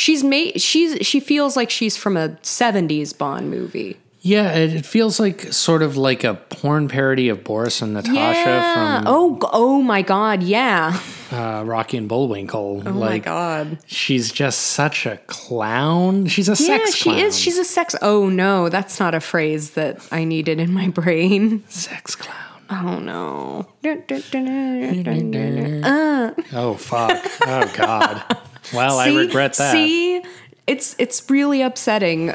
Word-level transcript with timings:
she's 0.00 0.24
made 0.24 0.60
she's 0.60 1.06
she 1.06 1.20
feels 1.20 1.56
like 1.56 1.70
she's 1.70 1.96
from 1.96 2.16
a 2.16 2.30
70s 2.42 3.16
Bond 3.16 3.50
movie. 3.50 3.98
Yeah, 4.22 4.52
it, 4.52 4.84
feels 4.84 5.18
like 5.18 5.50
sort 5.50 5.82
of 5.82 5.96
like 5.96 6.24
a 6.24 6.34
porn 6.34 6.88
parody 6.88 7.30
of 7.30 7.42
Boris 7.42 7.80
and 7.80 7.94
Natasha 7.94 8.74
from 8.74 9.04
oh 9.06 9.38
oh 9.52 9.80
my 9.80 10.02
god, 10.02 10.42
yeah. 10.42 11.00
uh, 11.32 11.62
Rocky 11.64 11.96
and 11.96 12.06
Bullwinkle. 12.06 12.82
Oh 12.84 12.90
like, 12.90 12.94
my 12.94 13.18
god. 13.18 13.78
She's 13.86 14.30
just 14.30 14.60
such 14.60 15.06
a 15.06 15.16
clown. 15.26 16.26
She's 16.26 16.50
a 16.50 16.52
Yeah, 16.52 16.84
sex 16.84 17.02
clown. 17.02 17.16
she 17.16 17.22
is. 17.22 17.38
She's 17.38 17.56
a 17.56 17.64
sex. 17.64 17.94
Oh 18.02 18.28
no, 18.28 18.68
that's 18.68 19.00
not 19.00 19.14
a 19.14 19.20
phrase 19.20 19.70
that 19.70 20.06
I 20.12 20.24
needed 20.24 20.60
in 20.60 20.70
my 20.72 20.88
brain. 20.88 21.64
sex 21.68 22.14
clown. 22.14 22.36
Oh 22.68 22.98
no. 23.00 23.66
Oh 26.52 26.74
fuck. 26.74 27.26
oh 27.46 27.72
god. 27.74 28.36
Well, 28.72 28.98
I 28.98 29.08
regret 29.14 29.54
that. 29.54 29.72
See, 29.72 30.22
it's 30.66 30.94
it's 30.98 31.28
really 31.28 31.62
upsetting. 31.62 32.34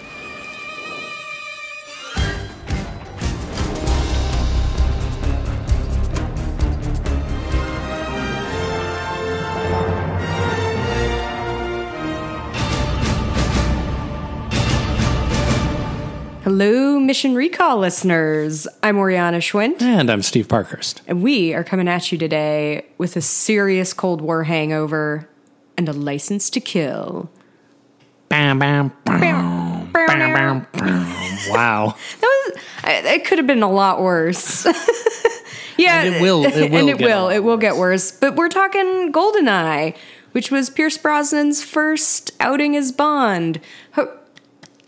Hello, 16.43 16.99
Mission 16.99 17.33
Recall 17.33 17.79
listeners. 17.79 18.67
I'm 18.83 18.99
Oriana 18.99 19.39
Schwint, 19.39 19.81
And 19.81 20.11
I'm 20.11 20.21
Steve 20.21 20.47
Parkhurst. 20.47 21.01
and 21.07 21.23
we 21.23 21.55
are 21.55 21.63
coming 21.63 21.87
at 21.87 22.11
you 22.11 22.19
today 22.19 22.85
with 22.99 23.15
a 23.15 23.21
serious 23.21 23.93
Cold 23.93 24.21
War 24.21 24.43
hangover 24.43 25.27
and 25.77 25.87
a 25.89 25.93
license 25.93 26.49
to 26.51 26.59
kill. 26.59 27.29
Bam, 28.29 28.59
bam, 28.59 28.91
bam, 29.05 29.91
bam, 29.91 29.91
bam, 29.93 30.67
bam. 30.73 30.97
Wow. 31.49 31.95
That 32.21 32.51
was. 32.53 32.61
It 33.13 33.25
could 33.25 33.37
have 33.37 33.47
been 33.47 33.63
a 33.63 33.71
lot 33.71 34.01
worse. 34.01 34.65
yeah, 35.77 36.01
And 36.03 36.15
it 36.15 36.21
will- 36.21 36.43
it 36.45 36.55
will 36.71 36.77
and 36.77 36.89
it 36.89 36.99
will. 36.99 37.29
It 37.29 37.39
will 37.39 37.57
get 37.57 37.75
worse. 37.77 38.11
But 38.11 38.35
we're 38.35 38.49
talking 38.49 39.11
Goldeneye, 39.13 39.95
which 40.31 40.51
was 40.51 40.69
Pierce 40.69 40.97
Brosnan's 40.97 41.63
first 41.63 42.31
outing 42.39 42.75
as 42.75 42.91
Bond. 42.91 43.61
Ho- 43.93 44.11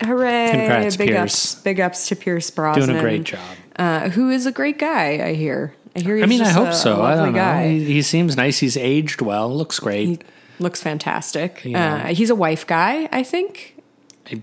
hooray! 0.02 0.50
Congrats, 0.52 0.96
big 0.96 1.08
Pierce. 1.10 1.54
ups, 1.54 1.62
big 1.62 1.80
ups 1.80 2.08
to 2.08 2.16
Pierce 2.16 2.50
Brosnan, 2.50 2.86
Doing 2.86 2.98
a 2.98 3.00
great 3.00 3.24
job. 3.24 3.40
Uh, 3.76 4.08
who 4.10 4.30
is 4.30 4.46
a 4.46 4.52
great 4.52 4.78
guy. 4.78 5.24
I 5.24 5.34
hear. 5.34 5.74
I 5.96 6.00
hear. 6.00 6.16
He's 6.16 6.24
I 6.24 6.26
mean, 6.26 6.42
I 6.42 6.48
hope 6.50 6.68
a, 6.68 6.74
so. 6.74 7.00
A 7.00 7.04
I 7.04 7.14
don't 7.14 7.32
know. 7.32 7.38
guy. 7.38 7.68
He, 7.68 7.84
he 7.84 8.02
seems 8.02 8.36
nice. 8.36 8.58
He's 8.58 8.76
aged 8.76 9.22
well. 9.22 9.54
Looks 9.54 9.78
great. 9.78 10.22
Looks 10.58 10.82
fantastic. 10.82 11.64
Yeah. 11.64 11.94
Uh, 12.04 12.06
he's 12.14 12.30
a 12.30 12.34
wife 12.34 12.66
guy. 12.66 13.08
I 13.12 13.22
think. 13.22 13.74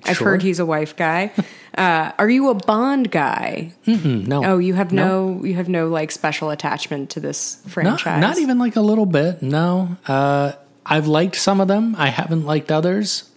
I've 0.06 0.18
heard 0.18 0.42
he's 0.42 0.60
a 0.60 0.66
wife 0.66 0.96
guy. 0.96 1.32
Uh, 1.78 2.14
are 2.18 2.30
you 2.30 2.48
a 2.50 2.54
Bond 2.54 3.12
guy? 3.12 3.74
no. 3.86 4.46
Oh, 4.46 4.58
you 4.60 4.76
have 4.76 4.94
no, 4.94 5.44
you 5.44 5.56
have 5.56 5.68
no 5.68 5.90
like 5.90 6.10
special 6.10 6.50
attachment 6.50 7.10
to 7.10 7.20
this 7.20 7.62
franchise. 7.68 8.22
not 8.22 8.38
even 8.38 8.58
like 8.58 8.78
a 8.78 8.82
little 8.82 9.06
bit. 9.06 9.42
No. 9.42 9.98
Uh, 10.08 10.54
I've 10.86 11.08
liked 11.08 11.36
some 11.36 11.60
of 11.60 11.68
them. 11.68 11.94
I 11.98 12.08
haven't 12.08 12.46
liked 12.46 12.72
others. 12.72 13.30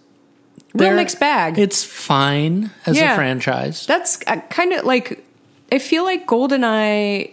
real 0.73 0.87
They're- 0.87 0.95
mixed 0.95 1.19
bag. 1.19 1.59
It's 1.59 1.83
fine 1.83 2.71
as 2.85 2.95
Yeah. 2.95 3.11
a 3.11 3.15
franchise. 3.17 3.85
That's 3.87 4.19
uh, 4.25 4.37
kind 4.49 4.71
of 4.71 4.85
like 4.85 5.21
I 5.69 5.79
feel 5.79 6.05
like 6.05 6.25
Goldeneye 6.25 7.31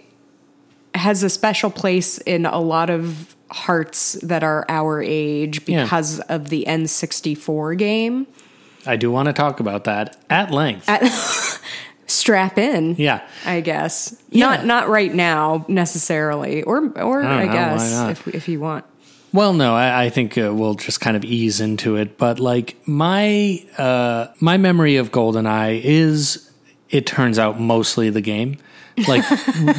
has 0.97 1.23
a 1.23 1.31
special 1.31 1.71
place 1.71 2.19
in 2.19 2.47
a 2.47 2.59
lot 2.59 2.91
of 2.91 3.36
hearts 3.51 4.15
that 4.23 4.43
are 4.43 4.65
our 4.69 5.03
age 5.03 5.61
Yeah. 5.69 5.85
because 5.85 6.21
of 6.21 6.49
the 6.49 6.65
N64 6.67 7.77
game. 7.79 8.27
I 8.87 8.97
do 8.97 9.11
want 9.11 9.27
to 9.27 9.33
talk 9.33 9.61
about 9.61 9.85
that 9.85 10.17
at 10.31 10.51
length. 10.51 10.89
Strap 12.09 12.57
in. 12.57 12.95
yeah. 12.99 13.27
I 13.45 13.61
guess 13.61 14.17
Yeah. 14.31 14.47
not 14.47 14.65
not 14.67 14.89
right 14.89 15.13
now 15.13 15.65
necessarily, 15.69 16.62
or 16.62 16.89
or 16.97 17.23
I 17.23 17.43
I, 17.43 17.47
know, 17.47 17.53
guess 17.53 17.93
if 18.11 18.29
if 18.35 18.49
you 18.49 18.61
want. 18.61 18.85
Well, 19.33 19.53
no, 19.53 19.75
I, 19.75 20.05
I 20.05 20.11
think 20.11 20.39
uh, 20.39 20.55
we'll 20.55 20.75
just 20.77 21.01
kind 21.01 21.17
of 21.17 21.25
ease 21.25 21.61
into 21.61 21.97
it. 21.97 22.17
But 22.17 22.39
like 22.39 22.77
my 22.87 23.65
uh, 23.77 24.29
my 24.41 24.56
memory 24.56 24.97
of 24.97 25.11
GoldenEye 25.11 25.81
is, 25.83 26.49
it 26.91 27.06
turns 27.06 27.39
out 27.41 27.61
mostly 27.61 28.09
the 28.09 28.21
game. 28.21 28.59
Like 29.07 29.25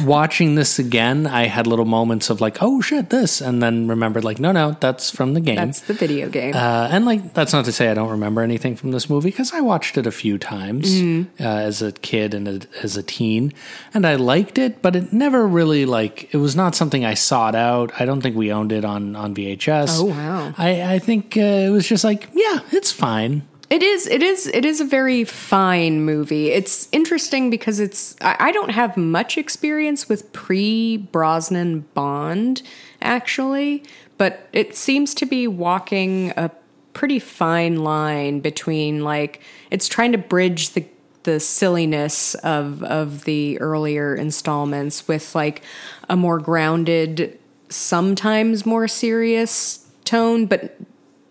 watching 0.04 0.54
this 0.54 0.78
again, 0.78 1.26
I 1.26 1.46
had 1.46 1.66
little 1.66 1.84
moments 1.84 2.30
of 2.30 2.40
like, 2.40 2.58
oh 2.60 2.80
shit, 2.80 3.10
this, 3.10 3.40
and 3.40 3.62
then 3.62 3.88
remembered 3.88 4.24
like, 4.24 4.38
no, 4.38 4.52
no, 4.52 4.76
that's 4.80 5.10
from 5.10 5.34
the 5.34 5.40
game. 5.40 5.56
That's 5.56 5.80
the 5.80 5.94
video 5.94 6.28
game. 6.28 6.54
Uh, 6.54 6.88
and 6.90 7.04
like 7.04 7.34
that's 7.34 7.52
not 7.52 7.64
to 7.64 7.72
say 7.72 7.88
I 7.90 7.94
don't 7.94 8.10
remember 8.10 8.42
anything 8.42 8.76
from 8.76 8.90
this 8.92 9.10
movie 9.10 9.30
because 9.30 9.52
I 9.52 9.60
watched 9.60 9.98
it 9.98 10.06
a 10.06 10.12
few 10.12 10.38
times 10.38 10.88
Mm-hmm. 10.88 11.42
uh, 11.42 11.46
as 11.46 11.82
a 11.82 11.92
kid 11.92 12.34
and 12.34 12.46
a, 12.48 12.60
as 12.82 12.96
a 12.96 13.02
teen, 13.02 13.52
and 13.92 14.06
I 14.06 14.14
liked 14.14 14.58
it, 14.58 14.82
but 14.82 14.94
it 14.96 15.12
never 15.12 15.46
really 15.46 15.84
like 15.86 16.32
it 16.32 16.38
was 16.38 16.54
not 16.54 16.74
something 16.74 17.04
I 17.04 17.14
sought 17.14 17.54
out. 17.54 17.90
I 18.00 18.04
don't 18.04 18.20
think 18.20 18.36
we 18.36 18.52
owned 18.52 18.72
it 18.72 18.84
on 18.84 19.16
on 19.16 19.34
VHS. 19.34 19.98
Oh, 20.00 20.04
wow. 20.06 20.54
I 20.56 20.94
I 20.94 20.98
think 20.98 21.36
uh, 21.36 21.40
it 21.40 21.70
was 21.70 21.86
just 21.88 22.04
like 22.04 22.28
yeah, 22.34 22.60
it's 22.72 22.92
fine. 22.92 23.42
It 23.70 23.82
is. 23.82 24.06
It 24.06 24.22
is. 24.22 24.46
It 24.46 24.64
is 24.64 24.80
a 24.80 24.84
very 24.84 25.24
fine 25.24 26.02
movie. 26.02 26.50
It's 26.50 26.88
interesting 26.90 27.50
because 27.50 27.80
it's. 27.80 28.16
I, 28.20 28.36
I 28.40 28.52
don't 28.52 28.70
have 28.70 28.96
much 28.96 29.36
experience 29.36 30.08
with 30.08 30.32
pre 30.32 30.96
Brosnan 30.96 31.80
Bond, 31.92 32.62
actually, 33.02 33.82
but 34.16 34.48
it 34.52 34.74
seems 34.74 35.14
to 35.14 35.26
be 35.26 35.46
walking 35.46 36.32
a 36.36 36.50
pretty 36.94 37.18
fine 37.18 37.76
line 37.76 38.40
between 38.40 39.04
like 39.04 39.40
it's 39.70 39.86
trying 39.86 40.12
to 40.12 40.18
bridge 40.18 40.70
the 40.70 40.84
the 41.24 41.38
silliness 41.38 42.34
of 42.36 42.82
of 42.84 43.24
the 43.24 43.60
earlier 43.60 44.14
installments 44.14 45.06
with 45.06 45.34
like 45.34 45.62
a 46.08 46.16
more 46.16 46.38
grounded, 46.38 47.38
sometimes 47.68 48.64
more 48.64 48.88
serious 48.88 49.86
tone, 50.04 50.46
but 50.46 50.74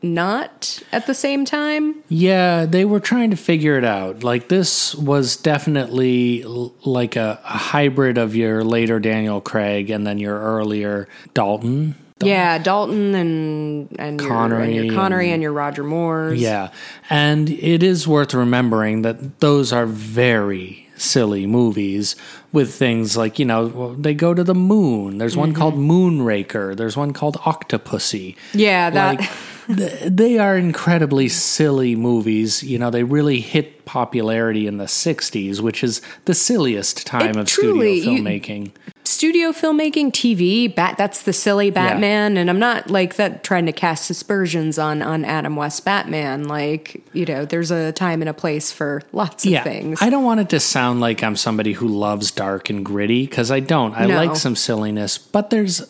not 0.02 0.82
at 0.92 1.08
the 1.08 1.14
same 1.14 1.46
time. 1.46 2.04
Yeah, 2.10 2.66
they 2.66 2.86
were 2.86 3.00
trying 3.00 3.32
to 3.32 3.38
figure 3.38 3.78
it 3.78 3.84
out. 3.84 4.24
Like 4.24 4.48
this 4.48 4.96
was 4.96 5.38
definitely 5.38 6.44
l- 6.44 6.74
like 6.84 7.16
a, 7.16 7.40
a 7.44 7.58
hybrid 7.58 8.18
of 8.18 8.36
your 8.36 8.64
later 8.64 9.00
Daniel 9.00 9.42
Craig 9.42 9.90
and 9.90 10.06
then 10.06 10.18
your 10.18 10.40
earlier 10.40 11.08
Dalton. 11.34 11.96
Yeah, 12.20 12.58
Dalton 12.58 13.14
and 13.14 13.96
and 14.00 14.20
your, 14.20 14.30
Connery 14.30 14.78
and 14.78 14.86
your 14.86 14.96
Connery 14.96 15.26
and- 15.26 15.36
and, 15.36 15.44
your 15.44 15.54
Roger 15.54 15.84
Moores. 15.84 16.40
Yeah. 16.40 16.72
And 17.10 17.50
it 17.50 17.84
is 17.84 18.08
worth 18.08 18.34
remembering 18.34 19.04
that 19.04 19.40
those 19.40 19.72
are 19.72 19.86
very 19.86 20.88
silly 20.96 21.46
movies 21.46 22.16
with 22.52 22.74
things 22.74 23.16
like, 23.16 23.38
you 23.38 23.46
know, 23.46 23.96
they 23.96 24.16
go 24.16 24.34
to 24.34 24.44
the 24.44 24.56
moon. 24.56 25.20
There's 25.20 25.38
one 25.38 25.50
mm-hmm. 25.50 25.60
called 25.60 25.76
Moonraker. 25.76 26.76
There's 26.76 26.98
one 26.98 27.14
called 27.14 27.38
Octopussy. 27.38 28.36
yeah, 28.54 28.90
that. 28.90 29.20
Like, 29.20 29.30
they 29.68 30.38
are 30.40 30.58
incredibly 30.58 31.28
silly 31.30 31.96
movies. 31.96 32.64
You 32.64 32.80
know, 32.80 32.90
they 32.90 33.04
really 33.04 33.40
hit 33.42 33.86
popularity 33.86 34.68
in 34.68 34.78
the 34.78 34.86
60s, 34.86 35.62
which 35.62 35.84
is 35.84 36.02
the 36.26 36.34
silliest 36.34 37.06
time 37.08 37.32
It 37.32 37.38
of 37.38 37.48
truly- 37.48 38.02
studio 38.02 38.18
you- 38.18 38.24
filmmaking. 38.24 38.72
studio 39.06 39.52
filmmaking, 39.54 40.12
TV, 40.12 40.68
bat 40.68 40.96
that's 40.98 41.22
the 41.22 41.32
silly 41.32 41.70
Batman, 41.72 42.36
and 42.36 42.50
I'm 42.50 42.60
not 42.60 42.90
like 42.90 43.16
that 43.16 43.44
trying 43.46 43.66
to 43.68 43.72
cast 43.72 44.10
aspersions 44.10 44.78
on 44.78 45.02
on 45.02 45.24
Adam 45.24 45.56
West 45.56 45.86
Batman. 45.86 46.44
Like 46.44 47.02
you 47.14 47.26
know, 47.26 47.46
there's 47.46 47.72
a 47.72 47.94
time 47.94 48.22
and 48.22 48.28
a 48.30 48.34
place 48.34 48.72
for 48.72 49.02
lots 49.14 49.46
of 49.46 49.52
yeah, 49.52 49.64
things. 49.64 50.00
I 50.02 50.10
don't 50.10 50.26
want 50.26 50.42
it 50.42 50.50
to 50.50 50.60
sound 50.60 51.00
like 51.00 51.24
I'm 51.24 51.38
somebody 51.38 51.72
who 51.74 51.88
loves 51.88 52.32
dark 52.32 52.70
and 52.70 52.84
gritty 52.86 53.26
because 53.26 53.50
I 53.52 53.62
don't. 53.62 53.94
I 53.98 54.06
No. 54.08 54.16
like 54.18 54.36
some 54.36 54.56
silliness, 54.58 55.18
but 55.18 55.50
there's 55.50 55.84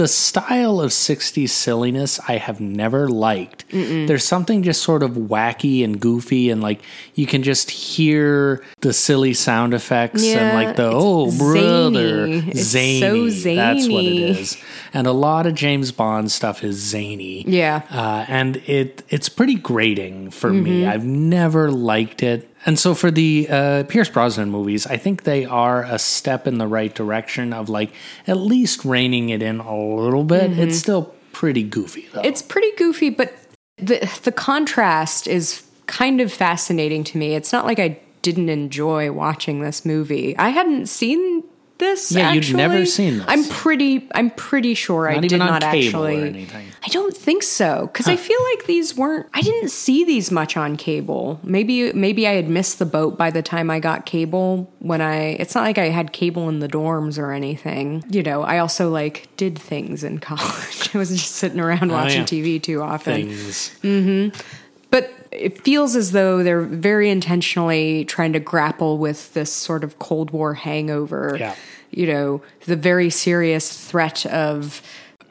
the 0.00 0.08
style 0.08 0.80
of 0.80 0.90
60s 0.92 1.50
silliness 1.50 2.18
I 2.26 2.38
have 2.38 2.58
never 2.58 3.06
liked. 3.06 3.66
There's 3.70 4.24
something 4.24 4.62
just 4.62 4.82
sort 4.82 5.02
of 5.02 5.10
wacky 5.12 5.84
and 5.84 6.00
goofy, 6.00 6.48
and 6.48 6.62
like 6.62 6.80
you 7.14 7.26
can 7.26 7.42
just 7.42 7.70
hear 7.70 8.64
the 8.80 8.94
silly 8.94 9.34
sound 9.34 9.74
effects 9.74 10.24
and 10.24 10.54
like 10.54 10.76
the 10.76 10.90
oh 10.90 11.30
brother 11.36 12.26
zany. 12.54 12.54
Zany. 12.54 13.30
so 13.30 13.54
That's 13.54 13.88
what 13.88 14.04
it 14.04 14.18
is. 14.38 14.56
And 14.94 15.06
a 15.06 15.12
lot 15.12 15.46
of 15.46 15.54
James 15.54 15.92
Bond 15.92 16.32
stuff 16.32 16.64
is 16.64 16.76
zany. 16.76 17.44
Yeah. 17.46 17.82
Uh, 17.90 18.24
and 18.26 18.56
it 18.66 19.02
it's 19.10 19.28
pretty 19.28 19.54
grating 19.56 20.30
for 20.30 20.50
Mm-hmm. 20.50 20.64
me. 20.64 20.86
I've 20.86 21.04
never 21.04 21.70
liked 21.70 22.22
it. 22.22 22.49
And 22.66 22.78
so 22.78 22.94
for 22.94 23.10
the 23.10 23.46
uh, 23.48 23.84
Pierce 23.84 24.08
Brosnan 24.08 24.50
movies, 24.50 24.86
I 24.86 24.96
think 24.96 25.24
they 25.24 25.44
are 25.44 25.84
a 25.84 25.98
step 25.98 26.46
in 26.46 26.58
the 26.58 26.66
right 26.66 26.94
direction 26.94 27.52
of 27.52 27.68
like 27.68 27.92
at 28.26 28.36
least 28.36 28.84
reining 28.84 29.30
it 29.30 29.42
in 29.42 29.60
a 29.60 29.76
little 29.76 30.24
bit. 30.24 30.58
It's 30.58 30.78
still 30.78 31.14
pretty 31.32 31.62
goofy 31.62 32.08
though. 32.12 32.18
Mm-hmm. 32.18 32.28
It's 32.28 32.42
pretty 32.42 32.70
goofy, 32.76 33.10
but 33.10 33.34
the 33.78 34.20
the 34.24 34.32
contrast 34.32 35.26
is 35.26 35.62
kind 35.86 36.20
of 36.20 36.32
fascinating 36.32 37.02
to 37.04 37.18
me. 37.18 37.34
It's 37.34 37.52
not 37.52 37.64
like 37.64 37.78
I 37.78 37.98
didn't 38.22 38.50
enjoy 38.50 39.10
watching 39.10 39.60
this 39.60 39.84
movie. 39.84 40.36
I 40.36 40.50
hadn't 40.50 40.86
seen 40.86 41.42
this. 41.80 42.12
Yeah, 42.12 42.32
you'd 42.32 42.54
never 42.54 42.86
seen 42.86 43.18
this. 43.18 43.26
I'm 43.26 43.44
pretty. 43.44 44.08
I'm 44.14 44.30
pretty 44.30 44.74
sure 44.74 45.08
I 45.10 45.18
did 45.18 45.36
not 45.36 45.64
actually. 45.64 46.46
I 46.82 46.88
don't 46.88 47.16
think 47.16 47.42
so 47.42 47.88
because 47.88 48.06
I 48.06 48.16
feel 48.16 48.38
like 48.52 48.66
these 48.66 48.96
weren't. 48.96 49.26
I 49.34 49.42
didn't 49.42 49.70
see 49.70 50.04
these 50.04 50.30
much 50.30 50.56
on 50.56 50.76
cable. 50.76 51.40
Maybe 51.42 51.92
maybe 51.92 52.28
I 52.28 52.34
had 52.34 52.48
missed 52.48 52.78
the 52.78 52.86
boat 52.86 53.18
by 53.18 53.30
the 53.30 53.42
time 53.42 53.70
I 53.70 53.80
got 53.80 54.06
cable. 54.06 54.72
When 54.78 55.00
I, 55.00 55.30
it's 55.40 55.54
not 55.54 55.62
like 55.62 55.78
I 55.78 55.88
had 55.88 56.12
cable 56.12 56.48
in 56.48 56.60
the 56.60 56.68
dorms 56.68 57.18
or 57.18 57.32
anything. 57.32 58.04
You 58.08 58.22
know, 58.22 58.42
I 58.42 58.58
also 58.58 58.90
like 58.90 59.28
did 59.36 59.58
things 59.58 60.04
in 60.04 60.18
college. 60.30 60.94
I 60.94 60.98
wasn't 60.98 61.18
just 61.20 61.34
sitting 61.36 61.60
around 61.60 61.90
oh, 61.90 61.94
watching 61.94 62.20
Oh, 62.20 62.26
yeah. 62.30 62.44
TV 62.44 62.62
too 62.62 62.82
often. 62.82 63.14
Things. 63.28 63.70
Mm-hmm. 63.82 64.59
But 64.90 65.12
it 65.30 65.62
feels 65.62 65.94
as 65.96 66.12
though 66.12 66.42
they're 66.42 66.60
very 66.62 67.08
intentionally 67.08 68.04
trying 68.04 68.32
to 68.32 68.40
grapple 68.40 68.98
with 68.98 69.32
this 69.34 69.52
sort 69.52 69.84
of 69.84 69.98
Cold 69.98 70.30
War 70.30 70.54
hangover. 70.54 71.36
Yeah. 71.38 71.54
You 71.90 72.06
know, 72.06 72.42
the 72.66 72.76
very 72.76 73.10
serious 73.10 73.88
threat 73.88 74.24
of 74.26 74.80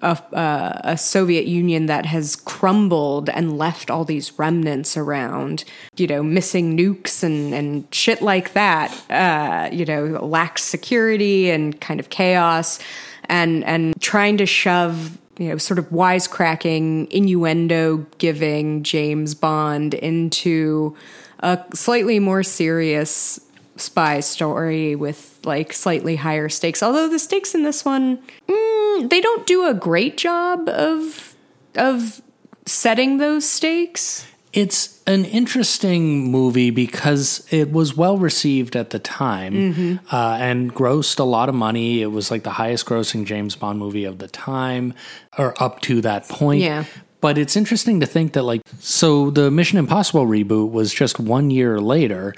a, 0.02 0.18
uh, 0.34 0.82
a 0.84 0.98
Soviet 0.98 1.46
Union 1.46 1.88
that 1.88 2.06
has 2.06 2.36
crumbled 2.36 3.30
and 3.30 3.58
left 3.58 3.90
all 3.90 4.06
these 4.06 4.38
remnants 4.40 4.96
around, 4.96 5.64
you 5.98 6.08
know, 6.08 6.24
missing 6.24 6.78
nukes 6.78 7.24
and, 7.24 7.54
and 7.54 7.88
shit 7.94 8.22
like 8.22 8.54
that, 8.54 8.92
uh, 9.10 9.70
you 9.74 9.86
know, 9.86 10.26
lax 10.26 10.64
security 10.64 11.50
and 11.50 11.80
kind 11.82 12.00
of 12.00 12.10
chaos 12.10 12.80
and, 13.26 13.64
and 13.66 14.00
trying 14.02 14.38
to 14.38 14.46
shove 14.46 15.18
you 15.40 15.48
know, 15.48 15.58
sort 15.58 15.80
of 15.80 15.90
wisecracking, 15.90 17.10
innuendo 17.10 18.06
giving 18.18 18.84
James 18.84 19.34
Bond 19.34 19.94
into 19.94 20.96
a 21.40 21.64
slightly 21.74 22.20
more 22.20 22.44
serious 22.44 23.40
spy 23.78 24.20
story 24.20 24.96
with 24.96 25.40
like 25.46 25.72
slightly 25.72 26.18
higher 26.18 26.50
stakes. 26.50 26.84
Although 26.84 27.08
the 27.08 27.18
stakes 27.18 27.56
in 27.56 27.64
this 27.64 27.86
one, 27.86 28.20
mm, 28.48 29.10
they 29.10 29.22
don't 29.22 29.48
do 29.48 29.66
a 29.66 29.74
great 29.74 30.18
job 30.18 30.68
of 30.68 31.36
of 31.76 32.22
setting 32.66 33.18
those 33.18 33.48
stakes. 33.48 34.28
It's 34.52 35.02
an 35.06 35.26
interesting 35.26 36.32
movie 36.32 36.72
because 36.72 37.48
it 37.52 37.72
was 37.72 37.96
well 37.96 38.18
received 38.18 38.76
at 38.76 38.90
the 38.90 39.00
time 39.00 39.54
Mm-hmm. 39.54 39.96
uh, 40.16 40.38
and 40.40 40.74
grossed 40.74 41.20
a 41.20 41.24
lot 41.24 41.50
of 41.50 41.56
money. 41.56 42.02
It 42.02 42.08
was 42.08 42.32
like 42.32 42.44
the 42.44 42.52
highest 42.52 42.86
grossing 42.88 43.26
James 43.26 43.56
Bond 43.56 43.78
movie 43.78 44.06
of 44.06 44.18
the 44.18 44.28
time, 44.28 44.94
or 45.38 45.54
up 45.62 45.82
to 45.82 46.02
that 46.02 46.28
point. 46.28 46.62
Yeah. 46.62 46.86
But 47.22 47.38
it's 47.38 47.56
interesting 47.58 48.00
to 48.00 48.06
think 48.06 48.34
that, 48.34 48.44
like, 48.44 48.62
so 48.80 49.30
the 49.30 49.52
Mission 49.52 49.78
Impossible 49.78 50.26
reboot 50.26 50.72
was 50.72 50.94
just 50.94 51.20
one 51.20 51.52
year 51.52 51.80
later, 51.82 52.34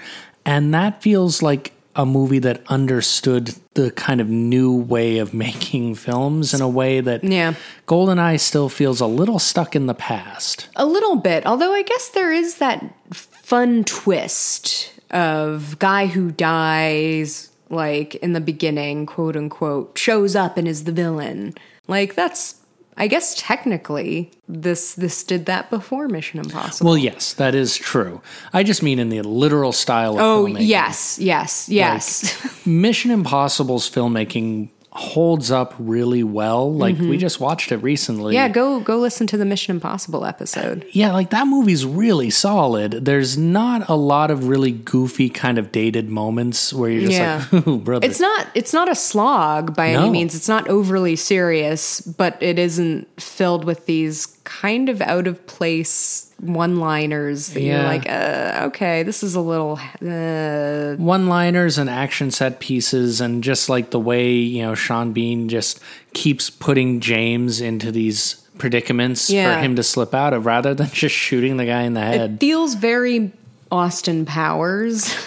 and 0.46 0.74
that 0.74 1.02
feels 1.04 1.42
like 1.42 1.72
a 1.96 2.06
movie 2.06 2.40
that 2.40 2.62
understood 2.68 3.54
the 3.74 3.92
kind 3.92 4.22
of 4.22 4.28
new 4.30 4.74
way 4.76 5.18
of 5.18 5.34
making 5.48 5.96
films 5.96 6.54
in 6.54 6.62
a 6.62 6.70
way 6.70 7.02
that 7.02 7.24
Yeah. 7.24 7.56
GoldenEye 7.88 8.40
still 8.40 8.70
feels 8.70 9.02
a 9.02 9.08
little 9.08 9.40
stuck 9.40 9.76
in 9.76 9.88
the 9.88 9.94
past. 9.94 10.68
A 10.76 10.86
little 10.86 11.16
bit, 11.16 11.46
although 11.46 11.74
I 11.74 11.84
guess 11.84 12.10
there 12.10 12.32
is 12.32 12.56
that 12.58 12.84
fun 13.12 13.84
twist 13.84 14.94
of 15.12 15.78
guy 15.80 16.06
who 16.08 16.32
dies 16.32 17.50
like 17.70 18.16
in 18.16 18.34
the 18.34 18.42
beginning, 18.42 19.06
quote 19.06 19.36
unquote, 19.36 19.98
shows 19.98 20.36
up 20.36 20.58
and 20.58 20.68
is 20.68 20.84
the 20.84 20.92
villain. 20.92 21.54
Like 21.88 22.16
that's 22.16 22.56
I 22.98 23.08
guess 23.08 23.36
technically 23.38 24.32
this 24.48 24.96
this 24.96 25.24
did 25.24 25.46
that 25.46 25.70
before 25.70 26.08
Mission 26.08 26.40
Impossible. 26.40 26.90
Well, 26.90 26.98
yes, 26.98 27.34
that 27.34 27.56
is 27.56 27.78
true. 27.78 28.22
I 28.54 28.64
just 28.64 28.84
mean 28.84 29.00
in 29.00 29.10
the 29.10 29.22
literal 29.22 29.72
style 29.72 30.14
of 30.14 30.18
filmmaking. 30.20 30.22
oh, 30.22 30.46
filmmaking. 30.46 30.68
yes, 30.68 31.20
yes, 31.20 31.70
yes. 31.70 32.66
Mission 32.66 33.12
Impossible's 33.12 33.90
filmmaking 33.90 34.70
holds 34.94 35.52
up 35.52 35.74
really 35.80 36.24
well. 36.24 36.74
Like 36.74 36.98
we 36.98 37.18
just 37.18 37.40
watched 37.40 37.72
it 37.72 37.78
recently. 37.78 38.34
Mm-hmm. 38.34 38.36
yeah, 38.36 38.50
go 38.50 38.80
go 38.82 38.98
listen 38.98 39.26
to 39.28 39.38
the 39.38 39.46
Mission 39.46 39.76
Impossible 39.76 40.26
episode. 40.26 40.86
Yeah, 40.92 41.14
like 41.14 41.30
that 41.30 41.48
movie's 41.48 41.86
really 41.86 42.30
solid. 42.30 42.92
There's 43.06 43.38
not 43.38 43.88
a 43.88 43.96
lot 43.96 44.32
of 44.32 44.48
really 44.50 44.72
goofy 44.72 45.30
kind 45.30 45.58
of 45.58 45.72
dated 45.72 46.10
moments 46.10 46.74
where 46.74 46.90
you're 46.90 47.02
just 47.10 47.14
Yeah. 47.14 47.46
like, 47.52 47.68
"Ooh, 47.68 47.78
brother." 47.78 48.06
It's 48.06 48.20
not 48.20 48.48
it's 48.54 48.74
not 48.74 48.90
a 48.90 48.96
slog 48.96 49.76
by 49.76 49.90
any 49.92 50.10
means. 50.10 50.36
It's 50.36 50.50
not 50.50 50.68
overly 50.68 51.16
serious, 51.16 52.02
but 52.02 52.42
it 52.42 52.60
isn't 52.60 53.08
filled 53.22 53.64
with 53.64 53.86
these 53.86 54.26
kind 54.44 54.90
of 54.90 55.02
out 55.02 55.28
of 55.28 55.46
place 55.48 56.31
one-liners 56.42 57.50
that 57.50 57.62
you're 57.62 57.84
like, 57.84 58.10
uh, 58.10 58.64
okay, 58.68 59.04
this 59.04 59.22
is 59.24 59.36
a 59.36 59.42
little 59.42 59.80
uh, 60.06 60.96
one-liners 60.96 61.78
and 61.78 61.90
action 61.90 62.32
set 62.32 62.60
pieces 62.60 63.22
and 63.22 63.44
just 63.44 63.70
like 63.70 63.92
the 63.92 64.00
way, 64.00 64.34
you 64.34 64.64
know, 64.64 64.76
Sean 64.76 65.14
Bean 65.14 65.50
just 65.50 65.80
keeps 66.14 66.50
putting 66.50 67.00
James 67.00 67.62
into 67.62 67.92
these 67.92 68.36
predicaments 68.58 69.30
Yeah. 69.30 69.56
for 69.56 69.62
him 69.62 69.76
to 69.76 69.84
slip 69.84 70.14
out 70.14 70.34
of 70.34 70.46
rather 70.46 70.74
than 70.74 70.88
just 70.94 71.16
shooting 71.16 71.58
the 71.58 71.66
guy 71.66 71.84
in 71.84 71.94
the 71.94 72.02
head. 72.02 72.32
it 72.34 72.40
feels 72.40 72.74
very 72.76 73.32
Austin 73.72 74.26
Powers. 74.26 75.14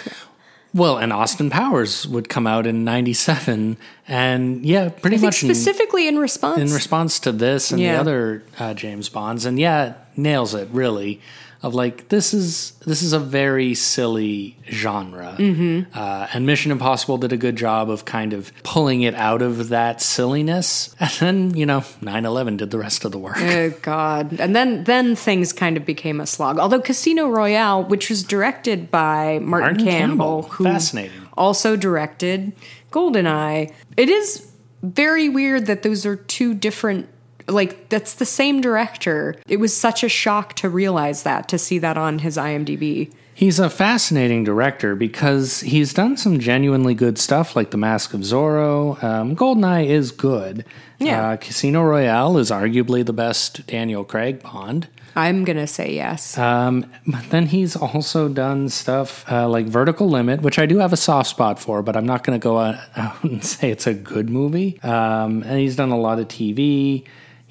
Well, 0.73 0.97
and 0.97 1.13
Austin 1.13 1.49
Powers 1.49 2.05
would 2.05 2.27
come 2.27 2.45
out 2.45 2.67
in 2.67 2.83
'97, 2.83 3.77
and 4.09 4.65
yeah, 4.65 4.89
pretty 4.89 5.17
much 5.19 5.35
specifically 5.35 6.05
in 6.09 6.17
response. 6.19 6.59
in 6.59 6.73
response 6.73 7.17
to 7.21 7.31
this 7.31 7.71
and 7.71 7.79
the 7.79 7.91
other 7.91 8.43
uh, 8.59 8.73
James 8.73 9.07
Bonds, 9.07 9.45
and 9.45 9.57
yeah, 9.57 9.93
nails 10.17 10.53
it 10.53 10.69
really. 10.71 11.21
Of 11.63 11.73
like 11.73 12.09
this 12.09 12.31
is 12.31 12.71
this 12.85 13.01
is 13.01 13.11
a 13.11 13.17
very 13.17 13.73
silly 13.73 14.55
genre, 14.69 15.35
mm-hmm. 15.39 15.97
uh, 15.97 16.27
and 16.31 16.45
Mission 16.45 16.71
Impossible 16.71 17.17
did 17.17 17.33
a 17.33 17.37
good 17.37 17.55
job 17.55 17.89
of 17.89 18.05
kind 18.05 18.33
of 18.33 18.51
pulling 18.61 19.01
it 19.01 19.15
out 19.15 19.41
of 19.41 19.69
that 19.69 19.99
silliness, 19.99 20.95
and 20.99 21.09
then 21.13 21.57
you 21.57 21.65
know 21.65 21.79
9/11 21.79 22.57
did 22.57 22.69
the 22.69 22.77
rest 22.77 23.03
of 23.03 23.11
the 23.11 23.17
work. 23.17 23.37
Oh 23.39 23.71
God! 23.81 24.39
And 24.39 24.55
then 24.55 24.83
then 24.83 25.15
things 25.15 25.53
kind 25.53 25.75
of 25.75 25.87
became 25.87 26.21
a 26.21 26.27
slog. 26.27 26.59
Although 26.59 26.81
Casino 26.81 27.29
Royale, 27.29 27.83
which 27.83 28.11
was 28.11 28.21
directed 28.21 28.91
by 28.91 29.39
Martin, 29.39 29.77
Martin 29.77 29.85
Campbell, 29.85 30.41
Campbell. 30.43 30.49
who 30.51 30.63
Fascinating. 30.65 31.29
also 31.35 31.75
directed 31.75 32.53
Goldeneye, 32.91 33.73
it 33.97 34.09
is 34.09 34.51
very 34.83 35.29
weird 35.29 35.65
that 35.65 35.81
those 35.81 36.05
are 36.05 36.15
two 36.15 36.53
different. 36.53 37.09
Like 37.47 37.89
that's 37.89 38.15
the 38.15 38.25
same 38.25 38.61
director. 38.61 39.35
It 39.47 39.57
was 39.57 39.75
such 39.75 40.03
a 40.03 40.09
shock 40.09 40.53
to 40.55 40.69
realize 40.69 41.23
that 41.23 41.47
to 41.49 41.57
see 41.57 41.77
that 41.79 41.97
on 41.97 42.19
his 42.19 42.37
IMDb. 42.37 43.11
He's 43.35 43.59
a 43.59 43.69
fascinating 43.69 44.45
director 44.45 44.95
because 44.95 45.59
he's 45.59 45.93
done 45.93 46.15
some 46.15 46.39
genuinely 46.39 46.93
good 46.93 47.17
stuff 47.17 47.53
like 47.53 47.71
The 47.71 47.77
Mask 47.77 48.13
of 48.13 48.21
Zorro. 48.21 49.03
Um, 49.03 49.35
Goldeneye 49.35 49.87
is 49.87 50.11
good. 50.11 50.63
Yeah. 50.99 51.31
Uh, 51.31 51.37
Casino 51.37 51.83
Royale 51.83 52.37
is 52.37 52.49
arguably 52.49 53.05
the 53.05 53.11
best 53.11 53.67
Daniel 53.67 54.05
Craig 54.05 54.41
Bond. 54.41 54.87
I'm 55.17 55.43
gonna 55.43 55.67
say 55.67 55.93
yes. 55.93 56.37
Um, 56.37 56.89
but 57.07 57.29
then 57.29 57.47
he's 57.47 57.75
also 57.75 58.29
done 58.29 58.69
stuff 58.69 59.29
uh, 59.29 59.47
like 59.47 59.65
Vertical 59.65 60.09
Limit, 60.09 60.41
which 60.41 60.57
I 60.57 60.65
do 60.65 60.77
have 60.79 60.93
a 60.93 60.97
soft 60.97 61.29
spot 61.29 61.59
for, 61.59 61.81
but 61.81 61.95
I'm 61.95 62.05
not 62.05 62.23
going 62.23 62.39
to 62.39 62.43
go 62.43 62.57
out 62.57 62.75
out 62.95 63.23
and 63.23 63.43
say 63.43 63.69
it's 63.69 63.87
a 63.87 63.93
good 63.93 64.29
movie. 64.29 64.79
Um, 64.81 65.43
and 65.43 65.59
he's 65.59 65.75
done 65.75 65.91
a 65.91 65.99
lot 65.99 66.19
of 66.19 66.27
TV. 66.27 67.05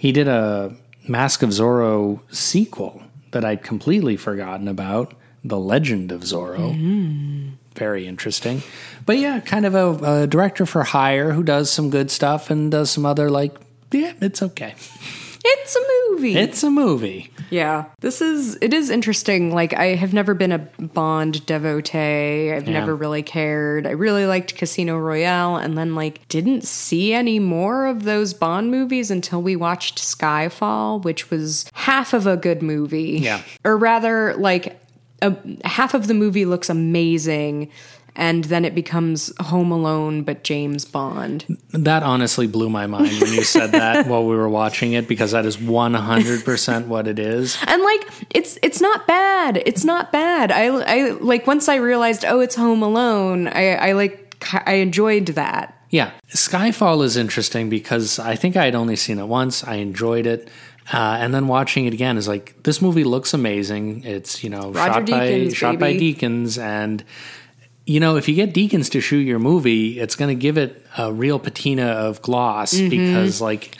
He 0.05 0.13
did 0.13 0.29
a 0.29 0.77
Mask 1.09 1.43
of 1.43 1.49
Zorro 1.49 2.21
sequel 2.31 3.03
that 3.31 3.43
I'd 3.43 3.63
completely 3.63 4.19
forgotten 4.19 4.69
about 4.69 5.15
The 5.43 5.59
Legend 5.59 6.13
of 6.13 6.21
Zorro. 6.21 6.77
Mm-hmm. 6.77 7.49
Very 7.75 8.07
interesting. 8.07 8.63
But 9.07 9.17
yeah, 9.17 9.41
kind 9.41 9.65
of 9.65 9.75
a, 9.75 10.23
a 10.23 10.27
director 10.27 10.67
for 10.67 10.83
hire 10.85 11.33
who 11.33 11.43
does 11.43 11.71
some 11.71 11.89
good 11.89 12.11
stuff 12.11 12.51
and 12.51 12.71
does 12.71 12.91
some 12.91 13.07
other, 13.07 13.31
like, 13.31 13.57
yeah, 13.93 14.13
it's 14.21 14.43
okay. 14.43 14.75
It's 15.47 15.77
a 15.77 15.81
movie. 16.11 16.37
It's 16.37 16.63
a 16.63 16.71
movie. 16.71 17.31
Yeah, 17.51 17.85
this 18.01 18.21
is 18.23 18.57
it 18.61 18.73
is 18.73 18.91
interesting. 18.91 19.53
Like 19.53 19.75
I 19.75 19.95
have 19.95 20.13
never 20.15 20.35
been 20.35 20.53
a 20.53 20.59
Bond 20.59 21.45
devotee. 21.47 22.51
I've 22.53 22.67
Yeah. 22.67 22.81
never 22.81 22.97
really 22.97 23.23
cared. 23.23 23.87
I 23.87 23.91
really 23.91 24.27
liked 24.27 24.57
Casino 24.57 24.97
Royale 24.99 25.57
and 25.57 25.77
then 25.77 25.95
like 25.95 26.27
didn't 26.29 26.65
see 26.65 27.13
any 27.13 27.39
more 27.39 27.87
of 27.87 28.05
those 28.05 28.33
Bond 28.35 28.71
movies 28.71 29.11
until 29.11 29.43
we 29.43 29.55
watched 29.57 29.99
Skyfall, 29.99 31.03
which 31.05 31.31
was 31.31 31.67
half 31.75 32.13
of 32.15 32.27
a 32.27 32.37
good 32.37 32.63
movie. 32.63 33.19
Yeah. 33.23 33.43
Or 33.65 33.77
rather 33.77 34.35
like 34.35 34.81
a, 35.23 35.37
half 35.65 35.95
of 35.95 36.07
the 36.07 36.15
movie 36.15 36.45
looks 36.47 36.69
amazing 36.71 37.71
and 38.17 38.45
then 38.45 38.65
it 38.65 38.75
becomes 38.75 39.33
Home 39.41 39.73
Alone 39.73 40.23
but 40.23 40.45
James 40.45 40.85
Bond. 40.85 41.45
That 41.71 42.03
honestly 42.03 42.47
blew 42.47 42.71
my 42.71 42.87
mind 42.87 43.21
when 43.21 43.33
you 43.33 43.43
said 43.45 43.73
that 43.73 44.07
while 44.09 44.25
we 44.25 44.37
were 44.37 44.49
watching 44.49 44.93
it 44.93 45.09
because 45.09 45.33
that 45.33 45.45
is 45.47 45.57
100% 45.57 46.87
what 46.87 47.09
it 47.09 47.19
is. 47.19 47.59
And 47.67 47.83
like 47.83 48.07
it's 48.31 48.59
it's 48.63 48.81
not 48.81 49.07
bad. 49.07 49.63
It's 49.67 49.85
not 49.85 50.13
bad. 50.13 50.53
I 50.53 50.67
I 50.67 51.11
like 51.11 51.47
once 51.47 51.69
I 51.69 51.77
realized 51.77 52.25
oh 52.25 52.41
it's 52.41 52.55
Home 52.55 52.83
Alone. 52.83 53.49
I 53.49 53.75
I 53.75 53.93
like 53.93 54.45
I 54.67 54.75
enjoyed 54.75 55.27
that. 55.27 55.79
Yeah. 55.91 56.11
Skyfall 56.29 57.05
is 57.05 57.17
interesting 57.17 57.69
because 57.71 58.19
I 58.19 58.35
think 58.37 58.57
I 58.57 58.65
had 58.65 58.75
only 58.75 58.97
seen 58.97 59.19
it 59.19 59.27
once. 59.27 59.65
I 59.65 59.77
enjoyed 59.77 60.27
it. 60.27 60.49
Uh, 60.93 61.17
and 61.19 61.33
then 61.33 61.49
watching 61.49 61.87
it 61.87 61.95
again 61.95 62.19
is 62.19 62.29
like 62.29 62.63
this 62.63 62.83
movie 62.83 63.05
looks 63.05 63.33
amazing. 63.33 64.05
It's 64.05 64.45
you 64.45 64.51
know 64.51 64.71
Roger 64.71 64.93
shot 64.93 65.07
by 65.07 65.31
Deakins, 65.31 65.55
shot 65.57 65.79
by 65.79 65.93
baby. 65.93 66.15
Deakins 66.15 66.61
and 66.61 67.03
you 67.87 68.01
know, 68.01 68.17
if 68.17 68.29
you 68.29 68.35
get 68.35 68.55
Deakins 68.55 68.91
to 68.93 69.01
shoot 69.01 69.19
your 69.21 69.39
movie, 69.39 69.99
it's 70.01 70.17
going 70.17 70.29
to 70.35 70.41
give 70.41 70.57
it 70.59 70.85
a 70.97 71.13
real 71.13 71.39
patina 71.39 71.85
of 71.87 72.23
gloss 72.23 72.73
because, 72.79 73.41
like, 73.41 73.77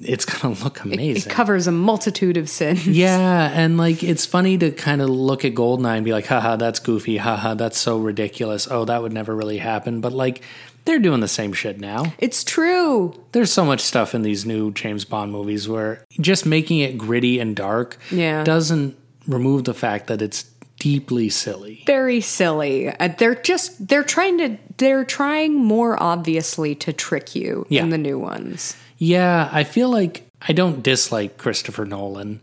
it's 0.00 0.24
going 0.24 0.54
to 0.56 0.64
look 0.64 0.80
amazing. 0.84 1.22
Mm-hmm. 1.22 1.30
It 1.30 1.34
covers 1.34 1.66
a 1.66 1.72
multitude 1.72 2.36
of 2.36 2.48
sins. 2.48 2.86
Yeah, 2.86 3.50
and 3.52 3.76
like 3.76 4.02
it's 4.02 4.24
funny 4.24 4.56
to 4.58 4.70
kind 4.70 5.02
of 5.02 5.10
look 5.10 5.44
at 5.44 5.54
Goldeneye 5.54 5.96
and 5.96 6.04
be 6.04 6.12
like, 6.12 6.26
haha, 6.26 6.56
that's 6.56 6.78
goofy, 6.78 7.16
haha, 7.16 7.54
that's 7.54 7.76
so 7.78 7.98
ridiculous. 7.98 8.68
Oh, 8.70 8.84
that 8.86 9.02
would 9.02 9.12
never 9.12 9.34
really 9.34 9.58
happen. 9.58 10.00
But 10.00 10.12
like 10.12 10.42
they're 10.86 10.98
doing 11.00 11.20
the 11.20 11.28
same 11.28 11.52
shit 11.52 11.78
now. 11.78 12.14
It's 12.18 12.42
true. 12.42 13.12
There's 13.32 13.52
so 13.52 13.64
much 13.66 13.80
stuff 13.80 14.14
in 14.14 14.22
these 14.22 14.46
new 14.46 14.70
James 14.72 15.04
Bond 15.04 15.30
movies 15.32 15.68
where 15.68 16.02
just 16.20 16.46
making 16.46 16.78
it 16.78 16.96
gritty 16.96 17.38
and 17.38 17.54
dark 17.54 17.98
Yeah. 18.10 18.42
doesn't 18.44 18.96
remove 19.26 19.64
the 19.64 19.74
fact 19.74 20.06
that 20.06 20.22
it's 20.22 20.46
deeply 20.80 21.28
silly. 21.28 21.84
Very 21.86 22.20
silly. 22.20 22.88
Uh, 22.88 23.08
they're 23.16 23.36
just 23.36 23.86
they're 23.86 24.02
trying 24.02 24.38
to 24.38 24.56
they're 24.78 25.04
trying 25.04 25.54
more 25.54 26.02
obviously 26.02 26.74
to 26.74 26.92
trick 26.92 27.36
you 27.36 27.64
Yeah. 27.68 27.84
in 27.84 27.90
the 27.90 27.98
new 27.98 28.18
ones. 28.18 28.74
Yeah, 28.98 29.48
I 29.52 29.62
feel 29.62 29.88
like 29.90 30.28
I 30.46 30.52
don't 30.52 30.82
dislike 30.82 31.38
Christopher 31.38 31.84
Nolan. 31.84 32.40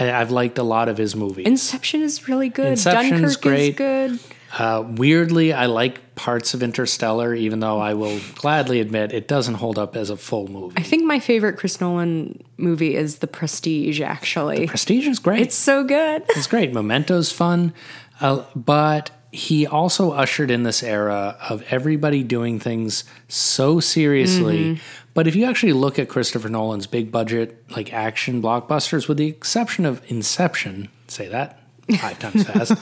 I, 0.00 0.10
I've 0.12 0.32
liked 0.32 0.58
a 0.58 0.62
lot 0.64 0.88
of 0.88 0.98
his 0.98 1.14
movies. 1.14 1.46
Inception 1.46 2.02
is 2.02 2.26
really 2.28 2.48
good. 2.48 2.66
Inception's 2.66 3.36
Dunkirk 3.36 3.42
great. 3.42 3.68
is 3.70 3.76
good. 3.76 4.18
Uh, 4.56 4.84
weirdly, 4.86 5.52
I 5.52 5.66
like 5.66 6.14
parts 6.14 6.54
of 6.54 6.62
Interstellar, 6.62 7.34
even 7.34 7.58
though 7.60 7.80
I 7.80 7.94
will 7.94 8.20
gladly 8.36 8.80
admit 8.80 9.12
it 9.12 9.26
doesn't 9.26 9.54
hold 9.54 9.78
up 9.78 9.96
as 9.96 10.10
a 10.10 10.16
full 10.16 10.46
movie. 10.46 10.74
I 10.76 10.82
think 10.82 11.04
my 11.04 11.18
favorite 11.18 11.56
Chris 11.58 11.80
Nolan 11.80 12.40
movie 12.56 12.94
is 12.94 13.18
The 13.18 13.26
Prestige. 13.26 14.00
Actually, 14.00 14.60
The 14.60 14.66
Prestige 14.68 15.08
is 15.08 15.18
great. 15.18 15.40
it's 15.42 15.56
so 15.56 15.82
good. 15.82 16.22
It's 16.36 16.46
great. 16.46 16.72
Memento's 16.72 17.32
fun, 17.32 17.72
uh, 18.20 18.44
but 18.54 19.10
he 19.32 19.66
also 19.66 20.12
ushered 20.12 20.50
in 20.52 20.62
this 20.62 20.82
era 20.84 21.36
of 21.48 21.64
everybody 21.70 22.22
doing 22.22 22.60
things 22.60 23.02
so 23.26 23.80
seriously. 23.80 24.78
But 25.14 25.26
if 25.26 25.34
you 25.34 25.44
actually 25.46 25.72
look 25.72 25.98
at 25.98 26.08
Christopher 26.08 26.48
Nolan's 26.48 26.86
big 26.86 27.10
budget, 27.10 27.64
like 27.70 27.92
action 27.92 28.40
blockbusters, 28.40 29.08
with 29.08 29.16
the 29.16 29.26
exception 29.26 29.84
of 29.84 30.00
Inception, 30.08 30.88
say 31.08 31.26
that 31.28 31.60
five 31.98 32.18
times 32.20 32.44
fast, 32.44 32.72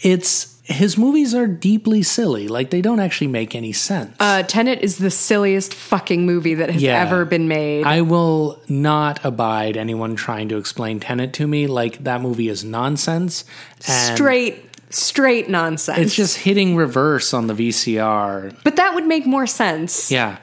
it's 0.04 0.55
his 0.68 0.98
movies 0.98 1.32
are 1.32 1.46
deeply 1.46 2.02
silly. 2.02 2.48
Like 2.48 2.70
they 2.70 2.82
don't 2.82 2.98
actually 2.98 3.28
make 3.28 3.54
any 3.54 3.72
sense. 3.72 4.14
Uh, 4.18 4.42
Tenet 4.42 4.80
is 4.82 4.98
the 4.98 5.10
silliest 5.12 5.72
fucking 5.72 6.26
movie 6.26 6.54
that 6.54 6.70
has 6.70 6.82
Yeah. 6.82 7.00
ever 7.00 7.24
been 7.24 7.46
made. 7.46 7.84
I 7.86 8.00
will 8.00 8.60
not 8.68 9.24
abide 9.24 9.76
anyone 9.76 10.16
trying 10.16 10.48
to 10.48 10.56
explain 10.56 10.98
Tenet 10.98 11.32
to 11.34 11.46
me. 11.46 11.66
Like 11.68 12.02
that 12.04 12.20
movie 12.20 12.48
is 12.48 12.64
nonsense. 12.64 13.44
And 13.86 14.16
straight, 14.16 14.64
straight 14.90 15.48
nonsense. 15.48 15.98
It's 15.98 16.14
just 16.16 16.38
hitting 16.38 16.74
reverse 16.74 17.32
on 17.32 17.46
the 17.46 17.54
VCR. 17.54 18.52
but 18.64 18.74
that 18.76 18.94
would 18.94 19.06
make 19.06 19.24
more 19.24 19.46
sense. 19.46 20.10
Yeah. 20.10 20.38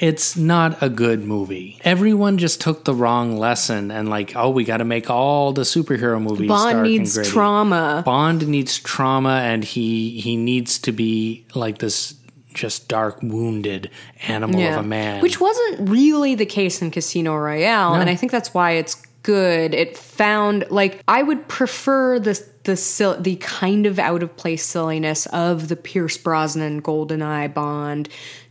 It's 0.00 0.36
not 0.36 0.80
a 0.80 0.88
good 0.88 1.24
movie. 1.24 1.80
Everyone 1.82 2.38
just 2.38 2.60
took 2.60 2.84
the 2.84 2.94
wrong 2.94 3.36
lesson 3.36 3.90
and 3.90 4.08
like, 4.08 4.36
oh, 4.36 4.50
we 4.50 4.64
got 4.64 4.76
to 4.76 4.84
make 4.84 5.10
all 5.10 5.52
the 5.52 5.62
superhero 5.62 6.22
movies. 6.22 6.48
Bond 6.48 6.82
needs 6.84 7.28
trauma. 7.28 8.02
Bond 8.04 8.46
needs 8.46 8.78
trauma, 8.78 9.40
and 9.42 9.64
he 9.64 10.20
he 10.20 10.36
needs 10.36 10.78
to 10.80 10.92
be 10.92 11.44
like 11.54 11.78
this 11.78 12.14
just 12.54 12.88
dark, 12.88 13.20
wounded 13.22 13.90
animal 14.26 14.60
of 14.60 14.76
a 14.76 14.82
man. 14.82 15.20
Which 15.20 15.40
wasn't 15.40 15.88
really 15.88 16.34
the 16.34 16.46
case 16.46 16.80
in 16.80 16.90
Casino 16.90 17.36
Royale, 17.36 17.94
and 17.94 18.08
I 18.08 18.14
think 18.14 18.30
that's 18.30 18.54
why 18.54 18.72
it's 18.72 18.94
good. 19.22 19.74
It 19.74 19.96
found 19.96 20.64
like 20.70 21.02
I 21.08 21.22
would 21.22 21.48
prefer 21.48 22.18
the 22.18 22.40
the 22.64 23.18
the 23.20 23.36
kind 23.36 23.86
of 23.86 23.98
out 23.98 24.22
of 24.22 24.36
place 24.36 24.64
silliness 24.64 25.26
of 25.26 25.68
the 25.68 25.76
Pierce 25.76 26.18
Brosnan 26.18 26.82
GoldenEye 26.82 27.52
Bond 27.52 28.08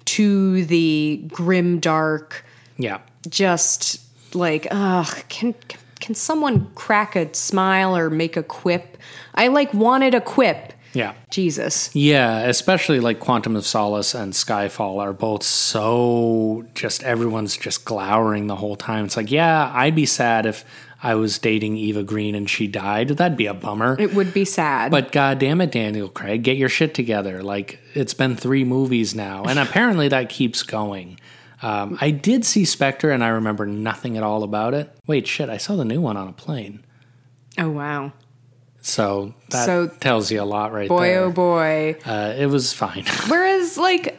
to 0.07 0.65
the 0.65 1.23
grim 1.27 1.79
dark 1.79 2.43
yeah. 2.77 2.99
just 3.29 4.01
like 4.33 4.67
ugh 4.71 5.23
can 5.29 5.53
can 5.99 6.15
someone 6.15 6.69
crack 6.75 7.15
a 7.15 7.33
smile 7.33 7.95
or 7.97 8.09
make 8.09 8.37
a 8.37 8.43
quip? 8.43 8.97
I 9.35 9.47
like 9.47 9.73
wanted 9.73 10.13
a 10.13 10.21
quip. 10.21 10.73
Yeah. 10.93 11.13
Jesus. 11.29 11.93
Yeah, 11.95 12.39
especially 12.39 12.99
like 12.99 13.19
Quantum 13.19 13.55
of 13.55 13.65
Solace 13.65 14.15
and 14.15 14.33
Skyfall 14.33 14.99
are 14.99 15.13
both 15.13 15.43
so 15.43 16.65
just 16.73 17.03
everyone's 17.03 17.57
just 17.57 17.85
glowering 17.85 18.47
the 18.47 18.55
whole 18.55 18.75
time. 18.75 19.05
It's 19.05 19.17
like, 19.17 19.29
yeah, 19.29 19.71
I'd 19.75 19.95
be 19.95 20.05
sad 20.05 20.45
if 20.45 20.65
I 21.07 21.15
was 21.15 21.39
dating 21.39 21.77
Eva 21.77 22.03
Green 22.03 22.35
and 22.35 22.49
she 22.49 22.67
died. 22.67 23.07
That'd 23.09 23.37
be 23.37 23.45
a 23.45 23.53
bummer. 23.53 23.95
It 23.97 24.13
would 24.13 24.33
be 24.33 24.43
sad. 24.43 24.91
But 24.91 25.11
god 25.13 25.39
damn 25.39 25.61
it, 25.61 25.71
Daniel 25.71 26.09
Craig, 26.09 26.43
get 26.43 26.57
your 26.57 26.67
shit 26.69 26.93
together. 26.93 27.41
Like 27.43 27.79
it's 27.93 28.13
been 28.13 28.35
three 28.35 28.63
movies 28.65 29.15
now, 29.15 29.43
and 29.45 29.57
apparently 29.57 30.09
that 30.09 30.27
keeps 30.29 30.63
going. 30.63 31.19
Um, 31.61 31.97
I 32.01 32.11
did 32.11 32.43
see 32.45 32.65
Spectre, 32.65 33.09
and 33.11 33.23
I 33.23 33.29
remember 33.29 33.65
nothing 33.65 34.17
at 34.17 34.23
all 34.23 34.43
about 34.43 34.73
it. 34.73 34.91
Wait, 35.07 35.27
shit, 35.27 35.49
I 35.49 35.57
saw 35.57 35.75
the 35.77 35.85
new 35.85 36.01
one 36.01 36.17
on 36.17 36.27
a 36.27 36.33
plane, 36.33 36.85
oh 37.57 37.69
wow. 37.71 38.11
so 38.81 39.33
that 39.49 39.65
So, 39.65 39.87
tells 39.87 40.29
you 40.31 40.41
a 40.41 40.43
lot, 40.45 40.71
right 40.73 40.87
Boy 40.89 41.07
there. 41.07 41.21
oh 41.23 41.31
boy. 41.31 41.95
Uh, 42.05 42.35
it 42.37 42.45
was 42.47 42.73
fine. 42.73 43.05
Whereas, 43.27 43.77
like, 43.77 44.16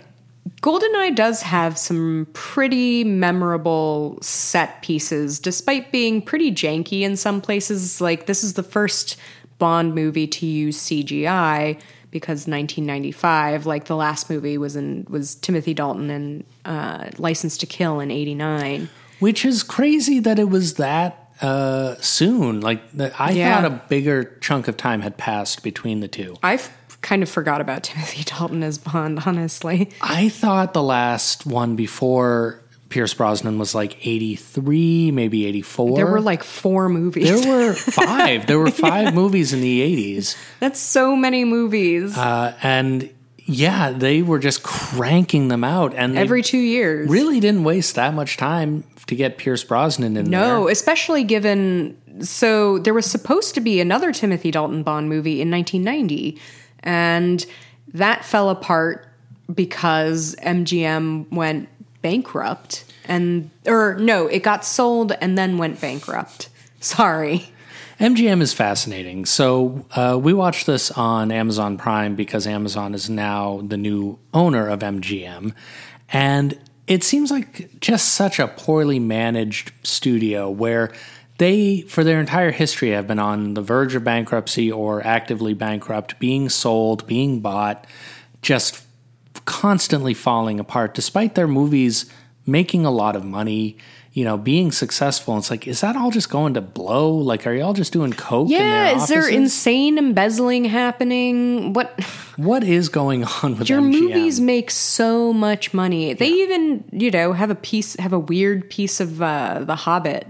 GoldenEye 0.60 1.14
does 1.14 1.42
have 1.42 1.78
some 1.78 2.26
pretty 2.32 3.04
memorable 3.04 4.18
set 4.22 4.82
pieces, 4.82 5.38
despite 5.38 5.92
being 5.92 6.20
pretty 6.20 6.50
janky 6.50 7.02
in 7.02 7.16
some 7.16 7.40
places. 7.40 8.00
Like, 8.00 8.26
this 8.26 8.42
is 8.42 8.54
the 8.54 8.62
first 8.64 9.16
Bond 9.58 9.94
movie 9.94 10.26
to 10.28 10.46
use 10.46 10.78
CGI 10.78 11.80
because 12.10 12.46
1995, 12.46 13.66
like 13.66 13.84
the 13.86 13.96
last 13.96 14.30
movie 14.30 14.56
was 14.56 14.76
in 14.76 15.04
was 15.10 15.34
Timothy 15.36 15.74
Dalton 15.74 16.10
and 16.10 16.44
uh, 16.64 17.10
License 17.18 17.56
to 17.58 17.66
Kill 17.66 17.98
in 18.00 18.10
'89. 18.10 18.88
Which 19.18 19.44
is 19.44 19.62
crazy 19.64 20.20
that 20.20 20.38
it 20.38 20.48
was 20.48 20.74
that 20.74 21.32
uh, 21.42 21.96
soon. 22.00 22.60
Like 22.60 22.82
I 23.18 23.32
Yeah. 23.32 23.54
thought 23.60 23.64
a 23.64 23.82
bigger 23.88 24.36
chunk 24.40 24.68
of 24.68 24.76
time 24.76 25.00
had 25.00 25.16
passed 25.18 25.62
between 25.64 25.98
the 26.00 26.08
two. 26.08 26.36
I 26.42 26.58
kind 27.02 27.22
of 27.22 27.28
forgot 27.28 27.60
about 27.60 27.82
Timothy 27.84 28.24
Dalton 28.38 28.62
as 28.62 28.78
Bond, 28.78 29.20
honestly. 29.26 29.90
I 30.00 30.28
thought 30.28 30.74
the 30.74 30.82
last 30.82 31.46
one 31.46 31.76
before 31.76 32.60
Pierce 32.88 33.12
Brosnan 33.14 33.58
was 33.58 33.74
like 33.74 34.06
83, 34.06 35.10
maybe 35.10 35.46
84. 35.46 35.96
There 35.96 36.06
were 36.06 36.20
like 36.20 36.42
four 36.42 36.88
movies. 36.88 37.28
There 37.42 37.54
were 37.56 37.72
five. 37.74 38.46
There 38.46 38.58
were 38.58 38.70
five 38.70 39.14
movies 39.14 39.52
in 39.52 39.60
the 39.60 40.16
80s. 40.16 40.36
That's 40.60 40.80
so 40.80 41.14
many 41.14 41.44
movies 41.44 42.16
Uh, 42.16 42.54
and 42.62 43.10
yeah, 43.50 43.92
they 43.92 44.20
were 44.22 44.38
just 44.38 44.62
cranking 44.62 45.48
them 45.48 45.64
out. 45.64 45.94
And 45.94 46.18
every 46.18 46.42
two 46.42 46.58
years. 46.58 47.08
really 47.08 47.40
didn't 47.40 47.64
waste 47.64 47.94
that 47.94 48.12
much 48.14 48.36
time 48.36 48.84
to 49.06 49.14
get 49.16 49.38
Pierce 49.38 49.64
Brosnan 49.64 50.16
in 50.18 50.28
No, 50.28 50.38
there. 50.40 50.48
No, 50.48 50.68
especially 50.68 51.24
given 51.24 51.96
so 52.20 52.78
there 52.80 52.92
was 52.94 53.06
supposed 53.06 53.54
to 53.54 53.60
be 53.60 53.80
another 53.80 54.12
Timothy 54.12 54.50
Dalton 54.50 54.82
Bond 54.82 55.08
movie 55.08 55.40
in 55.40 55.50
1990 55.50 56.38
and 56.88 57.44
that 57.92 58.24
fell 58.24 58.48
apart 58.48 59.06
because 59.54 60.34
MGM 60.36 61.30
went 61.30 61.68
bankrupt 62.00 62.86
and 63.04 63.50
or 63.66 63.96
no, 63.96 64.26
it 64.26 64.42
got 64.42 64.64
sold 64.64 65.12
and 65.20 65.36
then 65.36 65.58
went 65.58 65.82
bankrupt. 65.82 66.48
Sorry. 66.80 67.50
MGM 68.00 68.40
is 68.40 68.54
fascinating. 68.54 69.26
So 69.26 69.84
uh, 69.94 70.18
we 70.20 70.32
watched 70.32 70.66
this 70.66 70.90
on 70.92 71.30
Amazon 71.30 71.76
Prime 71.76 72.14
because 72.14 72.46
Amazon 72.46 72.94
is 72.94 73.10
now 73.10 73.60
the 73.66 73.76
new 73.76 74.18
owner 74.32 74.68
of 74.68 74.80
MGM, 74.80 75.52
and 76.10 76.58
it 76.86 77.02
seems 77.02 77.30
like 77.30 77.80
just 77.80 78.10
such 78.10 78.38
a 78.38 78.48
poorly 78.48 78.98
managed 78.98 79.72
studio 79.82 80.48
where 80.48 80.92
they, 81.38 81.82
for 81.82 82.04
their 82.04 82.20
entire 82.20 82.50
history, 82.50 82.90
have 82.90 83.06
been 83.06 83.20
on 83.20 83.54
the 83.54 83.62
verge 83.62 83.94
of 83.94 84.04
bankruptcy 84.04 84.70
or 84.70 85.04
actively 85.06 85.54
bankrupt, 85.54 86.18
being 86.18 86.48
sold, 86.48 87.06
being 87.06 87.40
bought, 87.40 87.86
just 88.42 88.84
constantly 89.44 90.14
falling 90.14 90.60
apart, 90.60 90.94
despite 90.94 91.36
their 91.36 91.48
movies 91.48 92.12
making 92.44 92.84
a 92.84 92.90
lot 92.90 93.16
of 93.16 93.24
money. 93.24 93.76
You 94.14 94.24
know, 94.24 94.36
being 94.36 94.72
successful. 94.72 95.38
It's 95.38 95.48
like, 95.48 95.68
is 95.68 95.80
that 95.82 95.94
all 95.94 96.10
just 96.10 96.28
going 96.28 96.54
to 96.54 96.60
blow? 96.60 97.14
Like, 97.14 97.46
are 97.46 97.52
y'all 97.52 97.74
just 97.74 97.92
doing 97.92 98.12
coke? 98.12 98.48
in 98.48 98.54
Yeah, 98.54 98.96
is 98.96 99.06
there 99.06 99.28
insane 99.28 99.96
embezzling 99.96 100.64
happening? 100.64 101.72
What 101.72 102.00
What 102.36 102.64
is 102.64 102.88
going 102.88 103.24
on 103.24 103.58
with 103.58 103.68
your 103.68 103.80
MGM? 103.80 104.00
movies 104.00 104.40
make 104.40 104.72
so 104.72 105.32
much 105.32 105.72
money. 105.72 106.14
They 106.14 106.30
even, 106.30 106.84
you 106.90 107.12
know, 107.12 107.32
have 107.32 107.50
a 107.50 107.54
piece 107.54 107.94
have 107.96 108.12
a 108.12 108.18
weird 108.18 108.68
piece 108.70 108.98
of 108.98 109.22
uh 109.22 109.62
The 109.64 109.76
Hobbit 109.76 110.26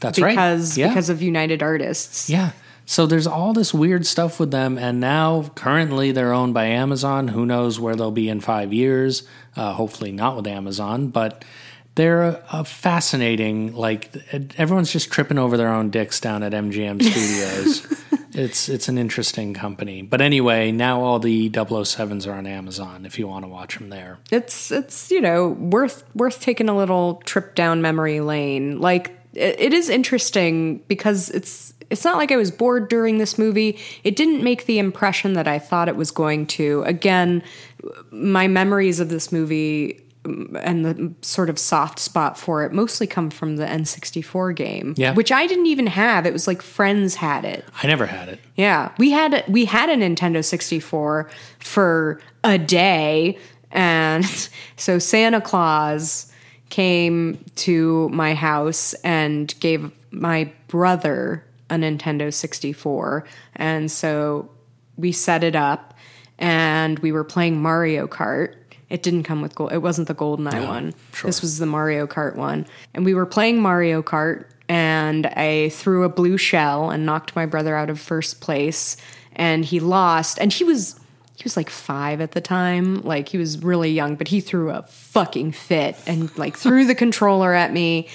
That's 0.00 0.18
because 0.18 0.70
right. 0.72 0.78
Yeah. 0.78 0.88
because 0.88 1.08
of 1.10 1.22
United 1.22 1.62
Artists. 1.62 2.28
yeah. 2.30 2.52
So 2.86 3.06
there's 3.06 3.26
all 3.26 3.54
this 3.54 3.72
weird 3.72 4.04
stuff 4.04 4.38
with 4.38 4.50
them, 4.50 4.76
and 4.76 5.00
now 5.00 5.50
currently 5.54 6.12
they're 6.12 6.34
owned 6.34 6.52
by 6.52 6.66
Amazon. 6.66 7.28
Who 7.28 7.46
knows 7.46 7.80
where 7.80 7.96
they'll 7.96 8.10
be 8.10 8.28
in 8.28 8.40
five 8.40 8.74
years? 8.74 9.22
Uh, 9.56 9.72
hopefully 9.72 10.12
not 10.12 10.36
with 10.36 10.46
Amazon, 10.46 11.08
but 11.08 11.46
they're 11.94 12.22
a, 12.24 12.42
a 12.52 12.64
fascinating. 12.64 13.74
Like 13.74 14.14
everyone's 14.58 14.92
just 14.92 15.10
tripping 15.10 15.38
over 15.38 15.56
their 15.56 15.72
own 15.72 15.88
dicks 15.88 16.20
down 16.20 16.42
at 16.42 16.52
MGM 16.52 17.02
Studios, 17.10 18.02
It's 18.34 18.68
it's 18.68 18.88
an 18.88 18.98
interesting 18.98 19.54
company. 19.54 20.02
But 20.02 20.20
anyway, 20.20 20.70
now 20.72 21.00
all 21.00 21.18
the 21.20 21.48
007s 21.50 22.26
are 22.26 22.32
on 22.32 22.46
Amazon 22.46 23.06
if 23.06 23.18
you 23.18 23.26
want 23.28 23.44
to 23.44 23.48
watch 23.48 23.78
them 23.78 23.88
there. 23.88 24.18
it's 24.30 24.70
it's 24.70 25.10
you 25.10 25.20
know 25.22 25.48
worth 25.48 26.04
worth 26.14 26.40
taking 26.40 26.68
a 26.68 26.76
little 26.76 27.22
trip 27.24 27.54
down 27.54 27.80
memory 27.80 28.20
lane. 28.20 28.80
Like 28.80 29.16
it, 29.34 29.56
it 29.60 29.72
is 29.74 29.88
interesting 29.88 30.78
because 30.88 31.30
it's 31.30 31.72
it's 31.90 32.04
not 32.04 32.16
like 32.16 32.32
I 32.32 32.36
was 32.36 32.50
bored 32.50 32.88
during 32.88 33.18
this 33.18 33.36
movie. 33.38 33.78
It 34.04 34.16
didn't 34.16 34.42
make 34.42 34.64
the 34.66 34.78
impression 34.78 35.34
that 35.34 35.46
I 35.46 35.58
thought 35.58 35.88
it 35.88 35.96
was 35.96 36.10
going 36.10 36.46
to. 36.46 36.82
Again, 36.86 37.42
my 38.10 38.48
memories 38.48 39.00
of 39.00 39.10
this 39.10 39.30
movie 39.30 40.00
mm, 40.24 40.58
and 40.64 40.84
the 40.84 41.12
sort 41.20 41.50
of 41.50 41.58
soft 41.58 41.98
spot 41.98 42.38
for 42.38 42.64
it 42.64 42.72
mostly 42.72 43.06
come 43.06 43.28
from 43.28 43.56
the 43.56 43.66
N64 43.66 44.56
game, 44.56 44.94
Yeah. 44.96 45.12
which 45.12 45.30
I 45.30 45.46
didn't 45.46 45.66
even 45.66 45.86
have. 45.88 46.24
It 46.24 46.32
was 46.32 46.46
like 46.46 46.62
friends 46.62 47.16
had 47.16 47.44
it. 47.44 47.64
I 47.82 47.86
never 47.86 48.06
had 48.06 48.30
it. 48.30 48.40
Yeah, 48.56 48.90
we 48.98 49.10
had 49.10 49.44
we 49.46 49.66
had 49.66 49.90
a 49.90 49.94
Nintendo 49.96 50.42
64 50.42 51.28
for 51.58 52.18
a 52.42 52.56
day, 52.58 53.38
and 53.70 54.24
so 54.76 54.98
Santa 54.98 55.42
Claus 55.42 56.32
came 56.70 57.44
to 57.56 58.08
my 58.10 58.34
house 58.34 58.94
and 59.04 59.54
gave 59.60 59.90
my 60.10 60.50
brother 60.68 61.44
a 61.70 61.74
Nintendo 61.74 62.32
64, 62.32 63.24
and 63.56 63.90
so 63.90 64.50
we 64.96 65.12
set 65.12 65.42
it 65.42 65.56
up, 65.56 65.94
and 66.38 66.98
we 67.00 67.12
were 67.12 67.24
playing 67.24 67.60
Mario 67.60 68.06
Kart. 68.06 68.54
It 68.90 69.02
didn't 69.02 69.24
come 69.24 69.42
with 69.42 69.54
gold. 69.54 69.72
It 69.72 69.78
wasn't 69.78 70.08
the 70.08 70.14
GoldenEye 70.14 70.68
one. 70.68 70.94
sure. 71.12 71.28
This 71.28 71.40
was 71.40 71.58
the 71.58 71.66
Mario 71.66 72.06
Kart 72.06 72.36
one. 72.36 72.66
And 72.92 73.04
we 73.04 73.14
were 73.14 73.26
playing 73.26 73.60
Mario 73.60 74.02
Kart, 74.02 74.44
and 74.68 75.26
I 75.26 75.70
threw 75.70 76.04
a 76.04 76.08
blue 76.08 76.36
shell 76.36 76.90
and 76.90 77.04
knocked 77.04 77.34
my 77.34 77.46
brother 77.46 77.76
out 77.76 77.90
of 77.90 77.98
first 77.98 78.40
place. 78.40 78.96
And 79.32 79.64
he 79.64 79.80
lost. 79.80 80.38
And 80.38 80.52
he 80.52 80.62
was 80.62 81.00
he 81.36 81.42
was 81.42 81.56
like 81.56 81.70
five 81.70 82.20
at 82.20 82.32
the 82.32 82.40
time. 82.40 83.02
Like 83.02 83.28
he 83.28 83.38
was 83.38 83.62
really 83.62 83.90
young, 83.90 84.14
but 84.16 84.28
he 84.28 84.40
threw 84.40 84.70
a 84.70 84.82
fucking 84.82 85.52
fit 85.52 85.96
and 86.06 86.36
like 86.38 86.56
threw 86.56 86.86
the 86.86 86.94
controller 86.94 87.52
at 87.52 87.72
me 87.72 88.08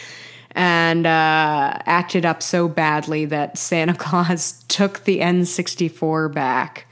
and 0.51 1.05
uh, 1.05 1.79
acted 1.85 2.25
up 2.25 2.41
so 2.41 2.67
badly 2.67 3.25
that 3.25 3.57
Santa 3.57 3.93
Claus 3.97 4.63
took 4.67 5.03
the 5.03 5.19
N64 5.19 6.33
back. 6.33 6.85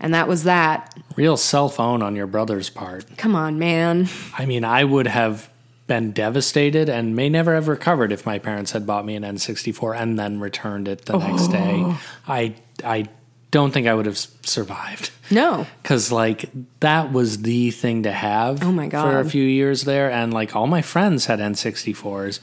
And 0.00 0.12
that 0.14 0.26
was 0.26 0.42
that. 0.44 0.98
Real 1.14 1.36
cell 1.36 1.68
phone 1.68 2.02
on 2.02 2.16
your 2.16 2.26
brother's 2.26 2.68
part. 2.68 3.16
Come 3.16 3.36
on, 3.36 3.60
man. 3.60 4.08
I 4.36 4.46
mean, 4.46 4.64
I 4.64 4.82
would 4.82 5.06
have 5.06 5.48
been 5.86 6.10
devastated 6.10 6.88
and 6.88 7.14
may 7.14 7.28
never 7.28 7.54
have 7.54 7.68
recovered 7.68 8.10
if 8.10 8.26
my 8.26 8.38
parents 8.38 8.72
had 8.72 8.84
bought 8.84 9.04
me 9.04 9.14
an 9.14 9.22
N64 9.22 9.96
and 9.96 10.18
then 10.18 10.40
returned 10.40 10.88
it 10.88 11.04
the 11.04 11.18
next 11.18 11.48
day. 11.48 11.82
Oh. 11.84 12.02
I 12.26 12.56
I 12.84 13.08
don't 13.52 13.70
think 13.70 13.86
I 13.86 13.94
would 13.94 14.06
have 14.06 14.18
survived. 14.18 15.12
No. 15.30 15.66
Cause 15.84 16.10
like 16.10 16.50
that 16.80 17.12
was 17.12 17.42
the 17.42 17.70
thing 17.70 18.02
to 18.02 18.10
have. 18.10 18.64
Oh 18.64 18.72
my 18.72 18.88
God. 18.88 19.04
For 19.04 19.20
a 19.20 19.24
few 19.24 19.44
years 19.44 19.84
there, 19.84 20.10
and 20.10 20.34
like 20.34 20.56
all 20.56 20.66
my 20.66 20.82
friends 20.82 21.26
had 21.26 21.38
N64s, 21.38 22.40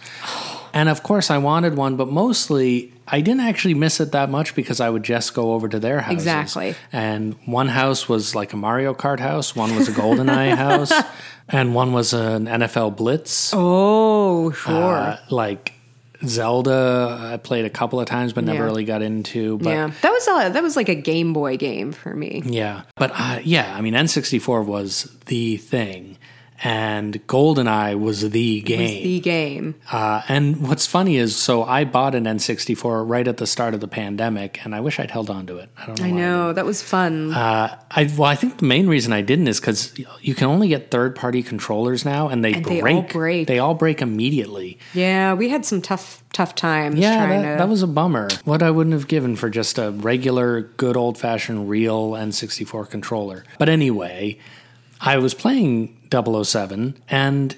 and 0.73 0.87
of 0.87 1.03
course 1.03 1.29
I 1.29 1.39
wanted 1.39 1.75
one, 1.75 1.97
but 1.97 2.07
mostly 2.07 2.93
I 3.07 3.21
didn't 3.21 3.41
actually 3.41 3.73
miss 3.73 3.99
it 3.99 4.11
that 4.11 4.29
much 4.29 4.53
because 4.55 4.79
I 4.79 4.89
would 4.89 5.03
just 5.03 5.33
go 5.33 5.53
over 5.53 5.67
to 5.67 5.79
their 5.79 5.99
houses. 5.99 6.23
Exactly. 6.23 6.75
And 6.91 7.35
one 7.45 7.67
house 7.67 8.07
was 8.07 8.35
like 8.35 8.53
a 8.53 8.57
Mario 8.57 8.93
Kart 8.93 9.19
house, 9.19 9.55
one 9.55 9.75
was 9.75 9.87
a 9.87 9.91
GoldenEye 9.91 10.55
house, 10.55 10.93
and 11.47 11.73
one 11.73 11.91
was 11.91 12.13
an 12.13 12.45
NFL 12.45 12.95
Blitz. 12.95 13.51
Oh, 13.55 14.51
sure. 14.51 14.95
Uh, 14.95 15.17
like 15.31 15.73
Zelda, 16.25 17.17
I 17.33 17.38
played 17.38 17.65
a 17.65 17.69
couple 17.69 17.99
of 17.99 18.05
times, 18.07 18.33
but 18.33 18.43
never 18.43 18.59
Yeah. 18.59 18.65
really 18.65 18.85
got 18.85 19.01
into. 19.01 19.57
But 19.59 19.69
yeah, 19.69 19.91
that 20.01 20.11
was 20.11 20.27
a, 20.27 20.49
that 20.53 20.61
was 20.63 20.75
like 20.75 20.89
a 20.89 20.95
Game 20.95 21.33
Boy 21.33 21.57
game 21.57 21.91
for 21.91 22.15
me. 22.15 22.43
Yeah, 22.45 22.81
but 22.95 23.11
uh, 23.15 23.39
yeah, 23.43 23.73
I 23.75 23.81
mean, 23.81 23.93
N64 23.95 24.65
was 24.65 25.09
the 25.25 25.57
thing, 25.57 26.17
and 26.63 27.25
GoldenEye 27.27 27.99
was 27.99 28.29
the 28.29 28.61
game. 28.61 29.03
The 29.03 29.19
game. 29.19 29.75
uh, 29.91 30.21
and 30.27 30.67
what's 30.67 30.85
funny 30.85 31.17
is, 31.17 31.35
so 31.35 31.63
I 31.63 31.85
bought 31.85 32.15
an 32.15 32.25
N64 32.25 33.07
right 33.07 33.27
at 33.27 33.37
the 33.37 33.47
start 33.47 33.73
of 33.73 33.79
the 33.79 33.87
pandemic, 33.87 34.63
and 34.65 34.75
I 34.75 34.81
wish 34.81 34.99
I'd 34.99 35.11
held 35.11 35.29
on 35.29 35.47
to 35.47 35.57
it. 35.57 35.69
I 35.77 35.85
don't 35.85 35.99
know. 35.99 36.05
I 36.05 36.11
know 36.11 36.53
that 36.53 36.65
was 36.65 36.83
fun. 36.83 37.33
Uh, 37.33 37.79
I 37.91 38.03
well, 38.17 38.25
I 38.29 38.35
think 38.35 38.57
the 38.57 38.65
main 38.65 38.87
reason 38.87 39.13
I 39.13 39.21
didn't 39.21 39.47
is 39.47 39.59
because 39.59 39.97
you 40.21 40.36
can 40.36 40.47
only 40.47 40.67
get 40.67 40.91
third-party 40.91 41.43
controllers 41.43 42.03
now, 42.03 42.27
and 42.27 42.43
they 42.43 42.53
And 42.53 42.63
break. 42.65 42.84
they 42.84 42.93
all 42.93 43.01
break. 43.03 43.47
They 43.47 43.60
all 43.60 43.73
break 43.75 44.01
immediately. 44.01 44.79
yeah, 44.93 45.34
we 45.34 45.49
had 45.49 45.65
some 45.65 45.81
tough 45.81 46.23
tough 46.34 46.53
times 46.55 46.99
Yeah, 46.99 47.25
trying 47.25 47.41
that, 47.41 47.51
to. 47.53 47.57
that 47.57 47.69
was 47.69 47.81
a 47.81 47.88
bummer. 47.88 48.27
What 48.45 48.62
I 48.62 48.69
wouldn't 48.69 48.93
have 48.93 49.07
given 49.07 49.36
for 49.36 49.49
just 49.49 49.79
a 49.79 49.91
regular, 49.91 50.62
good 50.62 50.95
old 50.95 51.17
fashioned, 51.17 51.69
real 51.69 52.12
N64 52.12 52.89
controller. 52.89 53.43
But 53.57 53.67
anyway, 53.69 54.38
I 55.01 55.17
was 55.17 55.34
playing 55.34 55.97
007, 56.12 57.02
and 57.10 57.56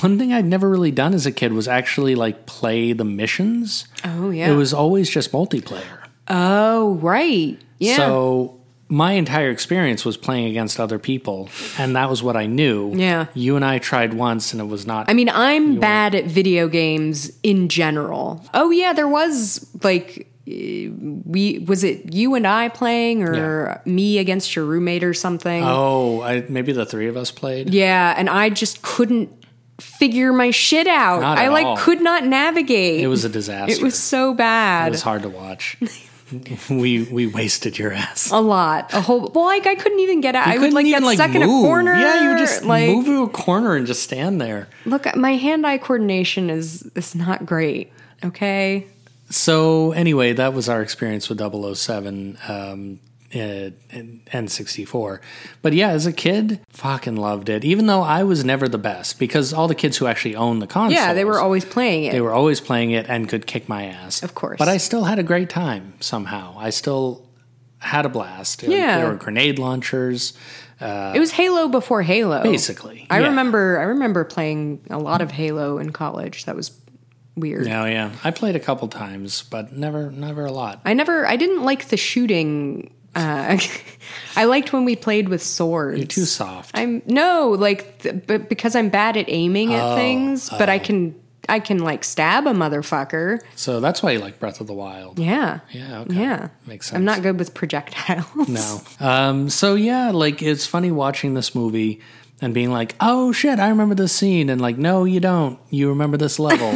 one 0.00 0.18
thing 0.18 0.32
I'd 0.32 0.44
never 0.44 0.68
really 0.68 0.90
done 0.92 1.12
as 1.14 1.26
a 1.26 1.32
kid 1.32 1.52
was 1.52 1.66
actually 1.66 2.14
like 2.14 2.46
play 2.46 2.92
the 2.92 3.04
missions. 3.04 3.86
oh 4.04 4.30
yeah. 4.30 4.50
It 4.50 4.54
was 4.56 4.72
always 4.72 5.10
just 5.10 5.32
multiplayer. 5.32 6.06
oh 6.28 6.94
right. 6.94 7.58
Yeah. 7.78 7.96
So 7.96 8.60
my 8.88 9.12
entire 9.12 9.50
experience 9.50 10.04
was 10.04 10.16
playing 10.18 10.46
against 10.48 10.78
other 10.78 10.98
people, 10.98 11.48
and 11.78 11.96
that 11.96 12.10
was 12.10 12.22
what 12.22 12.36
I 12.36 12.46
knew. 12.46 12.92
Yeah. 12.94 13.26
You 13.34 13.56
and 13.56 13.64
I 13.64 13.78
tried 13.78 14.14
once, 14.14 14.52
and 14.52 14.60
it 14.60 14.66
was 14.66 14.86
not. 14.86 15.08
I 15.08 15.14
mean, 15.14 15.30
I'm 15.30 15.80
bad 15.80 16.14
at 16.14 16.26
video 16.26 16.68
games 16.68 17.32
in 17.42 17.68
general. 17.68 18.44
Oh 18.54 18.70
yeah, 18.70 18.92
there 18.92 19.08
was 19.08 19.66
like 19.82 20.28
we 20.44 21.64
was 21.66 21.84
it 21.84 22.12
you 22.12 22.34
and 22.34 22.46
I 22.46 22.68
playing 22.68 23.22
or 23.22 23.80
me 23.84 24.18
against 24.18 24.56
your 24.56 24.64
roommate 24.64 25.04
or 25.04 25.14
something. 25.14 25.62
oh, 25.64 26.20
I, 26.20 26.44
maybe 26.48 26.72
the 26.72 26.84
three 26.84 27.08
of 27.08 27.16
us 27.16 27.30
played. 27.30 27.72
Yeah, 27.72 28.14
and 28.16 28.28
I 28.28 28.50
just 28.50 28.82
couldn't 28.82 29.30
figure 29.80 30.32
my 30.32 30.50
shit 30.50 30.86
out. 30.86 31.22
I 31.22 31.48
like 31.48 31.66
all. 31.66 31.76
could 31.76 32.00
not 32.00 32.24
navigate. 32.24 33.00
It 33.00 33.08
was 33.08 33.24
a 33.24 33.28
disaster. 33.28 33.72
It 33.76 33.82
was 33.82 33.98
so 33.98 34.34
bad. 34.34 34.88
It 34.88 34.92
was 34.92 35.02
hard 35.02 35.22
to 35.22 35.28
watch. 35.28 35.76
we 36.70 37.04
we 37.04 37.26
wasted 37.26 37.78
your 37.78 37.92
ass. 37.92 38.30
a 38.30 38.38
lot. 38.38 38.92
A 38.92 39.00
whole 39.00 39.30
well, 39.34 39.44
like 39.44 39.66
I 39.66 39.74
couldn't 39.76 40.00
even 40.00 40.20
get 40.20 40.34
out. 40.34 40.48
I 40.48 40.58
would 40.58 40.72
like 40.72 40.86
even, 40.86 41.02
get 41.04 41.14
stuck 41.14 41.34
in 41.34 41.42
a 41.42 41.46
move. 41.46 41.64
corner. 41.64 41.94
Yeah, 41.94 42.22
you 42.22 42.28
would 42.30 42.38
just 42.38 42.64
like 42.64 42.88
move 42.88 43.06
to 43.06 43.22
a 43.22 43.28
corner 43.28 43.76
and 43.76 43.86
just 43.86 44.02
stand 44.02 44.40
there. 44.40 44.68
look. 44.86 45.14
My 45.14 45.36
hand-eye 45.36 45.78
coordination 45.78 46.50
is 46.50 46.90
is 46.96 47.14
not 47.14 47.46
great. 47.46 47.92
Okay. 48.24 48.86
So 49.32 49.92
anyway, 49.92 50.32
that 50.34 50.52
was 50.54 50.68
our 50.68 50.82
experience 50.82 51.28
with 51.28 51.38
007 51.40 52.38
um, 52.48 53.00
uh, 53.34 53.38
and 53.38 54.20
N64. 54.26 55.20
But 55.62 55.72
yeah, 55.72 55.88
as 55.88 56.04
a 56.06 56.12
kid, 56.12 56.60
fucking 56.68 57.16
loved 57.16 57.48
it. 57.48 57.64
Even 57.64 57.86
though 57.86 58.02
I 58.02 58.24
was 58.24 58.44
never 58.44 58.68
the 58.68 58.76
best, 58.78 59.18
because 59.18 59.52
all 59.54 59.68
the 59.68 59.74
kids 59.74 59.96
who 59.96 60.06
actually 60.06 60.36
owned 60.36 60.60
the 60.60 60.66
console, 60.66 60.92
Yeah, 60.98 61.14
they 61.14 61.24
were 61.24 61.40
always 61.40 61.64
playing 61.64 62.04
it. 62.04 62.12
they 62.12 62.20
were 62.20 62.32
always 62.34 62.60
playing 62.60 62.90
it 62.90 63.06
and 63.08 63.28
could 63.28 63.46
kick 63.46 63.68
my 63.70 63.86
ass. 63.86 64.22
Of 64.22 64.34
course. 64.34 64.58
But 64.58 64.68
I 64.68 64.76
still 64.76 65.04
had 65.04 65.18
a 65.18 65.22
great 65.22 65.48
time 65.48 65.94
somehow. 66.00 66.54
I 66.58 66.68
still 66.70 67.26
had 67.78 68.04
a 68.04 68.10
blast. 68.10 68.62
Like, 68.62 68.72
Yeah. 68.72 68.98
there 68.98 69.08
were 69.08 69.16
grenade 69.16 69.58
launchers. 69.58 70.34
Uh, 70.80 71.12
It 71.14 71.20
was 71.20 71.32
Halo 71.32 71.68
before 71.68 72.02
Halo. 72.02 72.42
Basically, 72.42 73.06
I 73.08 73.20
yeah. 73.20 73.28
remember 73.28 73.78
I 73.78 73.84
remember 73.84 74.24
playing 74.24 74.80
a 74.90 74.98
lot 74.98 75.22
of 75.22 75.30
Halo 75.30 75.78
in 75.78 75.90
college. 75.90 76.44
That 76.44 76.54
was 76.56 76.70
weird. 77.36 77.66
Yeah, 77.66 77.86
yeah. 77.86 78.12
I 78.24 78.30
played 78.30 78.56
a 78.56 78.60
couple 78.60 78.88
times, 78.88 79.42
but 79.42 79.72
never, 79.72 80.10
never 80.10 80.44
a 80.44 80.52
lot. 80.52 80.80
I 80.84 80.94
never 80.94 81.26
I 81.26 81.36
didn't 81.36 81.62
like 81.62 81.88
the 81.88 81.96
shooting 81.96 82.92
uh, 83.14 83.58
I 84.36 84.44
liked 84.44 84.72
when 84.72 84.84
we 84.84 84.96
played 84.96 85.28
with 85.28 85.42
swords. 85.42 85.98
You're 85.98 86.06
too 86.06 86.24
soft. 86.24 86.70
I'm 86.74 87.02
no, 87.06 87.50
like 87.50 87.98
th- 88.00 88.26
but 88.26 88.48
because 88.48 88.74
I'm 88.74 88.88
bad 88.88 89.16
at 89.16 89.26
aiming 89.28 89.74
at 89.74 89.92
Oh, 89.92 89.96
things, 89.96 90.48
but 90.48 90.68
I 90.68 90.78
can 90.78 91.14
I 91.48 91.58
can 91.58 91.78
like 91.80 92.04
stab 92.04 92.46
a 92.46 92.52
motherfucker. 92.52 93.40
so 93.56 93.80
that's 93.80 94.02
why 94.02 94.12
you 94.12 94.18
like 94.20 94.38
Breath 94.38 94.60
of 94.60 94.66
the 94.66 94.72
Wild. 94.74 95.18
Yeah. 95.18 95.60
Yeah, 95.72 96.00
okay. 96.00 96.14
Yeah. 96.14 96.48
Makes 96.66 96.86
sense. 96.86 96.96
I'm 96.96 97.04
not 97.04 97.20
good 97.22 97.38
with 97.38 97.52
projectiles. 97.52 98.48
No. 98.48 98.80
Um, 99.00 99.50
so 99.50 99.74
yeah, 99.74 100.10
like 100.10 100.40
it's 100.42 100.66
funny 100.66 100.90
watching 100.90 101.34
this 101.34 101.54
movie 101.54 102.00
and 102.42 102.52
being 102.52 102.70
like, 102.70 102.94
"Oh 103.00 103.32
shit, 103.32 103.58
I 103.58 103.68
remember 103.70 103.94
this 103.94 104.12
scene," 104.12 104.50
and 104.50 104.60
like, 104.60 104.76
"No, 104.76 105.04
you 105.04 105.20
don't. 105.20 105.58
You 105.70 105.88
remember 105.88 106.16
this 106.18 106.38
level." 106.38 106.70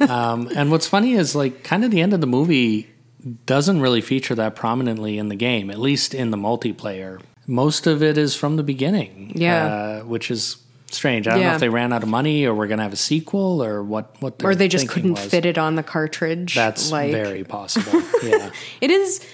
um, 0.10 0.50
and 0.54 0.70
what's 0.70 0.86
funny 0.86 1.14
is 1.14 1.34
like, 1.34 1.64
kind 1.64 1.84
of 1.84 1.90
the 1.90 2.02
end 2.02 2.12
of 2.12 2.20
the 2.20 2.26
movie 2.26 2.90
doesn't 3.46 3.80
really 3.80 4.00
feature 4.00 4.34
that 4.34 4.54
prominently 4.54 5.16
in 5.18 5.28
the 5.28 5.36
game, 5.36 5.70
at 5.70 5.78
least 5.78 6.12
in 6.14 6.30
the 6.30 6.36
multiplayer. 6.36 7.20
Most 7.46 7.86
of 7.86 8.02
it 8.02 8.18
is 8.18 8.34
from 8.34 8.56
the 8.56 8.62
beginning. 8.62 9.32
Yeah. 9.34 9.66
uh, 9.66 10.00
which 10.02 10.30
is 10.30 10.56
strange. 10.90 11.26
I 11.26 11.32
don't 11.34 11.42
know 11.42 11.54
if 11.54 11.60
they 11.60 11.68
ran 11.68 11.92
out 11.92 12.02
of 12.02 12.08
money 12.08 12.44
or 12.44 12.54
we're 12.54 12.66
gonna 12.66 12.82
have 12.82 12.92
a 12.92 12.96
sequel 12.96 13.62
or 13.62 13.82
what. 13.82 14.16
What 14.20 14.42
or 14.44 14.54
they 14.54 14.68
just 14.68 14.88
couldn't 14.88 15.14
was. 15.14 15.26
fit 15.26 15.46
it 15.46 15.58
on 15.58 15.76
the 15.76 15.82
cartridge. 15.82 16.54
That's 16.54 16.90
like 16.90 17.12
very 17.12 17.44
possible. 17.44 18.02
Yeah. 18.22 18.50
It 18.80 18.90
is 18.90 19.24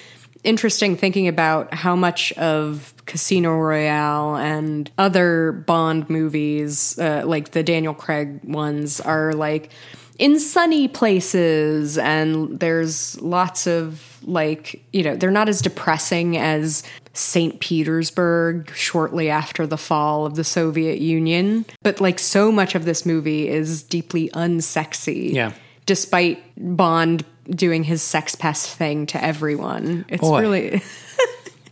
interesting 0.44 0.96
thinking 0.96 1.28
about 1.28 1.72
how 1.72 1.94
much 1.96 2.32
of 2.34 2.94
Casino 3.06 3.56
Royale 3.56 4.36
and 4.36 4.90
other 4.98 5.52
Bond 5.52 6.08
movies, 6.10 6.98
uh, 6.98 7.22
like 7.24 7.52
the 7.52 7.62
Daniel 7.62 7.94
Craig 7.94 8.40
ones, 8.44 9.00
are 9.00 9.32
like 9.32 9.70
in 10.18 10.38
sunny 10.38 10.88
places, 10.88 11.98
and 11.98 12.60
there's 12.60 13.20
lots 13.20 13.66
of 13.66 14.18
like, 14.22 14.84
you 14.92 15.02
know, 15.02 15.16
they're 15.16 15.30
not 15.30 15.48
as 15.48 15.60
depressing 15.60 16.36
as 16.36 16.82
St. 17.14 17.60
Petersburg 17.60 18.70
shortly 18.74 19.28
after 19.30 19.66
the 19.66 19.76
fall 19.76 20.24
of 20.26 20.36
the 20.36 20.44
Soviet 20.44 20.98
Union. 20.98 21.64
But 21.82 22.00
like 22.00 22.18
so 22.18 22.52
much 22.52 22.74
of 22.74 22.84
this 22.84 23.04
movie 23.04 23.48
is 23.48 23.82
deeply 23.82 24.30
unsexy. 24.30 25.32
Yeah. 25.32 25.52
Despite 25.86 26.42
Bond 26.56 27.24
doing 27.50 27.84
his 27.84 28.02
sex 28.02 28.34
pest 28.34 28.76
thing 28.76 29.06
to 29.06 29.22
everyone. 29.22 30.04
It's 30.08 30.20
Boy. 30.22 30.40
really 30.40 30.82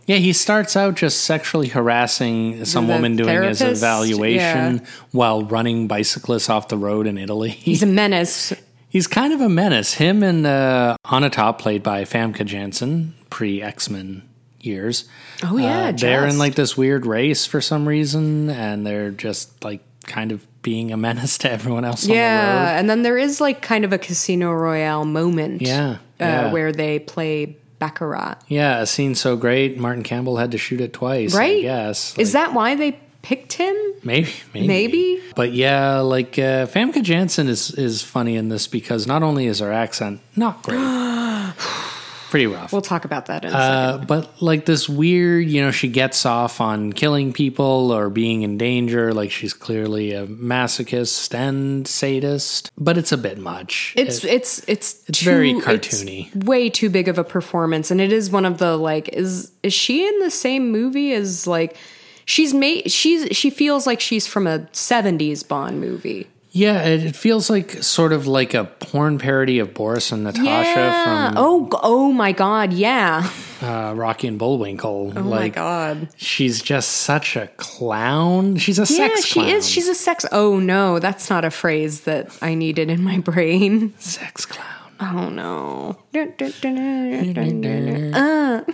Yeah, 0.07 0.17
he 0.17 0.33
starts 0.33 0.75
out 0.75 0.95
just 0.95 1.21
sexually 1.21 1.67
harassing 1.69 2.65
some 2.65 2.87
The 2.87 2.93
woman 2.93 3.15
doing 3.15 3.43
his 3.43 3.61
evaluation 3.61 4.77
Yeah. 4.77 4.85
while 5.11 5.43
running 5.45 5.87
bicyclists 5.87 6.49
off 6.49 6.67
the 6.67 6.77
road 6.77 7.07
in 7.07 7.17
Italy. 7.17 7.49
he's 7.49 7.83
a 7.83 7.87
menace. 7.87 8.51
He's 8.89 9.07
kind 9.07 9.31
of 9.31 9.39
a 9.39 9.47
menace. 9.47 9.93
Him 9.93 10.21
and 10.21 10.45
uh, 10.45 10.97
Onatopp, 11.05 11.59
played 11.59 11.81
by 11.81 12.03
Famke 12.03 12.43
Janssen, 12.45 13.13
pre 13.29 13.61
X 13.61 13.89
Men 13.89 14.21
years. 14.59 15.05
Oh, 15.45 15.55
yeah, 15.55 15.85
Uh, 15.87 15.91
they're 15.93 16.27
in 16.27 16.37
like 16.37 16.55
this 16.55 16.75
weird 16.75 17.05
race 17.05 17.45
for 17.45 17.61
some 17.61 17.87
reason, 17.87 18.49
and 18.49 18.85
they're 18.85 19.11
just 19.11 19.63
like 19.63 19.79
kind 20.03 20.33
of 20.33 20.45
being 20.61 20.91
a 20.91 20.97
menace 20.97 21.37
to 21.39 21.51
everyone 21.51 21.85
else 21.85 22.03
on 22.03 22.09
the 22.09 22.15
road. 22.15 22.19
Yeah, 22.19 22.79
and 22.79 22.89
then 22.89 23.03
there 23.03 23.17
is 23.17 23.41
like 23.41 23.61
kind 23.61 23.85
of 23.85 23.93
a 23.93 23.97
Casino 23.97 24.51
Royale 24.51 25.05
moment. 25.05 25.61
Yeah, 25.61 25.91
uh, 25.91 25.97
yeah. 26.19 26.51
where 26.51 26.71
they 26.71 26.99
play 26.99 27.57
baccarat. 27.79 28.35
Yeah, 28.47 28.81
a 28.81 28.85
scene 28.85 29.15
so 29.15 29.35
great, 29.35 29.77
Martin 29.77 30.03
Campbell 30.03 30.37
had 30.37 30.51
to 30.51 30.57
shoot 30.57 30.81
it 30.81 30.93
twice. 30.93 31.35
Right? 31.35 31.61
guess. 31.61 32.17
Is 32.17 32.33
that 32.33 32.53
why 32.53 32.75
they 32.75 32.99
picked 33.21 33.53
him? 33.53 33.75
Maybe, 34.03 34.31
maybe, 34.53 34.67
Maybe? 34.67 35.23
But 35.35 35.53
yeah, 35.53 35.99
like 35.99 36.39
uh, 36.39 36.67
Famke 36.67 37.01
Janssen 37.03 37.47
is 37.47 37.71
is 37.71 38.01
funny 38.01 38.35
in 38.35 38.49
this 38.49 38.67
because 38.67 39.07
not 39.07 39.23
only 39.23 39.47
is 39.47 39.59
her 39.59 39.71
accent 39.71 40.21
not 40.35 40.63
great, 40.63 40.77
pretty 42.31 42.47
rough. 42.47 42.73
We'll 42.73 42.81
talk 42.81 43.05
about 43.05 43.27
that 43.27 43.43
in 43.45 43.49
a 43.49 43.51
second. 43.51 43.65
Uh, 44.01 44.05
but 44.07 44.41
like 44.41 44.65
this 44.65 44.89
weird, 44.89 45.45
you 45.47 45.61
know, 45.61 45.69
she 45.69 45.87
gets 45.87 46.25
off 46.25 46.59
on 46.59 46.91
killing 46.93 47.33
people 47.33 47.91
or 47.91 48.09
being 48.09 48.41
in 48.41 48.57
danger. 48.57 49.13
Like 49.13 49.29
she's 49.29 49.53
clearly 49.53 50.13
a 50.13 50.25
masochist 50.25 51.35
and 51.35 51.87
sadist, 51.87 52.71
but 52.77 52.97
it's 52.97 53.11
a 53.11 53.17
bit 53.17 53.37
much. 53.37 53.93
It's 53.95 54.23
it's 54.23 54.63
it's 54.67 55.03
it's 55.07 55.19
too- 55.19 55.25
very 55.25 55.51
it's 55.51 55.65
cartoony. 55.65 56.45
way 56.45 56.69
too 56.69 56.89
big 56.89 57.07
of 57.07 57.19
a 57.19 57.23
performance, 57.23 57.91
and 57.91 58.01
it 58.01 58.11
is 58.11 58.31
one 58.31 58.45
of 58.45 58.57
the 58.57 58.77
like 58.77 59.09
is 59.09 59.51
is 59.61 59.73
she 59.73 60.07
in 60.07 60.19
the 60.19 60.31
same 60.31 60.71
movie 60.71 61.13
as 61.13 61.45
like 61.45 61.75
she's 62.25 62.53
made 62.53 62.89
she's 62.91 63.35
she 63.37 63.49
feels 63.49 63.85
like 63.85 63.99
she's 63.99 64.25
from 64.25 64.47
a 64.47 64.59
'70s 64.73 65.47
Bond 65.47 65.79
movie. 65.79 66.27
Yeah, 66.51 66.83
it, 66.83 67.15
feels 67.15 67.49
like 67.49 67.81
sort 67.83 68.11
of 68.13 68.27
like 68.27 68.53
a 68.53 68.65
porn 68.65 69.17
parody 69.17 69.59
of 69.59 69.73
Boris 69.73 70.11
and 70.11 70.23
Natasha 70.23 71.33
from 71.33 71.33
oh 71.37 71.69
oh 71.81 72.11
my 72.11 72.31
god, 72.33 72.73
yeah. 72.73 73.29
uh, 73.61 73.93
Rocky 73.95 74.27
and 74.27 74.37
Bullwinkle. 74.37 75.13
Oh 75.15 75.21
my 75.23 75.49
god. 75.49 76.09
She's 76.17 76.61
just 76.61 76.89
such 76.91 77.35
a 77.35 77.47
clown. 77.57 78.57
She's 78.57 78.79
a 78.79 78.81
Yeah, 78.81 78.85
sex 79.07 79.31
clown. 79.33 79.47
she 79.47 79.51
is. 79.53 79.69
She's 79.69 79.87
a 79.87 79.95
sex. 79.95 80.25
Oh 80.31 80.59
no, 80.59 80.99
that's 80.99 81.29
not 81.29 81.45
a 81.45 81.51
phrase 81.51 82.01
that 82.01 82.35
I 82.41 82.53
needed 82.53 82.89
in 82.89 83.01
my 83.03 83.17
brain. 83.29 83.93
sex 83.97 84.45
clown. 84.45 84.67
Oh 84.99 85.29
no. 85.29 85.97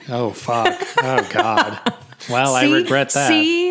Oh 0.10 0.32
fuck. 0.32 0.78
oh 1.04 1.28
god. 1.32 1.94
Well, 2.30 2.56
I 2.56 2.66
regret 2.70 3.12
that. 3.12 3.28
See, 3.30 3.67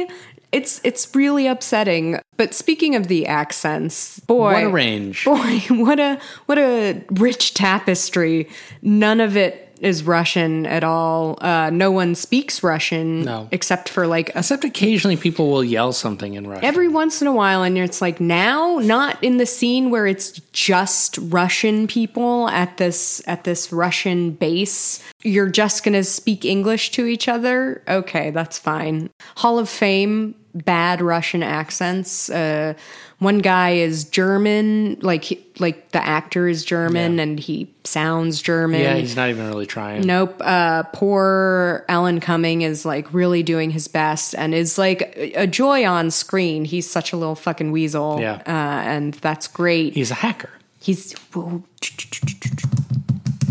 it's 0.53 0.81
it's 0.85 1.15
really 1.15 1.47
upsetting. 1.47 2.21
But 2.37 2.55
speaking 2.55 2.95
of 2.95 3.09
the 3.09 3.27
accents, 3.27 4.21
boy, 4.21 4.53
What 4.53 4.65
a 4.65 4.69
range. 4.69 5.25
Boy, 5.25 5.59
what 5.71 6.01
a 6.01 6.19
what 6.47 6.59
a 6.59 7.03
rich 7.11 7.55
tapestry. 7.55 8.49
None 8.83 9.21
of 9.21 9.37
it 9.37 9.66
is 9.81 10.03
Russian 10.05 10.67
at 10.67 10.83
all. 10.85 11.39
Uh, 11.41 11.71
no 11.71 11.91
one 11.91 12.15
speaks 12.15 12.63
Russian 12.63 13.25
No. 13.25 13.49
except 13.53 13.89
for 13.89 14.07
like 14.07 14.31
a 14.35 14.39
Except 14.39 14.65
occasionally 14.65 15.17
people 15.17 15.51
will 15.51 15.65
yell 15.65 15.93
something 15.93 16.35
in 16.35 16.47
Russian. 16.47 16.65
every 16.65 16.89
once 16.89 17.21
in 17.21 17.27
a 17.29 17.33
while 17.33 17.63
and 17.63 17.77
it's 17.77 18.01
like 18.01 18.21
now 18.21 18.79
not 18.79 19.23
in 19.23 19.37
the 19.39 19.47
scene 19.47 19.91
where 19.91 20.07
it's 20.07 20.41
just 20.53 21.19
russian 21.19 21.87
people 21.89 22.49
at 22.49 22.77
this 22.77 23.21
at 23.27 23.45
this 23.45 23.73
russian 23.73 24.31
base 24.31 25.03
you're 25.23 25.49
just 25.51 25.83
going 25.85 25.93
to 25.95 26.05
speak 26.05 26.45
english 26.45 26.91
to 26.93 27.05
each 27.07 27.29
other 27.29 27.83
okay 27.89 28.31
that's 28.31 28.59
fine 28.59 29.11
hall 29.37 29.59
of 29.59 29.69
fame 29.69 30.35
bad 30.55 31.01
russian 31.03 31.43
accents 31.43 32.31
uh 32.31 32.73
one 33.19 33.39
guy 33.39 33.71
is 33.71 34.05
german 34.05 34.99
like 35.01 35.25
he- 35.25 35.43
like 35.59 35.91
the 35.93 36.05
actor 36.07 36.47
is 36.49 36.65
german 36.65 37.17
Yeah. 37.17 37.23
and 37.23 37.41
he 37.41 37.69
sounds 37.85 38.43
german 38.43 38.81
yeah, 38.83 38.95
he's 38.97 39.17
not 39.17 39.31
even 39.31 39.47
really 39.49 39.65
trying. 39.67 40.03
Nope. 40.07 40.37
Uh, 40.45 40.83
poor 40.93 41.85
Alan 41.89 42.21
Cumming 42.21 42.63
is 42.63 42.85
like 42.85 43.13
really 43.15 43.43
doing 43.43 43.71
his 43.71 43.89
best 43.89 44.35
and 44.35 44.53
is 44.55 44.77
like 44.77 45.17
a 45.17 45.47
joy 45.47 45.87
on 45.87 46.11
screen. 46.11 46.65
He's 46.67 46.89
such 46.91 47.13
a 47.13 47.17
little 47.17 47.35
fucking 47.37 47.71
weasel. 47.73 48.19
Yeah. 48.21 48.43
Uh, 48.47 48.51
and 48.51 49.15
that's 49.15 49.47
great. 49.49 49.95
He's 49.95 50.11
a 50.11 50.15
hacker. 50.15 50.51
He's. 50.81 51.13
whoa. 51.33 51.63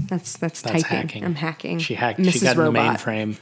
That's 0.07 0.37
that's, 0.37 0.61
That's 0.61 0.83
typing. 0.83 0.83
hacking. 0.97 1.25
I'm 1.25 1.35
hacking. 1.35 1.79
She 1.79 1.95
hacked. 1.95 2.19
Mrs. 2.19 2.33
She 2.33 2.39
got 2.41 2.51
in 2.51 2.57
the 2.57 2.63
Robot. 2.65 2.99
mainframe. 2.99 3.37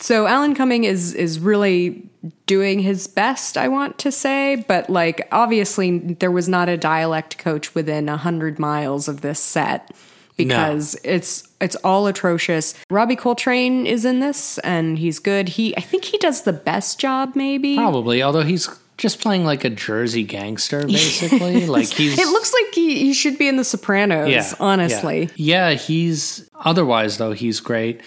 So 0.00 0.26
Alan 0.26 0.54
Cumming 0.54 0.84
is 0.84 1.14
is 1.14 1.38
really 1.38 2.08
doing 2.46 2.80
his 2.80 3.06
best, 3.06 3.56
I 3.56 3.68
want 3.68 3.98
to 3.98 4.12
say, 4.12 4.64
but 4.66 4.90
like 4.90 5.28
obviously 5.30 5.98
there 5.98 6.30
was 6.30 6.48
not 6.48 6.68
a 6.68 6.76
dialect 6.76 7.38
coach 7.38 7.74
within 7.74 8.08
a 8.08 8.16
hundred 8.16 8.58
miles 8.58 9.08
of 9.08 9.20
this 9.20 9.38
set 9.40 9.90
because 10.36 10.98
it's 11.04 11.48
it's 11.60 11.76
all 11.76 12.06
atrocious. 12.06 12.74
Robbie 12.88 13.16
Coltrane 13.16 13.86
is 13.86 14.04
in 14.04 14.20
this 14.20 14.58
and 14.58 14.98
he's 14.98 15.18
good. 15.18 15.50
He 15.50 15.76
I 15.76 15.80
think 15.80 16.04
he 16.04 16.18
does 16.18 16.42
the 16.42 16.52
best 16.52 16.98
job 16.98 17.36
maybe. 17.36 17.76
Probably, 17.76 18.22
although 18.22 18.42
he's 18.42 18.68
just 18.96 19.20
playing 19.20 19.44
like 19.44 19.64
a 19.64 19.70
Jersey 19.70 20.24
gangster, 20.24 20.86
basically. 20.86 21.66
like 21.66 21.88
he's. 21.88 22.18
It 22.18 22.26
looks 22.26 22.52
like 22.52 22.74
he, 22.74 22.98
he 23.00 23.14
should 23.14 23.38
be 23.38 23.48
in 23.48 23.56
the 23.56 23.64
Sopranos, 23.64 24.30
yeah, 24.30 24.52
honestly. 24.60 25.30
Yeah. 25.36 25.70
yeah, 25.70 25.76
he's 25.76 26.48
otherwise 26.54 27.18
though 27.18 27.32
he's 27.32 27.60
great. 27.60 28.00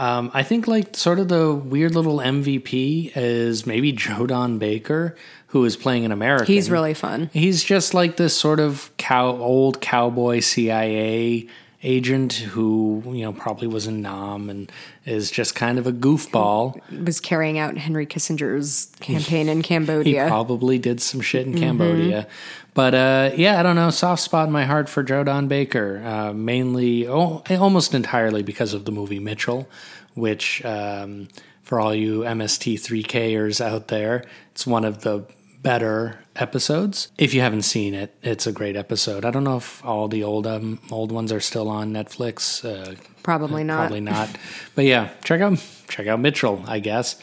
Um, 0.00 0.30
I 0.32 0.42
think 0.44 0.66
like 0.66 0.96
sort 0.96 1.18
of 1.18 1.28
the 1.28 1.54
weird 1.54 1.94
little 1.94 2.20
MVP 2.20 3.12
is 3.14 3.66
maybe 3.66 3.92
Joe 4.06 4.26
Don 4.26 4.58
Baker, 4.58 5.14
who 5.48 5.62
is 5.66 5.76
playing 5.76 6.06
an 6.06 6.10
American. 6.10 6.46
He's 6.46 6.70
really 6.70 6.94
fun. 6.94 7.28
He's 7.34 7.62
just 7.62 7.92
like 7.92 8.16
this 8.16 8.34
sort 8.34 8.60
of 8.60 8.90
cow, 8.96 9.28
old 9.28 9.82
cowboy 9.82 10.40
CIA 10.40 11.46
agent 11.82 12.34
who 12.34 13.02
you 13.06 13.22
know 13.24 13.32
probably 13.32 13.66
was 13.66 13.86
in 13.86 14.02
Nam 14.02 14.50
and 14.50 14.70
is 15.06 15.30
just 15.30 15.54
kind 15.54 15.78
of 15.78 15.86
a 15.86 15.92
goofball. 15.92 16.78
Was 17.04 17.20
carrying 17.20 17.58
out 17.58 17.76
Henry 17.78 18.06
Kissinger's 18.06 18.92
campaign 19.00 19.48
in 19.48 19.62
Cambodia. 19.62 20.24
He 20.24 20.28
probably 20.28 20.78
did 20.78 21.00
some 21.00 21.20
shit 21.20 21.46
Mm-hmm. 21.46 21.56
in 21.56 21.62
Cambodia. 21.62 22.26
But 22.74 22.94
uh, 22.94 23.30
yeah, 23.34 23.58
I 23.58 23.62
don't 23.62 23.76
know. 23.76 23.90
Soft 23.90 24.22
spot 24.22 24.46
in 24.46 24.52
my 24.52 24.64
heart 24.64 24.88
for 24.88 25.02
Joe 25.02 25.24
Don 25.24 25.48
Baker, 25.48 26.02
uh, 26.04 26.32
mainly, 26.32 27.08
oh, 27.08 27.42
almost 27.50 27.94
entirely 27.94 28.42
because 28.42 28.74
of 28.74 28.84
the 28.84 28.92
movie 28.92 29.18
Mitchell, 29.18 29.68
which 30.14 30.64
um, 30.64 31.28
for 31.62 31.80
all 31.80 31.94
you 31.94 32.20
MST3Kers 32.20 33.60
out 33.60 33.88
there, 33.88 34.24
it's 34.52 34.66
one 34.66 34.84
of 34.84 35.02
the 35.02 35.24
better 35.62 36.18
episodes. 36.36 37.08
If 37.18 37.34
you 37.34 37.40
haven't 37.40 37.62
seen 37.62 37.94
it, 37.94 38.14
it's 38.22 38.46
a 38.46 38.52
great 38.52 38.76
episode. 38.76 39.24
I 39.24 39.30
don't 39.30 39.44
know 39.44 39.56
if 39.58 39.84
all 39.84 40.08
the 40.08 40.24
old 40.24 40.46
um, 40.46 40.78
old 40.90 41.12
ones 41.12 41.32
are 41.32 41.40
still 41.40 41.68
on 41.68 41.92
Netflix. 41.92 42.64
Uh, 42.64 42.94
Probably 43.22 43.64
not. 43.64 43.78
Probably 43.80 44.00
not. 44.00 44.30
But 44.74 44.84
yeah, 44.86 45.10
check 45.24 45.40
out 45.40 45.58
check 45.88 46.06
out 46.06 46.20
Mitchell, 46.20 46.62
I 46.66 46.78
guess. 46.80 47.20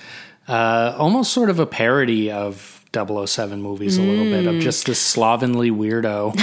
Uh, 0.48 0.96
almost 0.98 1.34
sort 1.34 1.50
of 1.50 1.60
a 1.60 1.66
parody 1.66 2.32
of 2.32 2.84
007 2.94 3.62
movies 3.62 3.98
a 3.98 4.02
little 4.02 4.26
bit 4.26 4.46
Mm. 4.46 4.56
of 4.58 4.62
just 4.62 4.86
this 4.86 5.00
slovenly 5.00 5.72
weirdo 5.72 6.34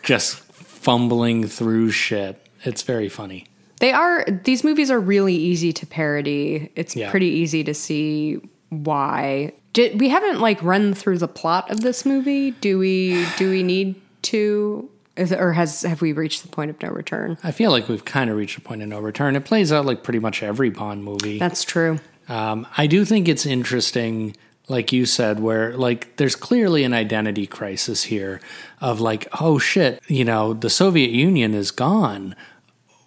just 0.02 0.36
fumbling 0.38 1.46
through 1.46 1.90
shit. 1.90 2.44
It's 2.64 2.82
very 2.82 3.08
funny. 3.08 3.46
They 3.80 3.92
are 3.92 4.24
these 4.44 4.62
movies 4.64 4.90
are 4.90 5.00
really 5.00 5.34
easy 5.34 5.72
to 5.74 5.86
parody. 5.86 6.70
It's 6.76 6.94
Yeah. 6.96 7.10
pretty 7.10 7.26
easy 7.26 7.64
to 7.64 7.74
see 7.74 8.38
why. 8.70 9.52
Did 9.72 10.00
we 10.00 10.10
haven't 10.10 10.40
like 10.40 10.62
run 10.62 10.94
through 10.94 11.18
the 11.18 11.28
plot 11.28 11.70
of 11.70 11.80
this 11.80 12.04
movie? 12.04 12.50
Do 12.50 12.78
we 12.78 13.26
do 13.38 13.50
we 13.50 13.62
need 13.62 14.00
to 14.22 14.90
is, 15.16 15.32
or 15.32 15.52
has 15.52 15.82
have 15.82 16.00
we 16.00 16.12
reached 16.12 16.42
the 16.42 16.48
point 16.48 16.70
of 16.70 16.80
no 16.82 16.88
return? 16.88 17.38
I 17.42 17.50
feel 17.50 17.70
like 17.70 17.88
we've 17.88 18.04
kind 18.04 18.30
of 18.30 18.36
reached 18.36 18.56
a 18.56 18.60
point 18.60 18.82
of 18.82 18.88
no 18.88 19.00
return. 19.00 19.36
It 19.36 19.44
plays 19.44 19.72
out 19.72 19.84
like 19.84 20.02
pretty 20.02 20.18
much 20.18 20.42
every 20.42 20.70
Bond 20.70 21.04
movie. 21.04 21.38
That's 21.38 21.64
true. 21.64 21.98
Um, 22.28 22.66
I 22.78 22.86
do 22.86 23.04
think 23.04 23.28
it's 23.28 23.44
interesting, 23.44 24.36
like 24.68 24.92
you 24.92 25.04
said, 25.06 25.40
where 25.40 25.76
like 25.76 26.16
there's 26.16 26.36
clearly 26.36 26.84
an 26.84 26.94
identity 26.94 27.46
crisis 27.46 28.04
here 28.04 28.40
of 28.80 29.00
like, 29.00 29.28
oh 29.40 29.58
shit, 29.58 30.02
you 30.08 30.24
know, 30.24 30.54
the 30.54 30.70
Soviet 30.70 31.10
Union 31.10 31.52
is 31.52 31.70
gone. 31.70 32.34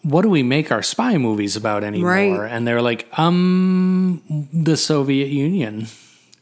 What 0.04 0.22
do 0.22 0.30
we 0.30 0.44
make 0.44 0.72
our 0.72 0.84
spy 0.84 1.18
movies 1.18 1.56
about 1.56 1.84
anymore? 1.84 2.10
Right. 2.12 2.52
And 2.52 2.68
they're 2.68 2.82
like, 2.82 3.08
um, 3.18 4.48
the 4.54 4.78
Soviet 4.78 5.30
Union. 5.30 5.88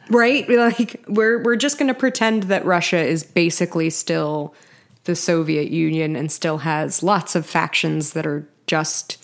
Right? 0.10 0.48
Like 0.50 1.04
we're 1.08 1.42
we're 1.44 1.56
just 1.56 1.78
going 1.78 1.88
to 1.88 1.94
pretend 1.94 2.44
that 2.44 2.66
Russia 2.66 3.00
is 3.00 3.24
basically 3.24 3.89
still 3.89 4.54
the 5.06 5.16
Soviet 5.16 5.70
Union 5.70 6.16
and 6.16 6.32
still 6.32 6.60
has 6.60 7.04
lots 7.04 7.36
of 7.36 7.46
factions 7.46 8.13
that 8.13 8.26
are 8.26 8.48
just 8.68 9.18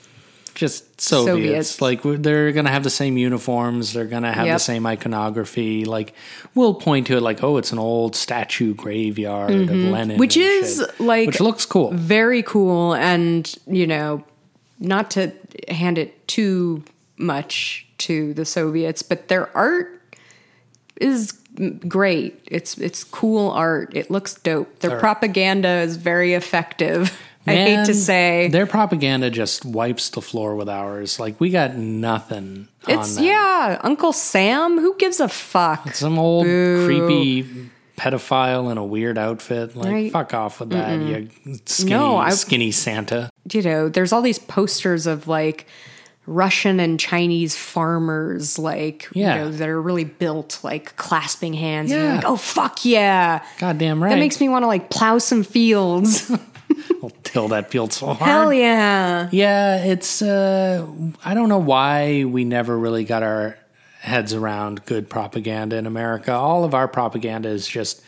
just 0.55 0.99
Soviets. 0.99 1.77
Soviets. 1.77 1.81
Like 1.81 2.21
they're 2.21 2.51
gonna 2.51 2.69
have 2.71 2.83
the 2.83 2.89
same 2.89 3.17
uniforms. 3.17 3.93
They're 3.93 4.05
gonna 4.05 4.33
have 4.33 4.45
the 4.47 4.57
same 4.57 4.85
iconography. 4.85 5.85
Like 5.85 6.13
we'll 6.53 6.73
point 6.73 7.07
to 7.07 7.15
it 7.17 7.21
like, 7.21 7.41
oh, 7.43 7.55
it's 7.57 7.71
an 7.71 7.79
old 7.79 8.13
statue 8.15 8.73
graveyard 8.73 9.51
of 9.51 9.69
Lenin, 9.69 10.09
Mm-hmm. 10.09 10.19
Which 10.19 10.35
is, 10.35 10.77
shit. 10.77 10.99
like, 10.99 11.27
which 11.27 11.39
looks 11.39 11.65
cool. 11.65 11.91
very 11.93 12.43
cool 12.43 12.93
and 12.95 13.55
you 13.67 13.87
know 13.87 14.25
not 14.79 15.11
to 15.11 15.31
hand 15.69 15.97
it 15.97 16.27
too 16.27 16.83
much 17.17 17.85
to 17.99 18.33
the 18.33 18.45
soviets 18.45 19.01
but 19.01 19.27
their 19.29 19.55
art 19.55 19.98
is 20.99 21.33
great 21.87 22.39
it's 22.47 22.77
it's 22.77 23.03
cool 23.03 23.49
art 23.51 23.91
it 23.95 24.09
looks 24.11 24.35
dope 24.35 24.79
their 24.79 24.99
propaganda 24.99 25.67
is 25.81 25.97
very 25.97 26.33
effective 26.33 27.19
i 27.47 27.53
hate 27.55 27.85
to 27.85 27.93
say 27.93 28.47
their 28.49 28.65
propaganda 28.67 29.29
just 29.29 29.65
wipes 29.65 30.09
the 30.09 30.21
floor 30.21 30.55
with 30.55 30.69
ours. 30.69 31.19
Like 31.19 31.39
we 31.39 31.49
got 31.49 31.75
nothing. 31.75 32.67
it's 32.87 33.19
yeah 33.19 33.79
uncle 33.83 34.13
sam 34.13 34.77
who 34.79 34.95
gives 34.97 35.19
a 35.19 35.27
fuck 35.27 35.93
some 35.95 36.19
old 36.19 36.45
Boo. 36.45 36.85
creepy 36.85 37.69
pedophile 37.97 38.71
in 38.71 38.77
a 38.77 38.85
weird 38.85 39.17
outfit. 39.17 39.75
Like 39.75 39.91
Right. 39.91 40.11
fuck 40.11 40.33
off 40.33 40.59
with 40.61 40.69
that, 40.69 41.01
you 41.01 41.29
skinny, 41.65 41.89
No, 41.91 42.15
I- 42.17 42.29
skinny 42.29 42.71
Santa. 42.71 43.29
you 43.51 43.61
know, 43.61 43.89
there's 43.89 44.13
all 44.13 44.21
these 44.21 44.39
posters 44.39 45.05
of 45.07 45.27
like 45.27 45.65
Russian 46.29 46.79
and 46.79 46.99
Chinese 46.99 47.55
farmers, 47.55 48.59
like, 48.59 49.07
Yeah. 49.13 49.35
you 49.35 49.41
know, 49.41 49.51
that 49.51 49.67
are 49.67 49.81
really 49.81 50.03
built, 50.05 50.59
like 50.63 50.95
clasping 50.95 51.53
hands. 51.53 51.91
Yeah. 51.91 52.15
like, 52.15 52.25
oh, 52.25 52.35
fuck 52.37 52.85
yeah. 52.85 53.43
Goddamn 53.57 54.01
right. 54.03 54.09
That 54.11 54.19
makes 54.19 54.39
me 54.39 54.47
want 54.49 54.63
to 54.63 54.67
like 54.67 54.89
plow 54.89 55.17
some 55.17 55.43
fields. 55.43 56.31
I'll 57.03 57.11
till 57.23 57.47
that 57.49 57.71
field 57.71 57.91
so 57.93 58.07
hard. 58.07 58.17
Hell 58.19 58.53
yeah. 58.53 59.29
Yeah, 59.31 59.83
it's. 59.85 60.21
Uh, 60.21 60.85
I 61.25 61.33
don't 61.33 61.49
know 61.49 61.57
why 61.57 62.25
we 62.25 62.43
never 62.45 62.77
really 62.77 63.05
got 63.05 63.23
our 63.23 63.57
heads 64.01 64.33
around 64.33 64.85
good 64.85 65.09
propaganda 65.09 65.75
in 65.77 65.85
America. 65.85 66.31
All 66.33 66.63
of 66.63 66.73
our 66.73 66.87
propaganda 66.87 67.49
is 67.49 67.67
just 67.67 68.01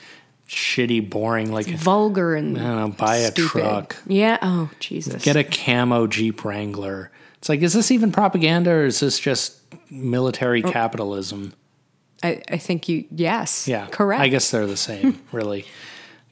shitty, 0.47 1.09
boring. 1.09 1.51
Like 1.51 1.67
Vulgar 1.67 2.35
and 2.35 2.57
I 2.57 2.61
don't 2.61 2.75
know, 2.75 2.87
buy 2.89 3.17
a 3.17 3.31
stupid. 3.31 3.49
truck, 3.49 3.95
Yeah. 4.05 4.37
Oh, 4.41 4.69
Jesus. 4.79 5.23
get 5.23 5.35
a 5.37 5.43
camo 5.43 6.07
Jeep 6.07 6.43
Wrangler. 6.45 7.11
It's 7.41 7.49
like, 7.49 7.61
is 7.61 7.73
this 7.73 7.89
even 7.89 8.11
propaganda 8.11 8.69
or 8.71 8.85
is 8.85 8.99
this 8.99 9.19
just 9.19 9.59
military 9.89 10.63
Oh. 10.63 10.69
capitalism? 10.71 11.53
I, 12.23 12.41
I 12.49 12.57
think 12.57 12.87
you, 12.87 13.05
yes. 13.09 13.67
Yeah, 13.67 13.87
Correct. 13.87 14.21
I 14.21 14.27
guess 14.27 14.51
they're 14.51 14.67
the 14.67 14.77
same, 14.77 15.19
really. 15.31 15.65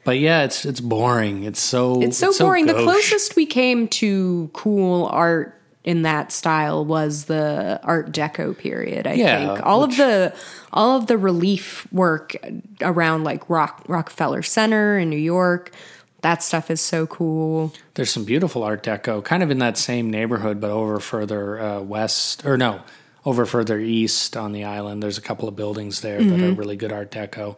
But 0.03 0.19
yeah, 0.19 0.43
it's 0.43 0.65
it's 0.65 0.79
boring. 0.79 1.43
It's 1.45 1.59
so 1.59 2.01
It's 2.01 2.17
so 2.17 2.31
boring. 2.37 2.67
the 2.67 2.73
closest 2.75 3.35
we 3.35 3.45
came 3.47 3.87
to 3.89 4.49
cool 4.53 5.05
art 5.07 5.59
in 5.83 6.03
that 6.03 6.31
style 6.31 6.85
was 6.85 7.25
the 7.25 7.79
Art 7.83 8.11
Deco 8.11 8.55
period. 8.57 9.07
I 9.07 9.13
Yeah, 9.13 9.55
think 9.55 9.65
all 9.65 9.81
which- 9.81 9.91
of 9.93 9.97
the 9.97 10.35
all 10.71 10.95
of 10.97 11.07
the 11.07 11.17
relief 11.17 11.91
work 11.91 12.35
around 12.81 13.23
like 13.23 13.49
Rock, 13.49 13.83
Rockefeller 13.87 14.43
Center 14.43 14.97
in 14.99 15.09
New 15.09 15.17
York. 15.17 15.71
That 16.21 16.43
stuff 16.43 16.69
is 16.69 16.81
so 16.81 17.07
cool. 17.07 17.73
There's 17.93 18.09
some 18.11 18.25
beautiful 18.25 18.63
Art 18.63 18.83
Deco, 18.83 19.23
kind 19.23 19.41
of 19.43 19.51
in 19.51 19.59
that 19.59 19.77
same 19.77 20.09
neighborhood, 20.09 20.59
but 20.59 20.69
over 20.69 20.99
further 20.99 21.59
uh, 21.61 21.79
west, 21.81 22.45
or 22.45 22.57
no, 22.57 22.81
over 23.25 23.45
further 23.45 23.79
east 23.79 24.35
on 24.35 24.51
the 24.51 24.65
island. 24.65 25.01
There's 25.01 25.17
a 25.17 25.21
couple 25.21 25.47
of 25.47 25.55
buildings 25.55 26.01
there 26.01 26.17
that 26.17 26.23
Mm-hmm. 26.25 26.43
are 26.43 26.51
really 26.53 26.75
good 26.75 26.91
Art 26.91 27.11
Deco. 27.11 27.55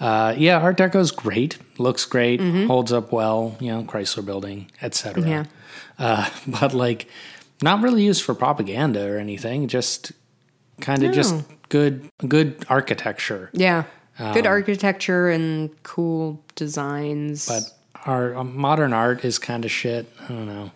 Uh, 0.00 0.34
yeah, 0.36 0.58
Art 0.58 0.76
Deco 0.76 0.96
is 0.96 1.10
great, 1.10 1.56
looks 1.78 2.04
great, 2.04 2.40
holds 2.40 2.92
up 2.92 3.12
well. 3.12 3.56
You 3.60 3.72
know, 3.72 3.82
Chrysler 3.84 4.24
Building, 4.26 4.70
etc. 4.82 5.22
Mm-hmm. 5.22 5.30
Yeah. 5.30 5.44
Uh, 5.98 6.28
but 6.60 6.74
like, 6.74 7.08
not 7.62 7.82
really 7.82 8.04
used 8.04 8.22
for 8.24 8.34
propaganda 8.34 9.06
or 9.10 9.16
anything. 9.18 9.68
Just 9.68 10.12
kind 10.80 11.02
of 11.02 11.14
just 11.14 11.34
good, 11.70 12.10
good 12.26 12.64
architecture. 12.68 13.48
Yeah, 13.54 13.84
good 14.18 14.46
architecture 14.46 15.28
and 15.30 15.70
cool 15.82 16.42
designs. 16.56 17.48
Um, 17.50 17.60
But 17.60 17.72
our 18.06 18.34
um, 18.36 18.56
modern 18.56 18.92
art 18.92 19.24
is 19.24 19.38
kind 19.38 19.64
of 19.64 19.70
shit. 19.70 20.06
I 20.24 20.28
don't 20.28 20.46
know. 20.46 20.70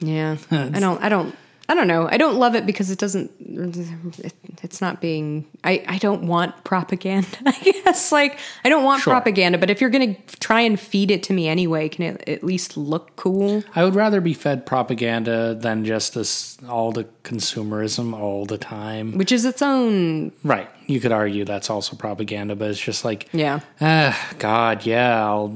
Yeah, 0.00 0.36
I 0.50 0.80
don't, 0.80 1.02
I 1.02 1.08
don't, 1.08 1.34
I 1.68 1.74
don't 1.74 1.86
know. 1.86 2.08
I 2.10 2.16
don't 2.16 2.36
love 2.36 2.54
it 2.54 2.66
because 2.66 2.90
it 2.90 2.98
doesn't. 2.98 3.30
It, 3.38 4.34
it's 4.62 4.80
not 4.80 5.00
being. 5.00 5.44
I 5.62 5.84
I 5.86 5.98
don't 5.98 6.24
want 6.26 6.64
propaganda. 6.64 7.28
I 7.46 7.52
guess 7.84 8.10
like 8.10 8.38
I 8.64 8.68
don't 8.68 8.82
want 8.84 9.02
Sure. 9.02 9.12
propaganda. 9.12 9.58
But 9.58 9.70
if 9.70 9.80
you're 9.80 9.90
gonna 9.90 10.14
try 10.40 10.62
and 10.62 10.80
feed 10.80 11.10
it 11.10 11.22
to 11.24 11.32
me 11.32 11.48
anyway, 11.48 11.88
can 11.88 12.04
it 12.16 12.28
at 12.28 12.42
least 12.42 12.76
look 12.76 13.14
cool? 13.16 13.62
I 13.76 13.84
would 13.84 13.94
rather 13.94 14.20
be 14.20 14.34
fed 14.34 14.66
propaganda 14.66 15.54
than 15.54 15.84
just 15.84 16.14
this 16.14 16.56
all 16.68 16.92
the 16.92 17.04
consumerism 17.24 18.14
all 18.18 18.46
the 18.46 18.58
time. 18.58 19.16
Which 19.18 19.32
is 19.32 19.44
its 19.44 19.62
own. 19.62 20.32
Right. 20.42 20.68
You 20.86 20.98
could 20.98 21.12
argue 21.12 21.44
that's 21.44 21.70
also 21.70 21.94
propaganda, 21.94 22.56
but 22.56 22.70
it's 22.70 22.80
just 22.80 23.04
like, 23.04 23.28
Yeah. 23.32 23.60
ah, 23.80 24.32
God, 24.38 24.84
yeah, 24.86 25.24
I'll 25.24 25.48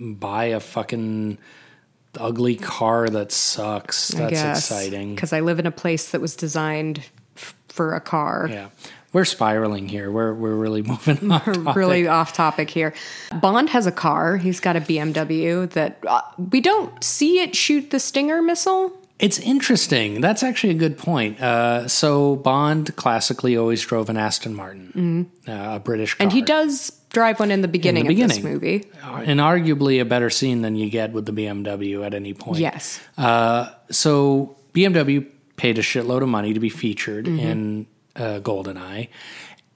buy 0.00 0.46
a 0.46 0.60
fucking 0.60 1.38
ugly 2.18 2.56
car 2.56 3.08
that 3.08 3.32
sucks. 3.32 4.08
That's 4.08 4.40
exciting. 4.42 5.14
because 5.14 5.32
I 5.32 5.40
live 5.40 5.58
in 5.58 5.66
a 5.66 5.70
place 5.72 6.10
that 6.12 6.20
was 6.20 6.36
designed 6.36 7.02
f- 7.36 7.54
for 7.68 7.94
a 7.94 8.00
car. 8.00 8.48
Yeah. 8.50 8.68
We're 9.12 9.24
spiraling 9.24 9.88
here. 9.88 10.10
We're 10.10 10.34
we're 10.34 10.56
really 10.56 10.82
moving 10.92 11.30
off 11.30 11.44
topic. 11.44 11.76
really 11.76 12.08
off 12.08 12.32
topic 12.32 12.68
here. 12.70 12.94
Bond 13.40 13.68
has 13.70 13.86
a 13.86 13.92
car. 13.92 14.36
He's 14.36 14.58
got 14.60 14.74
a 14.76 14.80
BMW 14.80 15.70
that 15.70 15.98
uh, 16.06 16.20
we 16.36 16.60
don't 16.60 17.02
see 17.02 17.40
it 17.40 17.54
shoot 17.54 17.90
the 17.90 18.00
Stinger 18.00 18.42
missile. 18.42 18.92
It's 19.20 19.38
interesting. 19.38 20.20
That's 20.20 20.42
actually 20.42 20.70
a 20.72 20.78
good 20.78 20.98
point. 20.98 21.40
Uh, 21.40 21.86
so 21.86 22.34
Bond 22.34 22.96
classically 22.96 23.56
always 23.56 23.80
drove 23.86 24.10
an 24.10 24.16
Aston 24.16 24.56
Martin, 24.56 25.30
uh, 25.46 25.76
a 25.76 25.78
British 25.78 26.14
car. 26.14 26.16
Mm-hmm. 26.16 26.22
And 26.24 26.32
he 26.32 26.42
does 26.42 26.90
drive 27.14 27.40
one 27.40 27.50
in 27.50 27.62
the 27.62 27.68
beginning, 27.68 28.06
of 28.06 28.14
this 28.16 28.36
beginning. 28.38 28.52
movie. 28.52 28.84
and 29.02 29.40
arguably 29.40 30.00
a 30.00 30.04
better 30.04 30.28
scene 30.28 30.60
than 30.62 30.76
you 30.76 30.90
get 30.90 31.12
with 31.12 31.24
the 31.24 31.32
BMW 31.32 32.04
at 32.04 32.12
any 32.12 32.34
point. 32.34 32.58
Yes. 32.60 33.00
Uh, 33.16 33.70
so 33.90 34.56
BMW 34.74 35.26
paid 35.56 35.78
a 35.78 35.82
shitload 35.82 36.22
of 36.22 36.28
money 36.28 36.52
to 36.52 36.60
be 36.60 36.68
featured 36.68 37.24
Mm-hmm. 37.26 37.38
in 37.38 37.86
uh, 38.16 38.40
GoldenEye, 38.40 39.08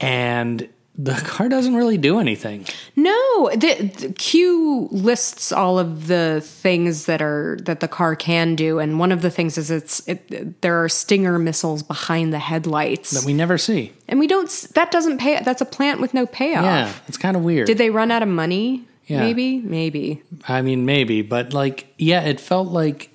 and 0.01 0.68
the 1.00 1.14
car 1.14 1.48
doesn't 1.48 1.76
really 1.76 1.96
do 1.96 2.18
anything. 2.18 2.66
No, 2.96 3.50
the, 3.54 3.92
the 3.96 4.12
Q 4.14 4.88
lists 4.90 5.52
all 5.52 5.78
of 5.78 6.08
the 6.08 6.40
things 6.44 7.06
that 7.06 7.22
are 7.22 7.56
that 7.62 7.78
the 7.78 7.87
car 7.87 8.16
can 8.16 8.56
do, 8.56 8.80
and 8.80 8.98
one 8.98 9.12
of 9.12 9.22
the 9.22 9.30
things 9.30 9.56
is 9.56 9.70
it's 9.70 10.06
it, 10.08 10.61
there 10.61 10.82
are 10.82 10.88
Stinger 10.88 11.38
missiles 11.38 11.84
behind 11.84 12.32
the 12.32 12.40
headlights, 12.40 13.12
that 13.12 13.24
we 13.24 13.32
never 13.32 13.58
see. 13.58 13.92
and 14.08 14.18
we 14.18 14.26
don't. 14.26 14.50
That 14.74 14.90
doesn't 14.90 15.18
pay. 15.18 15.40
That's 15.42 15.61
a 15.61 15.64
plant 15.66 16.00
with 16.00 16.14
no 16.14 16.26
payoff. 16.26 16.64
Yeah, 16.64 16.92
it's 17.06 17.16
kind 17.16 17.37
of 17.37 17.44
weird. 17.44 17.68
Did 17.68 17.78
they 17.78 17.90
run 17.90 18.11
out 18.11 18.22
of 18.22 18.28
money? 18.28 18.84
Yeah. 19.06 19.20
Maybe, 19.20 19.61
maybe. 19.61 20.22
I 20.46 20.61
mean, 20.61 20.84
maybe, 20.84 21.22
but 21.22 21.54
like, 21.54 21.94
yeah, 21.96 22.22
it 22.24 22.40
felt 22.40 22.68
like 22.68 23.11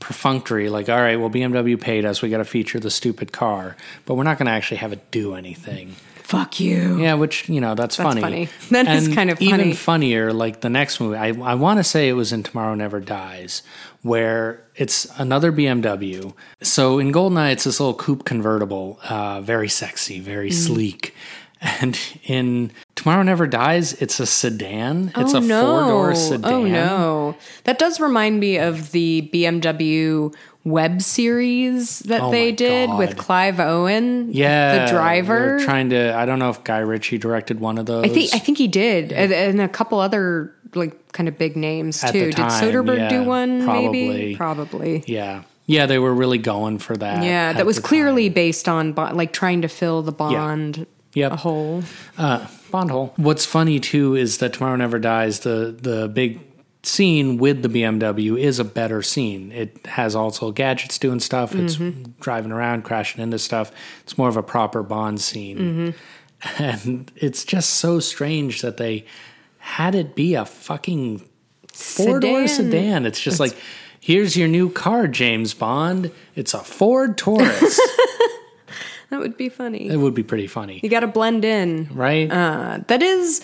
perfunctory. 0.00 0.70
Like, 0.70 0.88
all 0.88 0.96
right, 1.00 1.16
well, 1.16 1.28
BMW 1.28 1.78
paid 1.78 2.04
us. 2.06 2.22
We 2.22 2.30
got 2.30 2.38
to 2.38 2.44
feature 2.44 2.80
the 2.80 2.90
stupid 2.90 3.32
car, 3.32 3.76
but 4.06 4.14
we're 4.14 4.22
not 4.24 4.38
going 4.38 4.46
to 4.46 4.52
actually 4.52 4.78
have 4.78 4.92
it 4.92 5.10
do 5.10 5.34
anything. 5.34 5.96
Fuck 6.26 6.58
you. 6.58 6.98
Yeah, 7.00 7.14
which 7.14 7.48
you 7.48 7.60
know 7.60 7.76
that's, 7.76 7.94
funny. 7.94 8.20
funny. 8.20 8.48
That 8.70 8.88
is 8.88 9.06
And 9.06 9.14
kind 9.14 9.30
of 9.30 9.40
Even 9.40 9.74
funnier, 9.74 10.32
like 10.32 10.60
the 10.60 10.68
next 10.68 10.98
movie. 11.00 11.16
I 11.16 11.28
I 11.28 11.54
want 11.54 11.78
to 11.78 11.84
say 11.84 12.08
it 12.08 12.14
was 12.14 12.32
in 12.32 12.42
Tomorrow 12.42 12.74
Never 12.74 12.98
Dies, 13.00 13.62
where 14.02 14.64
it's 14.74 15.06
another 15.18 15.52
BMW. 15.52 16.34
So 16.62 16.98
in 16.98 17.12
Goldeneye, 17.12 17.52
it's 17.52 17.62
this 17.62 17.78
little 17.78 17.94
coupe 17.94 18.24
convertible, 18.24 18.98
uh, 19.08 19.40
very 19.40 19.68
sexy, 19.68 20.18
very 20.18 20.50
Mm. 20.50 20.66
sleek. 20.66 21.14
And 21.80 21.98
in 22.24 22.70
Tomorrow 22.96 23.22
Never 23.22 23.46
Dies, 23.46 23.94
it's 23.94 24.20
a 24.20 24.26
sedan. 24.26 25.10
It's 25.16 25.32
oh 25.32 25.38
a 25.38 25.40
no. 25.40 25.60
four 25.62 25.80
door 25.90 26.14
sedan. 26.14 26.52
Oh 26.52 26.64
no. 26.64 27.36
That 27.64 27.78
does 27.78 27.98
remind 27.98 28.40
me 28.40 28.58
of 28.58 28.90
the 28.92 29.30
BMW 29.32 30.34
web 30.66 31.00
series 31.00 32.00
that 32.00 32.20
Oh 32.20 32.30
they 32.32 32.50
did 32.52 32.90
with 32.98 33.16
Clive 33.16 33.60
Owen. 33.60 34.28
Yeah, 34.32 34.84
The 34.86 34.92
driver. 34.92 35.56
they're 35.58 35.64
trying 35.64 35.90
to. 35.90 36.14
I 36.14 36.26
don't 36.26 36.38
know 36.40 36.50
if 36.50 36.62
Guy 36.64 36.78
Ritchie 36.78 37.18
directed 37.18 37.60
one 37.60 37.78
of 37.78 37.86
those. 37.86 38.04
I 38.04 38.08
think 38.08 38.34
I 38.34 38.38
think 38.38 38.58
he 38.58 38.68
did. 38.68 39.12
And, 39.12 39.32
and 39.32 39.60
a 39.60 39.68
couple 39.68 40.00
other 40.00 40.52
like 40.74 41.12
kind 41.12 41.28
of 41.28 41.38
big 41.38 41.56
names 41.56 42.02
At 42.04 42.12
too. 42.12 42.32
time, 42.32 42.48
did 42.60 42.74
Soderbergh 42.74 42.98
yeah, 42.98 43.08
do 43.08 43.22
one 43.22 43.64
probably. 43.64 44.08
maybe? 44.08 44.36
Probably. 44.36 45.04
yeah, 45.06 45.44
yeah, 45.66 45.86
they 45.86 45.98
were 45.98 46.12
really 46.12 46.38
going 46.38 46.78
for 46.78 46.96
that. 46.96 47.22
Yeah, 47.22 47.52
that 47.52 47.64
was 47.64 47.78
clearly 47.78 48.28
time. 48.28 48.34
based 48.34 48.68
on 48.68 48.94
like 48.94 49.32
trying 49.32 49.62
to 49.62 49.68
fill 49.68 50.02
the 50.02 50.12
Bond 50.12 50.86
Yep. 51.14 51.32
a 51.32 51.36
hole. 51.36 51.82
Uh, 52.18 52.46
Bond 52.70 52.90
hole. 52.90 53.14
What's 53.16 53.46
funny 53.46 53.80
too 53.80 54.14
is 54.16 54.36
that 54.38 54.52
Tomorrow 54.52 54.76
Never 54.76 54.98
Dies. 54.98 55.40
The 55.40 55.74
the 55.80 56.08
big 56.08 56.40
scene 56.86 57.36
with 57.38 57.62
the 57.62 57.68
BMW 57.68 58.38
is 58.38 58.58
a 58.58 58.64
better 58.64 59.02
scene. 59.02 59.50
It 59.52 59.84
has 59.86 60.14
also 60.14 60.50
gadgets 60.52 60.98
doing 60.98 61.20
stuff. 61.20 61.54
It's 61.54 61.76
Mm-hmm. 61.76 62.12
driving 62.20 62.52
around, 62.52 62.82
crashing 62.84 63.22
into 63.22 63.38
stuff. 63.38 63.72
It's 64.02 64.16
more 64.16 64.28
of 64.28 64.36
a 64.36 64.42
proper 64.42 64.82
Bond 64.82 65.20
scene, 65.20 65.58
Mm-hmm. 65.58 66.62
and 66.62 67.10
it's 67.16 67.44
just 67.44 67.70
so 67.74 67.98
strange 68.00 68.62
that 68.62 68.76
they 68.76 69.04
had 69.58 69.94
it 69.94 70.14
be 70.14 70.34
a 70.34 70.44
fucking 70.44 71.22
four 71.72 72.20
door 72.20 72.46
Sedan. 72.46 72.70
sedan. 72.70 73.06
It's 73.06 73.20
just 73.20 73.40
like 73.40 73.56
Here's 74.00 74.36
your 74.36 74.46
new 74.46 74.70
car, 74.70 75.08
James 75.08 75.52
Bond. 75.52 76.12
It's 76.36 76.54
a 76.54 76.60
Ford 76.60 77.18
Taurus. 77.18 77.80
That 79.10 79.20
would 79.20 79.36
be 79.36 79.48
funny. 79.48 79.88
it 79.88 79.96
would 79.98 80.14
be 80.14 80.24
pretty 80.24 80.48
funny, 80.48 80.80
You 80.82 80.88
got 80.90 81.00
to 81.00 81.06
blend 81.06 81.44
in. 81.44 81.88
right? 81.92 82.28
Uh, 82.30 82.80
that 82.88 83.02
is 83.04 83.40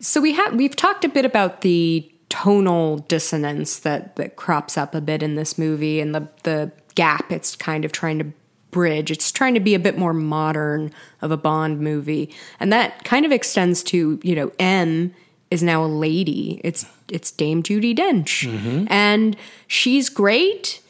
so 0.00 0.20
we 0.22 0.32
have 0.32 0.54
we've 0.54 0.74
talked 0.74 1.04
a 1.04 1.08
bit 1.08 1.24
about 1.26 1.60
the 1.60 2.10
tonal 2.28 2.98
dissonance 2.98 3.78
that 3.80 4.16
that 4.16 4.36
crops 4.36 4.76
up 4.76 4.94
a 4.94 5.00
bit 5.00 5.22
in 5.22 5.34
this 5.36 5.56
movie 5.58 6.00
and 6.00 6.14
the 6.14 6.28
the 6.42 6.72
gap 6.94 7.30
it's 7.30 7.54
kind 7.56 7.84
of 7.84 7.92
trying 7.92 8.18
to 8.18 8.26
bridge. 8.72 9.10
It's 9.10 9.30
trying 9.32 9.54
to 9.54 9.60
be 9.60 9.74
a 9.74 9.78
bit 9.78 9.96
more 9.96 10.12
modern 10.12 10.92
of 11.22 11.30
a 11.30 11.36
Bond 11.36 11.80
movie. 11.80 12.34
And 12.60 12.70
that 12.72 13.04
kind 13.04 13.24
of 13.24 13.32
extends 13.32 13.82
to, 13.84 14.20
you 14.22 14.34
know, 14.34 14.52
M 14.58 15.14
is 15.50 15.62
now 15.62 15.82
a 15.84 15.86
lady. 15.86 16.60
It's 16.64 16.84
it's 17.08 17.30
Dame 17.30 17.62
Judi 17.62 17.96
Dench. 17.96 18.86
And 18.90 19.36
she's 19.66 20.08
great. 20.10 20.80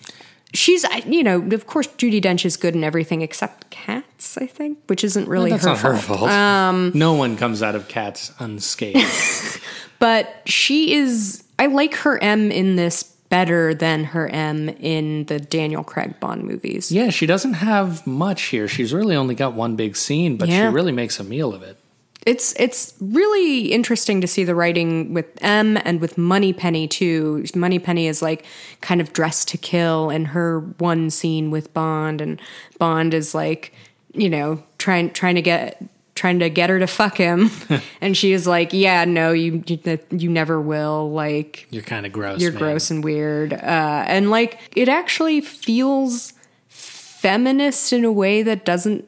She's, 0.55 0.85
I- 0.87 1.03
you 1.07 1.23
know, 1.23 1.43
of 1.53 1.67
course, 1.67 1.87
Judi 1.89 2.21
Dench 2.21 2.45
is 2.47 2.57
good 2.57 2.75
in 2.75 2.83
everything 2.83 3.21
except 3.21 3.69
cats, 3.71 4.39
I 4.39 4.47
think, 4.47 4.79
which 4.87 5.05
isn't 5.05 5.29
really 5.29 5.51
That's 5.51 5.65
her 5.65 5.71
not 5.71 5.79
her 5.81 5.97
fault. 5.99 6.19
fault. 6.21 6.31
Um, 6.31 6.93
no 6.95 7.13
one 7.13 7.37
comes 7.37 7.63
out 7.63 7.75
of 7.75 7.87
cats 7.89 8.33
unscathed. 8.39 9.61
But 9.99 10.43
she 10.47 10.95
is, 10.95 11.45
I 11.59 11.67
like 11.67 11.95
her 11.97 12.23
M 12.23 12.51
in 12.51 12.77
this 12.77 13.03
better 13.03 13.75
than 13.75 14.05
her 14.05 14.29
M 14.29 14.69
in 14.69 15.25
the 15.25 15.41
Daniel 15.41 15.83
Craig 15.83 16.21
Bond 16.21 16.45
movies. 16.45 16.93
yeah, 16.93 17.11
she 17.11 17.27
doesn't 17.27 17.55
have 17.55 18.07
much 18.07 18.43
here. 18.45 18.69
She's 18.69 18.93
really 18.95 19.17
only 19.17 19.35
got 19.35 19.55
one 19.55 19.75
big 19.77 19.97
scene, 19.97 20.37
but 20.37 20.49
Yeah. 20.49 20.69
she 20.71 20.75
really 20.75 20.93
makes 20.93 21.19
a 21.19 21.25
meal 21.25 21.53
of 21.55 21.63
it. 21.63 21.77
It's 22.25 22.55
it's 22.59 22.93
really 23.01 23.73
interesting 23.73 24.21
to 24.21 24.27
see 24.27 24.43
the 24.43 24.55
writing 24.55 25.15
with 25.15 25.27
M 25.43 25.77
and 25.85 26.01
with 26.01 26.19
Moneypenny 26.19 26.89
too. 26.89 27.45
Moneypenny 27.55 28.09
is 28.09 28.21
like 28.21 28.45
kind 28.81 29.01
of 29.01 29.13
dressed 29.13 29.47
to 29.49 29.59
kill 29.59 30.11
in 30.11 30.25
her 30.27 30.61
one 30.79 31.11
scene 31.11 31.51
with 31.53 31.73
Bond, 31.73 32.21
and 32.21 32.41
Bond 32.79 33.15
is 33.15 33.33
like, 33.33 33.73
you 34.13 34.29
know, 34.29 34.61
trying 34.79 35.11
trying 35.11 35.37
to 35.37 35.43
get 35.43 35.81
trying 36.17 36.41
to 36.41 36.51
get 36.51 36.69
her 36.71 36.81
to 36.81 36.89
fuck 36.89 37.17
him, 37.17 37.51
and 38.01 38.17
she 38.17 38.33
is 38.33 38.45
like, 38.47 38.73
yeah, 38.73 39.05
no, 39.05 39.31
you 39.31 39.63
you, 39.69 39.79
you 40.11 40.29
never 40.29 40.61
will. 40.61 41.13
Like 41.13 41.69
You're 41.71 41.85
kind 41.85 42.05
of 42.07 42.11
gross. 42.13 42.41
you're 42.41 42.51
man. 42.51 42.59
gross 42.59 42.91
and 42.91 43.05
weird, 43.05 43.53
uh, 43.53 44.05
and 44.09 44.31
like 44.31 44.59
it 44.75 44.89
actually 44.89 45.41
feels 45.41 46.33
feminist 46.69 47.93
in 47.93 48.05
a 48.05 48.13
way 48.13 48.43
that 48.43 48.65
doesn't 48.65 49.05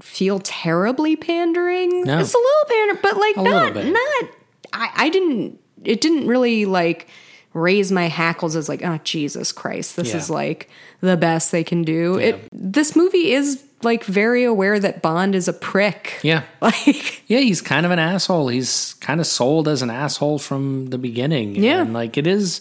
feel 0.00 0.38
terribly 0.40 1.16
pandering. 1.16 2.02
No. 2.04 2.18
It's 2.20 2.34
a 2.34 2.38
little 2.38 2.64
pander, 2.68 3.00
but 3.02 3.16
like 3.16 3.36
A 3.36 3.42
not 3.42 3.74
not. 3.74 4.30
I, 4.72 4.90
I 4.96 5.08
didn't. 5.08 5.58
It 5.84 6.00
didn't 6.00 6.26
really 6.26 6.64
like 6.66 7.08
raise 7.52 7.90
my 7.90 8.06
hackles 8.06 8.54
as 8.54 8.68
like, 8.68 8.82
oh 8.84 8.98
Jesus 9.02 9.50
Christ, 9.52 9.96
this 9.96 10.10
Yeah. 10.10 10.16
is 10.18 10.30
like 10.30 10.68
the 11.00 11.16
best 11.16 11.50
they 11.52 11.64
can 11.64 11.82
do. 11.82 12.16
It. 12.18 12.48
This 12.52 12.94
movie 12.94 13.32
is 13.32 13.62
like 13.82 14.04
very 14.04 14.44
aware 14.44 14.78
that 14.78 15.02
Bond 15.02 15.34
is 15.34 15.48
a 15.48 15.52
prick. 15.52 16.18
Yeah. 16.22 16.42
Like 16.60 17.22
Yeah, 17.28 17.38
he's 17.40 17.60
kind 17.62 17.86
of 17.86 17.92
an 17.92 17.98
asshole. 17.98 18.48
He's 18.48 18.94
kind 19.00 19.20
of 19.20 19.26
sold 19.26 19.68
as 19.68 19.82
an 19.82 19.90
asshole 19.90 20.38
from 20.38 20.86
the 20.86 20.98
beginning. 20.98 21.56
Yeah. 21.56 21.82
And 21.82 21.92
like 21.92 22.16
it 22.18 22.26
is 22.26 22.60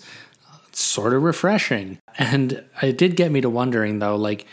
sort 0.71 1.13
of 1.13 1.23
refreshing. 1.23 1.97
And 2.17 2.63
it 2.81 2.97
did 2.97 3.15
get 3.15 3.31
me 3.31 3.41
to 3.41 3.49
wondering 3.49 3.99
though, 3.99 4.15
like, 4.15 4.45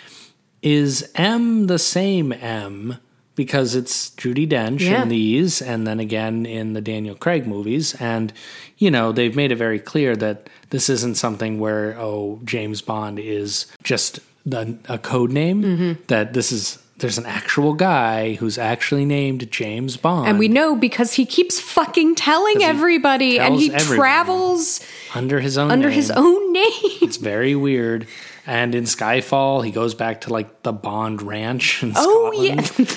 is 0.62 1.08
M 1.14 1.66
the 1.68 1.78
same 1.78 2.32
M? 2.32 2.96
Because 3.36 3.74
it's 3.74 4.10
Judi 4.12 4.48
Dench 4.48 4.80
Yeah. 4.80 5.02
in 5.02 5.10
these, 5.10 5.60
and 5.60 5.86
then 5.86 6.00
again 6.00 6.46
in 6.46 6.72
the 6.72 6.80
Daniel 6.80 7.14
Craig 7.14 7.46
movies. 7.46 7.94
And, 8.00 8.32
you 8.78 8.90
know, 8.90 9.12
they've 9.12 9.36
made 9.36 9.52
it 9.52 9.56
very 9.56 9.78
clear 9.78 10.16
that 10.16 10.48
this 10.70 10.88
isn't 10.88 11.16
something 11.18 11.60
where, 11.60 11.94
oh, 11.98 12.40
James 12.44 12.80
Bond 12.80 13.18
is 13.18 13.66
just 13.82 14.20
the, 14.46 14.78
a 14.88 14.96
code 14.98 15.32
name, 15.32 15.62
Mm-hmm. 15.62 16.02
that 16.06 16.32
this 16.32 16.52
is. 16.52 16.78
There's 16.98 17.18
an 17.18 17.26
actual 17.26 17.74
guy 17.74 18.36
who's 18.36 18.56
actually 18.56 19.04
named 19.04 19.50
James 19.50 19.98
Bond. 19.98 20.28
And 20.30 20.38
we 20.38 20.48
know 20.48 20.74
because 20.74 21.12
he 21.12 21.26
keeps 21.26 21.60
fucking 21.60 22.14
telling 22.14 22.62
everybody, 22.62 23.38
and 23.38 23.54
he 23.56 23.68
travels 23.68 24.80
under 25.14 25.38
his 25.40 25.58
own 25.58 25.70
under 25.70 25.88
name. 25.90 25.94
his 25.96 26.10
own 26.10 26.52
name. 26.54 26.72
It's 27.02 27.18
very 27.18 27.54
weird. 27.54 28.06
And 28.46 28.74
in 28.74 28.84
Skyfall, 28.84 29.62
he 29.62 29.72
goes 29.72 29.92
back 29.94 30.22
to 30.22 30.32
like 30.32 30.62
the 30.62 30.72
Bond 30.72 31.20
Ranch 31.20 31.82
in 31.82 31.92
Oh 31.94 32.30
Scotland. 32.32 32.96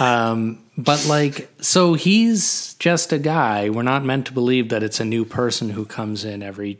yeah, 0.00 0.54
But 0.78 1.04
like, 1.06 1.50
so 1.60 1.92
he's 1.92 2.72
just 2.78 3.12
a 3.12 3.18
guy. 3.18 3.68
We're 3.68 3.82
not 3.82 4.02
meant 4.02 4.26
to 4.28 4.32
believe 4.32 4.70
that 4.70 4.82
it's 4.82 4.98
a 4.98 5.04
new 5.04 5.26
person 5.26 5.68
who 5.70 5.84
comes 5.84 6.24
in 6.24 6.42
every 6.42 6.78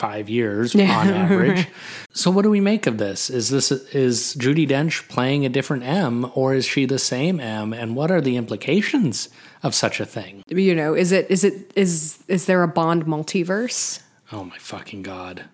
five 0.00 0.28
years 0.28 0.74
on 0.74 0.80
average. 0.80 1.68
So 2.12 2.28
what 2.32 2.42
do 2.42 2.50
we 2.50 2.60
make 2.60 2.88
of 2.88 2.98
this? 2.98 3.30
Is 3.30 3.50
this 3.50 3.70
is 3.70 4.34
Judi 4.36 4.66
Dench 4.68 5.08
playing 5.08 5.46
a 5.46 5.48
different 5.48 5.84
M, 5.84 6.28
or 6.34 6.54
is 6.54 6.64
she 6.66 6.84
the 6.84 6.98
same 6.98 7.38
M? 7.38 7.72
And 7.72 7.94
what 7.94 8.10
are 8.10 8.20
the 8.20 8.36
implications 8.36 9.28
of 9.62 9.76
such 9.76 10.00
a 10.00 10.04
thing? 10.04 10.42
you 10.48 10.74
know, 10.74 10.92
is 10.94 11.12
it 11.12 11.30
is 11.30 11.44
it 11.44 11.70
is 11.76 12.18
is 12.26 12.46
there 12.46 12.64
a 12.64 12.68
Bond 12.68 13.04
multiverse 13.06 14.02
Oh 14.32 14.42
my 14.44 14.58
fucking 14.58 15.02
god! 15.02 15.44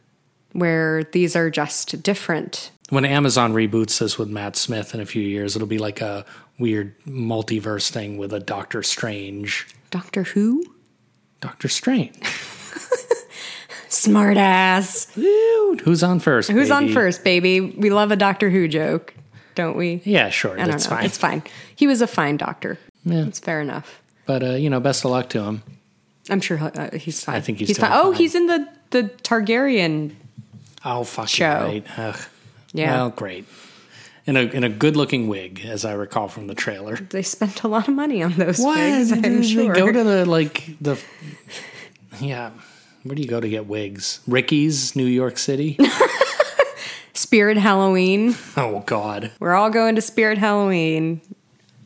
where 0.53 1.05
these 1.13 1.37
are 1.37 1.51
just 1.51 2.03
different? 2.03 2.71
when 2.89 3.05
Amazon 3.05 3.53
reboots 3.53 3.99
this 3.99 4.17
with 4.17 4.29
Matt 4.31 4.57
Smith 4.57 4.95
in 4.95 5.01
a 5.01 5.07
few 5.07 5.23
years, 5.23 5.57
it'll 5.57 5.69
be 5.69 5.79
like 5.79 6.01
a 6.01 6.25
weird 6.59 6.95
multiverse 7.05 7.91
thing 7.91 8.17
with 8.17 8.33
a 8.33 8.41
Doctor 8.41 8.83
Strange. 8.83 9.67
Doctor 9.91 10.23
Who? 10.23 10.65
Doctor 11.41 11.69
Strange. 11.69 12.17
Smartass. 13.89 15.15
Dude, 15.15 15.81
who's 15.83 16.03
on 16.03 16.21
first? 16.21 16.51
Who's 16.51 16.71
on 16.71 16.89
first, 16.91 17.25
baby? 17.25 17.61
We 17.61 17.91
love 17.91 18.11
a 18.11 18.17
Doctor 18.17 18.51
Who 18.51 18.69
joke, 18.69 19.15
don't 19.55 19.77
we? 19.77 20.01
Yeah, 20.05 20.31
sure. 20.31 20.59
I 20.61 20.67
That's 20.67 20.87
fine. 20.87 21.05
It's 21.05 21.19
fine. 21.19 21.43
He 21.77 21.87
was 21.87 22.01
a 22.03 22.07
fine 22.07 22.37
doctor. 22.37 22.79
Yeah. 23.05 23.27
It's 23.27 23.39
fair 23.39 23.61
enough. 23.61 24.03
But 24.27 24.43
uh, 24.43 24.51
you 24.53 24.71
know, 24.71 24.81
best 24.81 25.05
of 25.05 25.11
luck 25.13 25.29
to 25.31 25.43
him. 25.45 25.63
I'm 26.29 26.41
sure 26.41 26.57
he'll, 26.57 26.73
uh, 26.75 26.91
he's 26.97 27.23
fine. 27.23 27.37
I 27.37 27.41
think 27.41 27.59
he's 27.59 27.79
fine. 27.79 27.91
doing 27.91 28.01
Oh, 28.03 28.11
fine. 28.13 28.19
he's 28.19 28.35
in 28.35 28.47
the 28.47 28.69
the 28.91 29.03
Targaryen. 29.23 30.15
Oh, 30.85 31.05
fucking 31.05 31.29
Show. 31.29 31.61
right. 31.65 31.85
Ugh. 31.99 32.19
Yeah. 32.73 32.93
Well, 32.97 33.11
great. 33.11 33.45
In 34.27 34.37
a 34.37 34.41
in 34.41 34.65
a 34.65 34.69
good 34.69 34.97
looking 34.97 35.29
wig, 35.29 35.65
as 35.65 35.85
I 35.85 35.93
recall 35.93 36.27
from 36.27 36.49
the 36.49 36.55
trailer. 36.57 36.97
They 36.97 37.23
spent 37.23 37.63
a 37.63 37.69
lot 37.69 37.87
of 37.87 37.95
money 37.95 38.25
on 38.25 38.33
those 38.33 38.59
What? 38.59 38.77
wigs. 38.79 39.13
I'm 39.13 39.23
they 39.23 39.43
sure. 39.45 39.73
Go 39.75 39.93
to 39.93 40.03
the 40.03 40.27
like 40.27 40.65
the. 40.81 41.01
Yeah. 42.21 42.51
Where 43.07 43.15
do 43.15 43.23
you 43.23 43.29
go 43.29 43.41
to 43.41 43.49
get 43.49 43.67
wigs? 43.67 44.21
Ricky's, 44.27 44.97
New 44.97 45.07
York 45.07 45.39
City. 45.39 45.79
Spirit 47.15 47.57
Halloween. 47.57 48.35
oh 48.57 48.83
God. 48.87 49.31
We're 49.41 49.55
all 49.55 49.71
going 49.71 49.95
to 49.97 50.03
Spirit 50.03 50.39
Halloween. 50.39 51.21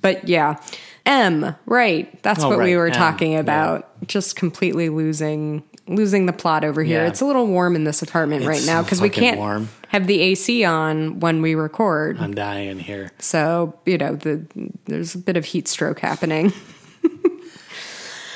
But 0.03 0.29
yeah. 0.29 0.61
M, 1.07 1.55
right. 1.67 2.23
That's 2.23 2.43
Oh, 2.45 2.49
what 2.51 2.59
we 2.59 2.77
were 2.77 2.89
M, 2.89 2.93
talking 2.93 3.33
yeah. 3.33 3.41
about. 3.41 4.07
Just 4.07 4.37
completely 4.37 4.89
losing 4.89 5.63
losing 5.87 6.27
the 6.27 6.33
plot 6.33 6.63
over 6.65 6.83
here. 6.85 7.03
Yeah. 7.03 7.09
It's 7.09 7.21
a 7.21 7.25
little 7.27 7.47
warm 7.49 7.75
in 7.75 7.83
this 7.85 8.01
apartment 8.01 8.45
right 8.47 8.59
It's 8.59 8.67
now 8.67 8.79
so 8.81 8.85
because 8.85 9.01
we 9.01 9.09
can't 9.11 9.39
warm. 9.39 9.69
have 9.89 10.07
the 10.07 10.21
AC 10.21 10.63
on 10.65 11.19
when 11.21 11.43
we 11.43 11.55
record. 11.57 12.19
I'm 12.21 12.33
dying 12.35 12.79
here. 12.79 13.11
So, 13.19 13.77
you 13.87 13.99
know, 13.99 14.15
the 14.15 14.47
there's 14.87 15.15
a 15.17 15.19
bit 15.19 15.37
of 15.37 15.45
heat 15.45 15.67
stroke 15.67 15.99
happening. 15.99 16.53
yeah, 17.03 17.11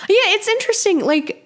it's 0.08 0.48
interesting. 0.48 1.00
Like, 1.00 1.43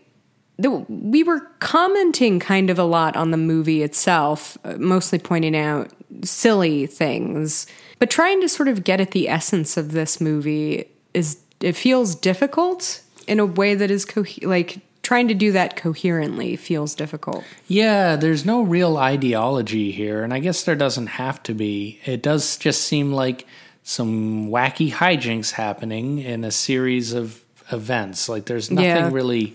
we 0.59 1.23
were 1.23 1.41
commenting 1.61 2.41
kind 2.41 2.69
of 2.71 2.79
a 2.79 2.85
lot 2.85 3.17
on 3.17 3.31
the 3.31 3.37
movie 3.37 3.83
itself, 3.83 4.59
uh, 4.65 4.75
mostly 4.79 5.19
pointing 5.19 5.57
out 5.57 5.91
silly 6.25 6.87
things, 6.87 7.67
but 7.99 8.11
trying 8.11 8.41
to 8.41 8.49
sort 8.49 8.69
of 8.69 8.83
get 8.85 9.01
at 9.01 9.13
the 9.13 9.29
essence 9.29 9.77
of 9.77 9.93
this 9.93 10.21
movie 10.21 10.89
is 11.15 11.39
it 11.61 11.75
feels 11.77 12.15
difficult 12.15 13.03
in 13.27 13.39
a 13.39 13.47
way 13.47 13.75
that 13.75 13.91
is 13.91 14.05
co- 14.05 14.25
like 14.43 14.81
trying 15.03 15.29
to 15.29 15.35
do 15.35 15.53
that 15.53 15.77
coherently 15.77 16.57
feels 16.57 16.95
difficult. 16.95 17.45
Yeah, 17.69 18.17
there's 18.17 18.45
no 18.45 18.63
real 18.63 18.97
ideology 18.97 19.93
here, 19.93 20.23
and 20.25 20.35
I 20.35 20.41
guess 20.41 20.65
there 20.65 20.75
doesn't 20.77 21.07
have 21.07 21.43
to 21.45 21.55
be. 21.55 22.01
It 22.05 22.21
does 22.23 22.57
just 22.57 22.83
seem 22.83 23.13
like 23.13 23.47
some 23.85 24.49
wacky 24.51 24.91
hijinks 24.93 25.53
happening 25.53 26.19
in 26.19 26.45
a 26.45 26.51
series 26.51 27.13
of 27.13 27.43
events. 27.73 28.29
Like 28.29 28.47
there's 28.47 28.71
nothing 28.71 28.87
Yeah. 28.89 29.11
really, 29.13 29.55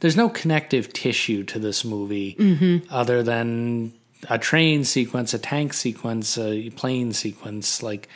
there's 0.00 0.16
no 0.16 0.28
connective 0.28 0.92
tissue 0.92 1.44
to 1.44 1.58
this 1.58 1.84
movie 1.84 2.36
Mm-hmm. 2.38 2.92
other 2.92 3.22
than 3.22 3.92
a 4.28 4.38
train 4.38 4.84
sequence, 4.84 5.32
a 5.32 5.38
tank 5.38 5.72
sequence, 5.72 6.36
a 6.38 6.70
plane 6.70 7.12
sequence. 7.12 7.82
Like 7.82 8.08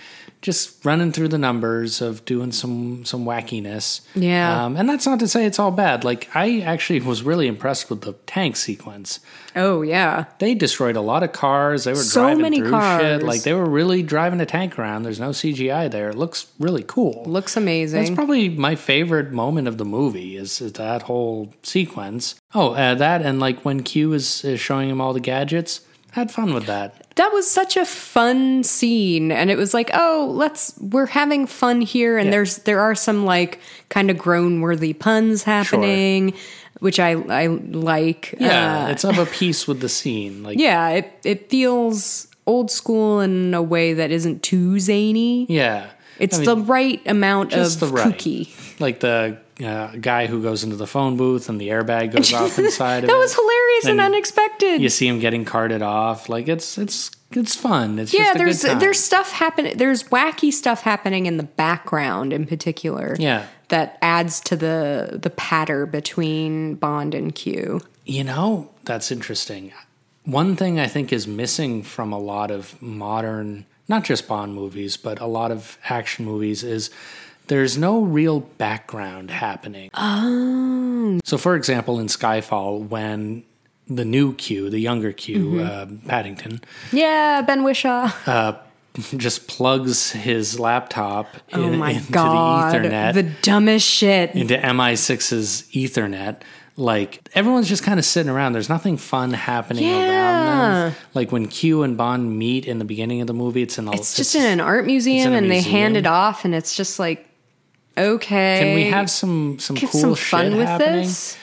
just 0.42 0.84
running 0.84 1.12
through 1.12 1.28
the 1.28 1.38
numbers 1.38 2.02
of 2.02 2.24
doing 2.24 2.52
some 2.52 3.04
some 3.04 3.24
wackiness. 3.24 4.00
Yeah. 4.14 4.64
um, 4.64 4.76
and 4.76 4.88
that's 4.88 5.06
not 5.06 5.20
to 5.20 5.28
say 5.28 5.46
it's 5.46 5.58
all 5.58 5.70
bad. 5.70 6.04
Like 6.04 6.28
I 6.34 6.60
actually 6.60 7.00
was 7.00 7.22
really 7.22 7.46
impressed 7.46 7.88
with 7.88 8.02
the 8.02 8.12
tank 8.26 8.56
sequence 8.56 9.20
Oh, 9.54 9.82
yeah. 9.82 10.24
they 10.38 10.54
destroyed 10.54 10.96
a 10.96 11.00
lot 11.02 11.22
of 11.22 11.32
cars. 11.32 11.84
They 11.84 11.92
were 11.92 11.96
So 11.98 12.22
driving 12.22 12.42
many 12.42 12.58
through 12.58 12.70
cars. 12.70 13.02
shit. 13.02 13.22
Like 13.22 13.42
they 13.42 13.52
were 13.52 13.68
really 13.68 14.02
driving 14.02 14.40
a 14.40 14.46
tank 14.46 14.78
around. 14.78 15.02
There's 15.02 15.20
no 15.20 15.30
CGI 15.30 15.90
there. 15.90 16.08
It 16.10 16.16
looks 16.16 16.46
really 16.58 16.84
cool. 16.86 17.22
Looks 17.26 17.56
amazing. 17.56 18.00
That's 18.02 18.14
probably 18.14 18.48
my 18.48 18.74
favorite 18.76 19.30
moment 19.30 19.68
of 19.68 19.76
the 19.78 19.84
movie 19.84 20.36
is, 20.36 20.60
is 20.60 20.72
that 20.74 21.02
whole 21.02 21.52
sequence. 21.62 22.34
Oh, 22.54 22.70
uh, 22.72 22.94
that 22.96 23.22
and 23.22 23.38
like 23.40 23.62
when 23.64 23.82
Q 23.82 24.12
is, 24.14 24.42
is 24.44 24.58
showing 24.58 24.88
him 24.88 25.00
all 25.02 25.12
the 25.12 25.20
gadgets, 25.20 25.82
had 26.12 26.30
fun 26.30 26.54
with 26.54 26.66
that. 26.66 26.94
That 27.16 27.30
was 27.32 27.50
such 27.50 27.76
a 27.76 27.84
fun 27.84 28.62
scene 28.64 29.30
and 29.32 29.50
it 29.50 29.56
was 29.58 29.74
like, 29.74 29.90
"Oh, 29.92 30.30
let's 30.34 30.72
we're 30.80 31.06
having 31.06 31.46
fun 31.46 31.80
here 31.82 32.16
and 32.16 32.26
Yeah. 32.26 32.30
there's 32.32 32.58
there 32.58 32.80
are 32.80 32.94
some 32.94 33.24
like 33.26 33.58
kind 33.90 34.10
of 34.10 34.16
groan-worthy 34.16 34.92
puns 34.94 35.42
happening, 35.42 36.32
which 36.80 36.98
I 37.00 37.12
I 37.12 37.46
like. 37.48 38.34
Yeah, 38.40 38.86
Uh, 38.86 38.90
it's 38.92 39.04
of 39.04 39.18
a 39.18 39.26
piece 39.26 39.66
with 39.68 39.80
the 39.80 39.88
scene. 39.90 40.42
Like, 40.42 40.58
yeah, 40.68 40.88
it 40.90 41.12
it 41.24 41.50
feels 41.50 42.28
old 42.46 42.70
school 42.70 43.20
in 43.20 43.52
a 43.54 43.62
way 43.62 43.92
that 43.94 44.10
isn't 44.10 44.42
too 44.42 44.78
zany. 44.80 45.46
yeah, 45.48 45.86
It's 46.18 46.36
I 46.36 46.38
mean, 46.40 46.46
the 46.46 46.56
right 46.56 47.00
amount 47.06 47.52
of 47.52 47.78
the 47.78 47.86
right. 47.86 48.14
kooky. 48.18 48.48
like 48.80 49.00
the 49.00 49.36
uh, 49.64 49.92
guy 50.00 50.26
who 50.26 50.42
goes 50.42 50.64
into 50.64 50.76
the 50.76 50.86
phone 50.86 51.16
booth 51.16 51.48
and 51.48 51.60
the 51.60 51.68
airbag 51.68 52.12
goes 52.14 52.32
off 52.40 52.58
inside. 52.58 53.04
of 53.04 53.08
That 53.10 53.16
it. 53.16 53.18
was 53.18 53.34
hilarious 53.34 53.84
and, 53.86 54.00
And 54.00 54.14
unexpected. 54.14 54.80
You 54.80 54.88
see 54.88 55.06
him 55.08 55.18
getting 55.20 55.44
carted 55.44 55.82
off. 55.82 56.28
Like 56.28 56.48
it's 56.48 56.78
it's 56.78 57.10
it's 57.30 57.54
fun. 57.54 57.98
It's 57.98 58.12
yeah, 58.12 58.34
just 58.34 58.34
a 58.34 58.38
there's 58.38 58.80
there's 58.80 59.00
stuff 59.00 59.32
happening. 59.32 59.76
There's 59.76 60.04
wacky 60.04 60.52
stuff 60.52 60.82
happening 60.82 61.26
in 61.26 61.36
the 61.38 61.42
background, 61.44 62.32
in 62.32 62.46
particular. 62.46 63.16
Yeah. 63.18 63.46
that 63.68 63.96
adds 64.02 64.40
to 64.40 64.56
the 64.56 65.18
the 65.22 65.30
patter 65.30 65.86
between 65.86 66.74
Bond 66.74 67.14
and 67.14 67.34
Q. 67.34 67.80
You 68.04 68.24
know, 68.24 68.70
that's 68.84 69.10
interesting. 69.10 69.72
One 70.24 70.56
thing 70.56 70.78
I 70.78 70.86
think 70.88 71.12
is 71.12 71.26
missing 71.26 71.82
from 71.82 72.12
a 72.12 72.18
lot 72.18 72.50
of 72.50 72.80
modern, 72.82 73.64
not 73.88 74.04
just 74.04 74.28
Bond 74.28 74.54
movies, 74.54 74.96
but 74.96 75.18
a 75.20 75.26
lot 75.26 75.50
of 75.50 75.78
action 75.88 76.24
movies 76.24 76.62
is 76.62 76.90
there's 77.52 77.76
no 77.76 78.00
real 78.00 78.40
background 78.40 79.30
happening. 79.30 79.90
Oh. 79.92 81.20
So, 81.22 81.36
for 81.36 81.54
example, 81.54 82.00
in 82.00 82.06
Skyfall, 82.06 82.88
when 82.88 83.44
the 83.88 84.06
new 84.06 84.32
Q, 84.36 84.70
the 84.70 84.78
younger 84.78 85.12
Q, 85.12 85.60
uh, 85.60 85.84
Paddington, 86.08 86.62
Yeah, 86.92 87.42
Ben 87.42 87.60
Whishaw. 87.62 88.10
just 89.18 89.48
plugs 89.48 90.12
his 90.12 90.58
laptop 90.58 91.26
oh 91.52 91.68
my 91.70 91.90
into 91.92 92.10
god, 92.12 92.72
the 92.74 92.78
Ethernet. 92.88 93.12
the 93.14 93.22
dumbest 93.42 93.86
shit. 93.86 94.30
into 94.34 94.56
MI6's 94.56 95.64
Ethernet. 95.72 96.40
Like 96.78 97.20
everyone's 97.34 97.68
just 97.68 97.82
kind 97.82 97.98
of 97.98 98.06
sitting 98.06 98.30
around. 98.32 98.54
There's 98.54 98.70
nothing 98.70 98.96
fun 98.96 99.34
happening 99.34 99.84
around 99.92 100.88
them. 100.90 100.94
Like 101.12 101.30
when 101.30 101.48
Q 101.48 101.82
and 101.82 101.98
Bond 101.98 102.38
meet 102.38 102.64
in 102.64 102.78
the 102.78 102.86
beginning 102.86 103.20
of 103.20 103.26
the 103.26 103.34
movie, 103.34 103.60
it's 103.60 103.76
in 103.76 103.88
a, 103.88 103.92
It's 103.92 104.16
just 104.16 104.34
in 104.34 104.42
an 104.46 104.58
art 104.58 104.86
museum, 104.86 105.34
and 105.34 105.50
they 105.50 105.60
hand 105.60 105.98
it 105.98 106.06
off, 106.06 106.46
and 106.46 106.54
it's 106.54 106.74
just 106.74 106.98
like, 106.98 107.28
okay, 107.96 108.58
Can 108.60 108.74
we 108.74 108.84
have 108.90 109.10
some 109.10 109.58
some 109.58 109.76
get 109.76 109.90
cool 109.90 110.00
some 110.00 110.14
shit 110.14 110.28
fun 110.28 110.56
with 110.56 110.66
happening? 110.68 111.02
this? 111.02 111.36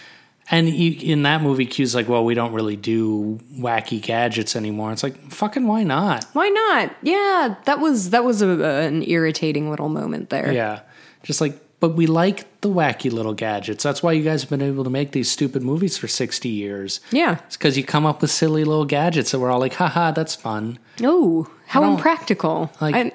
And 0.52 0.68
you, 0.68 1.14
in 1.14 1.22
that 1.24 1.44
movie, 1.44 1.68
Q's 1.68 1.94
like, 1.94 2.10
"Well, 2.10 2.26
we 2.26 2.34
don't 2.34 2.54
really 2.54 2.76
do 2.76 3.40
wacky 3.54 4.02
gadgets 4.02 4.56
anymore." 4.56 4.92
It's 4.92 5.04
like, 5.04 5.16
fucking, 5.32 5.68
why 5.68 5.84
not? 5.84 6.26
Why 6.34 6.50
not? 6.50 6.92
Yeah, 7.04 7.56
that 7.66 7.80
was 7.80 8.10
that 8.10 8.24
was 8.24 8.42
a, 8.42 8.48
an 8.48 9.04
irritating 9.08 9.70
little 9.70 9.90
moment 9.90 10.32
there. 10.32 10.52
Yeah, 10.52 10.80
just 11.22 11.40
like, 11.40 11.54
but 11.80 11.90
we 11.90 12.08
like 12.08 12.62
the 12.62 12.70
wacky 12.70 13.12
little 13.12 13.36
gadgets. 13.36 13.84
That's 13.84 14.02
why 14.02 14.14
you 14.14 14.24
guys 14.24 14.42
have 14.42 14.50
been 14.50 14.64
able 14.64 14.84
to 14.86 14.90
make 14.90 15.12
these 15.12 15.30
stupid 15.30 15.62
movies 15.62 16.00
for 16.00 16.08
sixty 16.08 16.50
years. 16.50 17.00
Yeah. 17.12 17.38
It's 17.46 17.56
because 17.56 17.78
you 17.78 17.84
come 17.84 18.08
up 18.08 18.22
with 18.24 18.32
silly 18.32 18.64
little 18.64 18.86
gadgets 18.86 19.30
that 19.30 19.38
we're 19.40 19.52
all 19.52 19.60
like, 19.60 19.76
haha, 19.76 20.10
that's 20.12 20.34
fun. 20.34 20.80
Oh, 21.04 21.46
how 21.68 21.84
impractical! 21.94 22.72
like- 22.82 22.96
I, 22.96 23.12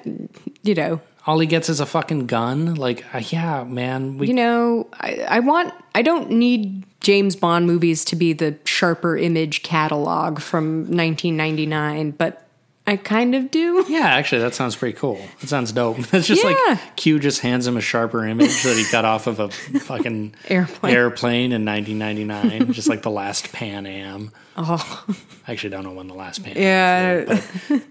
you 0.63 0.73
know, 0.73 1.01
All 1.27 1.39
he 1.39 1.47
gets 1.47 1.69
is 1.69 1.79
a 1.79 1.85
fucking 1.85 2.27
gun. 2.27 2.75
Like, 2.75 3.03
uh, 3.15 3.19
yeah, 3.29 3.63
man. 3.63 4.17
We, 4.17 4.27
you 4.27 4.33
know, 4.33 4.87
I, 4.93 5.25
I 5.27 5.39
want. 5.39 5.73
I 5.95 6.01
don't 6.03 6.29
need 6.31 6.83
James 7.01 7.35
Bond 7.35 7.65
movies 7.65 8.05
to 8.05 8.15
be 8.15 8.33
the 8.33 8.57
sharper 8.65 9.17
image 9.17 9.63
catalog 9.63 10.39
from 10.39 10.81
1999, 10.81 12.11
but 12.11 12.41
I 12.87 12.97
kind 12.97 13.33
of 13.33 13.49
do. 13.49 13.83
yeah, 13.89 14.01
actually, 14.05 14.41
that 14.41 14.53
sounds 14.53 14.75
pretty 14.75 14.95
cool. 14.97 15.19
That 15.41 15.47
sounds 15.49 15.71
dope. 15.71 15.97
It's 16.13 16.27
just 16.27 16.43
Yeah. 16.43 16.51
like 16.67 16.95
Q 16.95 17.17
just 17.19 17.41
hands 17.41 17.65
him 17.65 17.77
a 17.77 17.81
sharper 17.81 18.27
image 18.27 18.61
that 18.63 18.77
he 18.77 18.85
got 18.91 19.05
off 19.05 19.25
of 19.25 19.39
a 19.39 19.49
fucking 19.49 20.35
Airplane. 20.47 20.93
airplane 20.95 21.51
in 21.51 21.65
1999, 21.65 22.73
just 22.73 22.87
like 22.87 23.01
the 23.01 23.09
last 23.09 23.51
Pan 23.51 23.87
Am. 23.87 24.31
Oh, 24.57 25.05
I 25.47 25.51
actually 25.51 25.71
don't 25.71 25.83
know 25.83 25.93
when 25.93 26.07
the 26.07 26.13
last 26.13 26.43
Pan. 26.43 26.55
Am 26.55 26.61
yeah, 26.61 27.35
flew, 27.39 27.79
but 27.79 27.87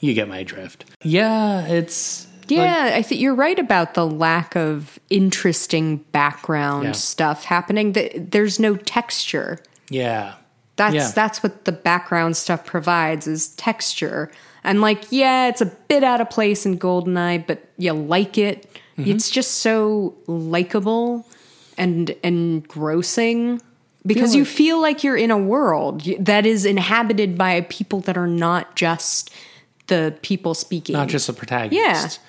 you 0.00 0.14
get 0.14 0.28
my 0.28 0.42
drift. 0.44 0.86
Yeah, 1.02 1.66
it's 1.66 2.26
yeah. 2.50 2.92
I 2.94 3.02
think 3.02 3.20
you're 3.20 3.34
right 3.34 3.58
about 3.58 3.94
the 3.94 4.06
lack 4.06 4.56
of 4.56 4.98
interesting 5.10 5.98
background 6.12 6.84
Yeah. 6.84 6.92
stuff 6.92 7.44
happening. 7.44 7.94
There's 8.16 8.58
no 8.58 8.76
texture. 8.76 9.58
yeah, 9.90 10.34
That's 10.76 10.94
Yeah. 10.94 11.10
that's 11.14 11.42
what 11.42 11.64
the 11.64 11.72
background 11.72 12.36
stuff 12.36 12.64
provides 12.64 13.26
is 13.26 13.48
texture. 13.48 14.30
And 14.62 14.80
like, 14.80 15.04
yeah, 15.10 15.48
it's 15.48 15.60
a 15.60 15.66
bit 15.66 16.04
out 16.04 16.20
of 16.20 16.30
place 16.30 16.64
in 16.66 16.78
Goldeneye, 16.78 17.46
but 17.46 17.64
you 17.78 17.92
like 17.94 18.36
it. 18.38 18.66
Mm-hmm. 18.98 19.10
It's 19.10 19.30
just 19.30 19.54
so 19.58 20.14
likable 20.26 21.26
and 21.76 22.10
engrossing 22.22 23.60
because 24.06 24.30
Feel 24.32 24.38
you 24.38 24.44
feel 24.44 24.80
like 24.80 25.04
you're 25.04 25.16
in 25.16 25.30
a 25.30 25.38
world 25.38 26.02
that 26.18 26.46
is 26.46 26.64
inhabited 26.64 27.36
by 27.36 27.60
people 27.62 28.00
that 28.00 28.16
are 28.16 28.26
not 28.26 28.76
just 28.76 29.30
the 29.88 30.14
people 30.22 30.54
speaking. 30.54 30.92
not 30.94 31.08
just 31.08 31.26
the 31.26 31.32
protagonist. 31.32 32.20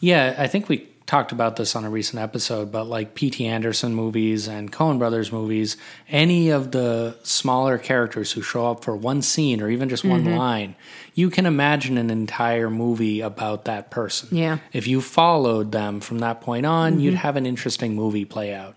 Yeah. 0.00 0.34
I 0.38 0.46
think 0.46 0.68
we 0.68 0.88
talked 1.06 1.32
about 1.32 1.56
this 1.56 1.74
on 1.74 1.84
a 1.84 1.90
recent 1.90 2.22
episode, 2.22 2.70
but 2.70 2.84
like 2.84 3.14
P.T. 3.16 3.44
Anderson 3.44 3.94
movies 3.94 4.46
and 4.46 4.70
Coen 4.70 4.98
Brothers 4.98 5.32
movies, 5.32 5.76
any 6.08 6.50
of 6.50 6.70
the 6.70 7.16
smaller 7.24 7.78
characters 7.78 8.30
who 8.32 8.42
show 8.42 8.70
up 8.70 8.84
for 8.84 8.94
one 8.96 9.20
scene 9.20 9.60
or 9.60 9.68
even 9.68 9.88
just 9.88 10.04
one 10.04 10.24
Mm-hmm. 10.24 10.36
line, 10.36 10.76
you 11.14 11.28
can 11.28 11.46
imagine 11.46 11.98
an 11.98 12.10
entire 12.10 12.70
movie 12.70 13.20
about 13.20 13.64
that 13.64 13.90
person. 13.90 14.28
Yeah. 14.36 14.56
Mm-hmm. 14.56 14.64
If 14.72 14.86
you 14.86 15.00
followed 15.00 15.72
them 15.72 16.00
from 16.00 16.20
that 16.20 16.40
point 16.42 16.64
on, 16.64 17.00
you'd 17.00 17.14
have 17.14 17.36
an 17.36 17.44
interesting 17.44 17.96
movie 17.96 18.24
play 18.24 18.54
out. 18.54 18.76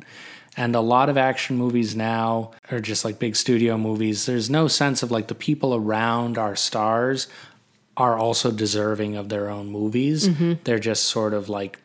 And 0.57 0.75
a 0.75 0.81
lot 0.81 1.09
of 1.09 1.17
action 1.17 1.57
movies 1.57 1.95
now 1.95 2.51
are 2.71 2.79
just 2.79 3.03
like 3.05 3.17
big 3.19 3.35
studio 3.35 3.77
movies. 3.77 4.25
There's 4.25 4.49
no 4.49 4.67
sense 4.67 5.01
of 5.03 5.09
like 5.11 5.27
the 5.27 5.35
people 5.35 5.73
around 5.75 6.37
our 6.37 6.55
stars 6.55 7.27
are 7.97 8.17
also 8.17 8.51
deserving 8.51 9.15
of 9.15 9.29
their 9.29 9.49
own 9.49 9.67
movies. 9.67 10.27
Mm-hmm. 10.27 10.53
They're 10.63 10.79
just 10.79 11.03
sort 11.05 11.33
of 11.33 11.47
like 11.49 11.79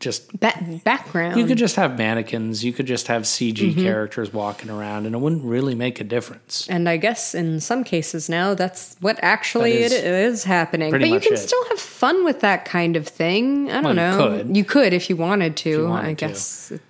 just 0.00 0.38
Ba- 0.38 0.80
background. 0.84 1.38
you 1.38 1.46
could 1.46 1.56
just 1.56 1.76
have 1.76 1.96
mannequins, 1.96 2.62
you 2.62 2.72
could 2.74 2.84
just 2.86 3.06
have 3.06 3.22
CG 3.22 3.54
Mm-hmm. 3.54 3.80
characters 3.80 4.30
walking 4.32 4.68
around 4.68 5.06
and 5.06 5.14
it 5.14 5.18
wouldn't 5.18 5.44
really 5.44 5.74
make 5.74 5.98
a 6.00 6.04
difference. 6.04 6.66
And 6.68 6.86
I 6.88 6.98
guess 6.98 7.34
in 7.34 7.60
some 7.60 7.84
cases 7.84 8.28
now, 8.28 8.52
that's 8.52 8.96
what 9.00 9.18
actually 9.22 9.72
That 9.72 9.84
is 9.86 9.92
it 9.94 10.04
is 10.04 10.44
happening. 10.44 10.90
But 10.90 11.00
you 11.08 11.20
can 11.20 11.32
it. 11.34 11.38
still 11.38 11.64
have 11.70 11.80
fun 11.80 12.24
with 12.24 12.40
that 12.40 12.66
kind 12.66 12.96
of 12.96 13.08
thing. 13.08 13.70
I 13.70 13.80
don't 13.80 13.84
Well, 13.84 13.92
you 13.94 13.96
know. 14.18 14.36
could. 14.44 14.56
You 14.56 14.64
could 14.64 14.92
if 14.92 15.08
you 15.08 15.16
wanted 15.16 15.56
to. 15.58 15.88
wanted 15.88 16.22
I 16.22 16.32
to. 16.32 16.80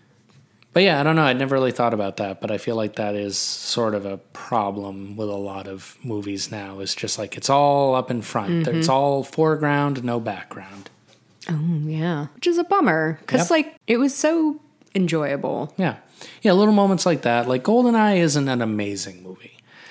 But 0.74 0.82
yeah, 0.82 1.00
I 1.00 1.02
don't 1.04 1.16
know. 1.16 1.22
I'd 1.24 1.38
never 1.38 1.54
really 1.54 1.72
thought 1.72 1.94
about 1.94 2.16
that, 2.18 2.40
but 2.40 2.50
I 2.50 2.58
feel 2.58 2.74
like 2.76 2.96
that 2.96 3.14
is 3.14 3.38
sort 3.38 3.94
of 3.94 4.04
a 4.04 4.18
problem 4.32 5.16
with 5.16 5.28
a 5.30 5.36
lot 5.36 5.66
of 5.68 5.96
movies 6.02 6.50
now. 6.50 6.80
It's 6.80 6.94
just 6.94 7.16
like 7.18 7.36
it's 7.36 7.48
all 7.48 7.94
up 7.94 8.10
in 8.10 8.20
front. 8.22 8.66
Mm-hmm. 8.66 8.78
It's 8.78 8.88
all 8.88 9.22
foreground, 9.24 10.04
no 10.04 10.18
background. 10.20 10.90
Oh 11.48 11.80
yeah, 11.86 12.26
which 12.34 12.46
is 12.46 12.58
a 12.58 12.64
bummer 12.64 13.18
because 13.20 13.42
Yep. 13.42 13.50
like 13.50 13.76
it 13.86 13.98
was 13.98 14.14
so 14.14 14.60
enjoyable, 14.94 15.72
Yeah. 15.76 15.96
Yeah, 16.42 16.52
little 16.52 16.72
moments 16.74 17.04
like 17.06 17.22
that. 17.22 17.48
Like 17.48 17.62
Goldeneye 17.64 18.18
isn't 18.18 18.48
an 18.48 18.62
amazing 18.62 19.22
movie. 19.22 19.50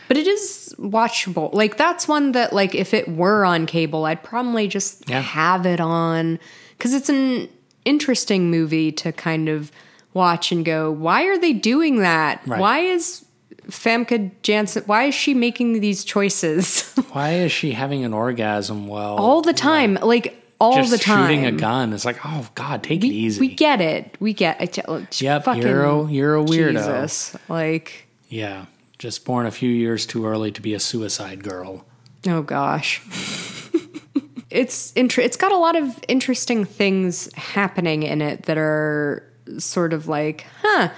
but 0.10 0.18
it 0.18 0.28
is 0.28 0.76
watchable. 0.80 1.54
Like 1.54 1.78
that's 1.78 2.08
one 2.08 2.34
that 2.34 2.52
like 2.54 2.76
if 2.76 2.94
it 2.94 3.08
were 3.08 3.46
on 3.46 3.66
cable, 3.66 4.06
I'd 4.06 4.22
probably 4.24 4.68
just 4.68 5.08
Yeah. 5.10 5.22
have 5.22 5.66
it 5.66 5.80
on 5.80 6.40
because 6.78 6.94
it's 6.94 7.10
an 7.10 7.48
interesting 7.86 8.50
movie 8.52 8.92
to 8.92 9.12
kind 9.12 9.48
of 9.50 9.72
watch 10.14 10.52
and 10.52 10.64
go, 10.66 10.92
why 10.92 11.24
are 11.26 11.38
they 11.38 11.54
doing 11.54 12.00
that? 12.00 12.42
Right. 12.48 12.60
Why 12.60 12.80
is 12.80 13.26
Famke 13.68 14.32
Janssen? 14.44 14.84
Why 14.86 15.06
is 15.06 15.16
she 15.16 15.34
making 15.34 15.80
these 15.80 16.04
choices 16.04 16.82
Why 17.12 17.34
is 17.34 17.52
she 17.52 17.72
having 17.72 18.04
an 18.04 18.14
orgasm 18.14 18.88
while 18.88 19.16
all 19.16 19.42
the 19.42 19.54
time? 19.54 19.96
Like 19.96 20.40
all 20.60 20.76
just 20.76 20.92
the 20.92 20.98
time. 20.98 21.28
shooting 21.28 21.46
a 21.46 21.52
gun? 21.52 21.94
It's 21.94 22.06
like, 22.06 22.20
oh 22.26 22.48
God, 22.56 22.84
take 22.84 23.04
it 23.04 23.08
easy. 23.08 23.40
We 23.40 23.50
get 23.56 23.82
it. 23.82 24.16
We 24.20 24.34
get 24.34 24.62
it. 24.62 24.80
Oh, 24.88 25.06
yep, 25.14 25.46
Fucking 25.46 25.62
you're 25.62 25.84
a- 25.84 26.12
you're 26.12 26.36
a 26.38 26.44
weirdo. 26.44 26.74
Jesus. 26.78 27.36
Like, 27.50 28.08
yeah, 28.30 28.66
just 29.00 29.26
born 29.26 29.46
a 29.46 29.52
few 29.52 29.70
years 29.70 30.06
too 30.06 30.26
early 30.26 30.52
to 30.52 30.62
be 30.62 30.74
a 30.74 30.80
suicide 30.80 31.44
girl. 31.44 31.86
oh 32.28 32.42
gosh. 32.42 33.02
it's 34.50 34.94
inter- 34.94 35.22
it's 35.22 35.38
got 35.38 35.52
a 35.52 35.58
lot 35.58 35.76
of 35.76 36.00
interesting 36.08 36.66
things 36.66 37.34
happening 37.36 38.04
in 38.04 38.22
it 38.22 38.44
that 38.44 38.58
are 38.58 39.28
sort 39.58 39.94
of 39.94 40.08
like, 40.08 40.46
huh, 40.62 40.90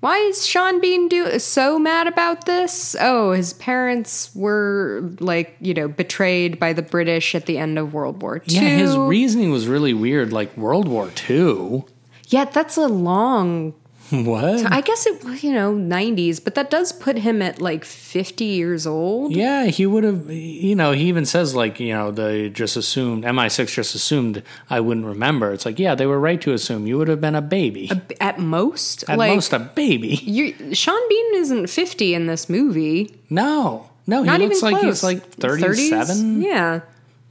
why 0.00 0.18
is 0.18 0.46
Sean 0.46 0.80
Bean 0.80 1.08
do 1.08 1.38
so 1.38 1.78
mad 1.78 2.06
about 2.06 2.44
this? 2.44 2.94
Oh, 3.00 3.32
his 3.32 3.54
parents 3.54 4.30
were 4.34 5.10
like, 5.20 5.56
you 5.60 5.74
know, 5.74 5.88
betrayed 5.88 6.60
by 6.60 6.72
the 6.72 6.82
British 6.82 7.34
at 7.34 7.46
the 7.46 7.58
end 7.58 7.78
of 7.78 7.94
World 7.94 8.22
War 8.22 8.36
II. 8.36 8.42
Yeah, 8.46 8.60
his 8.76 8.96
reasoning 8.96 9.50
was 9.50 9.66
really 9.66 9.94
weird. 9.94 10.32
Like 10.32 10.56
World 10.56 10.86
War 10.86 11.10
II. 11.28 11.84
Yeah, 12.28 12.44
that's 12.44 12.76
a 12.76 12.88
long 12.88 13.74
What? 14.24 14.70
I 14.72 14.80
guess 14.82 15.06
it 15.06 15.24
was, 15.24 15.42
you 15.42 15.52
know, 15.52 15.74
90s, 15.74 16.42
but 16.42 16.54
that 16.54 16.70
does 16.70 16.92
put 16.92 17.18
him 17.18 17.42
at 17.42 17.60
like 17.60 17.84
50 17.84 18.44
years 18.44 18.86
old. 18.86 19.34
Yeah, 19.34 19.66
he 19.66 19.84
would 19.84 20.04
have. 20.04 20.30
You 20.30 20.76
know, 20.76 20.92
he 20.92 21.04
even 21.08 21.26
says 21.26 21.54
like, 21.54 21.80
you 21.80 21.92
know, 21.92 22.10
they 22.12 22.48
just 22.48 22.76
assumed 22.76 23.24
MI6 23.24 23.66
just 23.74 23.94
assumed 23.94 24.42
I 24.70 24.78
wouldn't 24.80 25.06
remember. 25.06 25.52
It's 25.52 25.66
like, 25.66 25.78
yeah, 25.78 25.94
they 25.96 26.06
were 26.06 26.20
right 26.20 26.40
to 26.42 26.52
assume 26.52 26.86
you 26.86 26.98
would 26.98 27.08
have 27.08 27.20
been 27.20 27.34
a 27.34 27.42
baby, 27.42 27.90
At 28.20 28.38
most. 28.38 29.04
at 29.08 29.18
like, 29.18 29.34
most 29.34 29.52
a 29.52 29.58
baby. 29.58 30.14
you 30.22 30.74
Sean 30.74 31.08
Bean 31.08 31.34
isn't 31.36 31.66
50 31.68 32.14
in 32.14 32.26
this 32.26 32.48
movie. 32.48 33.12
No, 33.28 33.90
no, 34.06 34.22
he 34.22 34.26
Not 34.28 34.40
looks 34.40 34.62
like 34.62 34.78
close. 34.78 34.84
he's 34.84 35.02
like 35.02 35.30
30s? 35.36 35.60
thirty-seven. 35.60 36.42
Yeah. 36.42 36.80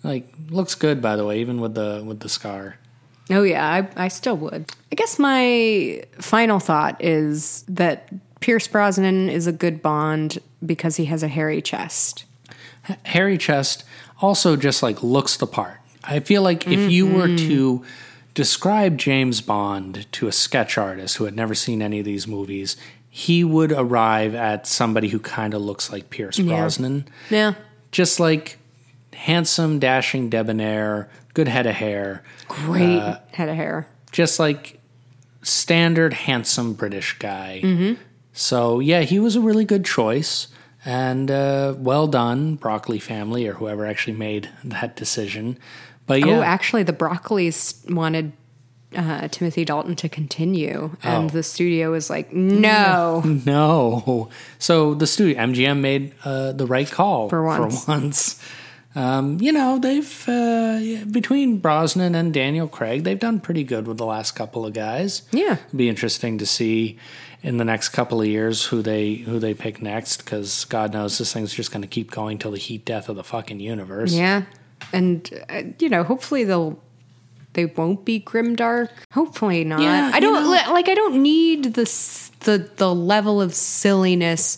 Like 0.04 0.28
looks 0.50 0.76
good 0.76 1.02
by 1.02 1.16
the 1.16 1.26
way, 1.26 1.40
even 1.40 1.62
with 1.62 1.74
the 1.74 2.04
with 2.06 2.20
the 2.20 2.30
scar. 2.30 2.78
Oh 3.30 3.44
yeah, 3.44 3.68
I, 3.98 4.06
I 4.06 4.08
still 4.08 4.38
would. 4.38 4.72
I 4.92 4.96
guess 4.96 5.18
my 5.20 6.04
final 6.20 6.60
thought 6.60 7.04
is 7.04 7.64
that 7.68 8.10
Pierce 8.40 8.68
Brosnan 8.68 9.30
is 9.30 9.48
a 9.48 9.52
good 9.52 9.82
Bond 9.82 10.38
because 10.66 10.96
he 10.98 11.06
has 11.06 11.24
a 11.24 11.28
hairy 11.28 11.62
chest. 11.62 12.26
hairy 13.04 13.38
chest 13.38 13.84
also 14.22 14.56
just 14.56 14.84
like 14.84 15.02
looks 15.02 15.38
the 15.38 15.48
part. 15.48 15.80
I 16.04 16.20
feel 16.20 16.44
like 16.44 16.68
if 16.68 16.92
you 16.92 17.08
were 17.08 17.28
Mm-hmm. 17.28 17.48
to 17.50 17.86
describe 18.36 18.98
James 18.98 19.42
Bond 19.42 20.06
to 20.12 20.28
a 20.28 20.32
sketch 20.32 20.78
artist 20.78 21.18
who 21.18 21.24
had 21.26 21.36
never 21.36 21.56
seen 21.56 21.82
any 21.82 22.00
of 22.00 22.06
these 22.06 22.28
movies, 22.28 22.78
he 23.10 23.44
would 23.44 23.72
arrive 23.72 24.36
at 24.36 24.68
somebody 24.68 25.08
who 25.08 25.20
kind 25.20 25.54
of 25.54 25.62
looks 25.62 25.92
like 25.92 26.10
Pierce 26.12 26.38
Brosnan. 26.38 27.08
Yeah. 27.30 27.54
Just 27.92 28.20
like 28.20 28.60
handsome, 29.16 29.80
dashing, 29.80 30.30
debonair, 30.30 31.10
good 31.34 31.48
head 31.48 31.66
of 31.66 31.76
hair, 31.76 32.24
Great 32.48 33.02
head 33.34 33.50
of 33.50 33.56
hair. 33.56 33.88
just 34.12 34.40
like 34.40 34.80
standard 35.42 36.14
handsome 36.14 36.74
British 36.74 37.18
guy. 37.20 37.96
So 38.34 38.80
yeah, 38.80 39.02
he 39.02 39.20
was 39.20 39.36
a 39.36 39.42
really 39.42 39.66
good 39.66 39.86
choice. 39.86 40.48
And 40.88 41.32
uh, 41.32 41.74
well 41.78 42.06
done, 42.06 42.56
Broccoli 42.58 43.00
family, 43.00 43.48
or 43.48 43.54
whoever 43.54 43.88
actually 43.88 44.14
made 44.18 44.50
that 44.64 44.96
decision. 44.96 45.58
But 46.06 46.20
yeah, 46.20 46.38
Oh, 46.38 46.42
actually, 46.44 46.84
the 46.84 46.94
Broccoli's 46.94 47.84
wanted 47.90 48.34
uh, 48.96 49.28
Timothy 49.30 49.66
Dalton 49.66 49.96
to 49.96 50.08
continue, 50.08 50.96
and 51.02 51.26
Oh. 51.32 51.34
the 51.34 51.42
studio 51.42 51.90
was 51.92 52.12
like, 52.12 52.32
"No, 52.32 53.24
no. 53.46 54.30
So 54.60 54.94
the 54.94 55.08
studio 55.08 55.40
MGM 55.42 55.80
made 55.80 56.14
uh, 56.24 56.52
the 56.52 56.68
right 56.68 56.90
call 56.90 57.30
For 57.30 57.44
once. 57.44 57.84
For 57.84 57.92
once. 57.92 58.40
Um, 58.96 59.40
you 59.42 59.52
know, 59.52 59.78
they've 59.78 60.30
uh, 60.30 61.04
between 61.12 61.58
Brosnan 61.58 62.16
and 62.16 62.34
Daniel 62.34 62.68
Craig, 62.68 63.04
they've 63.04 63.20
done 63.20 63.40
pretty 63.42 63.64
good 63.66 63.88
with 63.88 63.98
the 63.98 64.06
last 64.06 64.32
couple 64.32 64.66
of 64.66 64.74
guys. 64.74 65.24
Yeah. 65.32 65.58
It'll 65.68 65.78
be 65.78 65.90
interesting 65.90 66.38
to 66.38 66.46
see 66.46 66.98
in 67.44 67.58
the 67.58 67.66
next 67.66 67.90
couple 67.90 68.22
of 68.22 68.28
years 68.28 68.66
who 68.66 68.82
they 68.82 69.16
who 69.16 69.38
they 69.40 69.54
pick 69.54 69.82
next 69.82 70.24
because 70.24 70.64
God 70.66 70.94
knows 70.94 71.18
this 71.18 71.34
thing's 71.34 71.54
just 71.54 71.72
going 71.72 71.82
to 71.82 71.88
keep 71.88 72.10
going 72.10 72.38
till 72.38 72.52
the 72.52 72.58
heat 72.58 72.86
death 72.86 73.10
of 73.10 73.18
the 73.18 73.24
fucking 73.24 73.60
universe. 73.60 74.14
yeah," 74.14 74.44
and 74.94 75.30
uh, 75.50 75.64
you 75.80 75.90
know, 75.90 76.04
hopefully 76.04 76.44
they'll 76.46 76.80
they 77.54 77.66
won't 77.66 78.06
be 78.06 78.20
grimdark. 78.20 78.90
Hopefully 79.12 79.64
not. 79.66 79.82
Yeah, 79.82 80.12
I 80.14 80.20
don't 80.22 80.42
know- 80.44 80.50
li- 80.52 80.72
like. 80.74 80.88
I 80.88 80.94
don't 80.96 81.22
need 81.22 81.74
the 81.76 81.84
the 82.46 82.70
the 82.78 82.96
level 82.96 83.42
of 83.42 83.54
silliness 83.54 84.58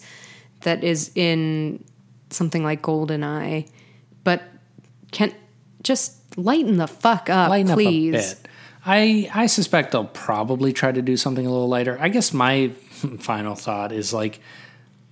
that 0.62 0.84
is 0.84 1.12
in 1.16 1.84
something 2.30 2.64
like 2.64 2.82
Goldeneye, 2.84 3.68
can 5.12 5.34
just 5.84 6.16
lighten 6.38 6.78
the 6.78 6.88
fuck 6.88 7.30
up, 7.30 7.50
lighten 7.50 7.74
please. 7.74 8.14
up 8.14 8.22
a 8.22 8.42
bit. 8.42 8.48
I 8.86 9.30
I 9.34 9.46
suspect 9.48 9.92
they'll 9.92 10.06
probably 10.06 10.74
try 10.74 10.92
to 10.92 11.02
do 11.02 11.18
something 11.18 11.46
a 11.46 11.50
little 11.52 11.68
lighter. 11.68 11.98
I 12.00 12.10
guess 12.10 12.34
my 12.34 12.70
final 13.20 13.56
thought 13.56 13.92
is 13.92 14.14
like 14.14 14.40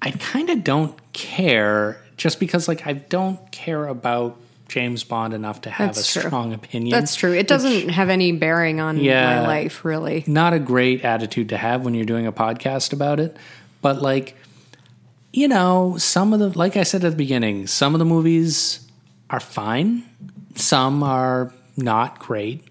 I 0.01 0.11
kind 0.11 0.49
of 0.49 0.63
don't 0.63 0.97
care 1.13 2.01
just 2.17 2.39
because 2.39 2.67
like 2.67 2.85
I 2.87 2.93
don't 2.93 3.51
care 3.51 3.87
about 3.87 4.37
James 4.67 5.03
Bond 5.03 5.33
enough 5.33 5.61
to 5.61 5.69
have 5.69 5.95
That's 5.95 6.09
a 6.15 6.19
true. 6.19 6.29
strong 6.29 6.53
opinion. 6.53 6.91
That's 6.91 7.15
true. 7.15 7.33
It 7.33 7.47
doesn't 7.47 7.89
have 7.89 8.09
any 8.09 8.31
bearing 8.31 8.79
on 8.79 8.97
Yeah. 8.97 9.41
my 9.41 9.47
life, 9.47 9.83
really. 9.85 10.23
not 10.27 10.53
a 10.53 10.59
great 10.59 11.03
attitude 11.05 11.49
to 11.49 11.57
have 11.57 11.83
when 11.85 11.93
you're 11.93 12.05
doing 12.05 12.25
a 12.27 12.31
podcast 12.31 12.93
about 12.93 13.19
it. 13.19 13.35
But 13.81 14.01
like, 14.01 14.35
you 15.33 15.47
know, 15.47 15.95
some 15.97 16.33
of 16.33 16.39
the 16.39 16.57
like 16.57 16.77
I 16.77 16.83
said 16.83 17.03
at 17.03 17.11
the 17.11 17.15
beginning, 17.17 17.67
some 17.67 17.93
of 17.93 17.99
the 17.99 18.05
movies 18.05 18.84
are 19.35 19.39
fine. 19.41 20.03
Some 20.55 21.03
are 21.03 21.51
not 21.75 22.19
great. 22.19 22.63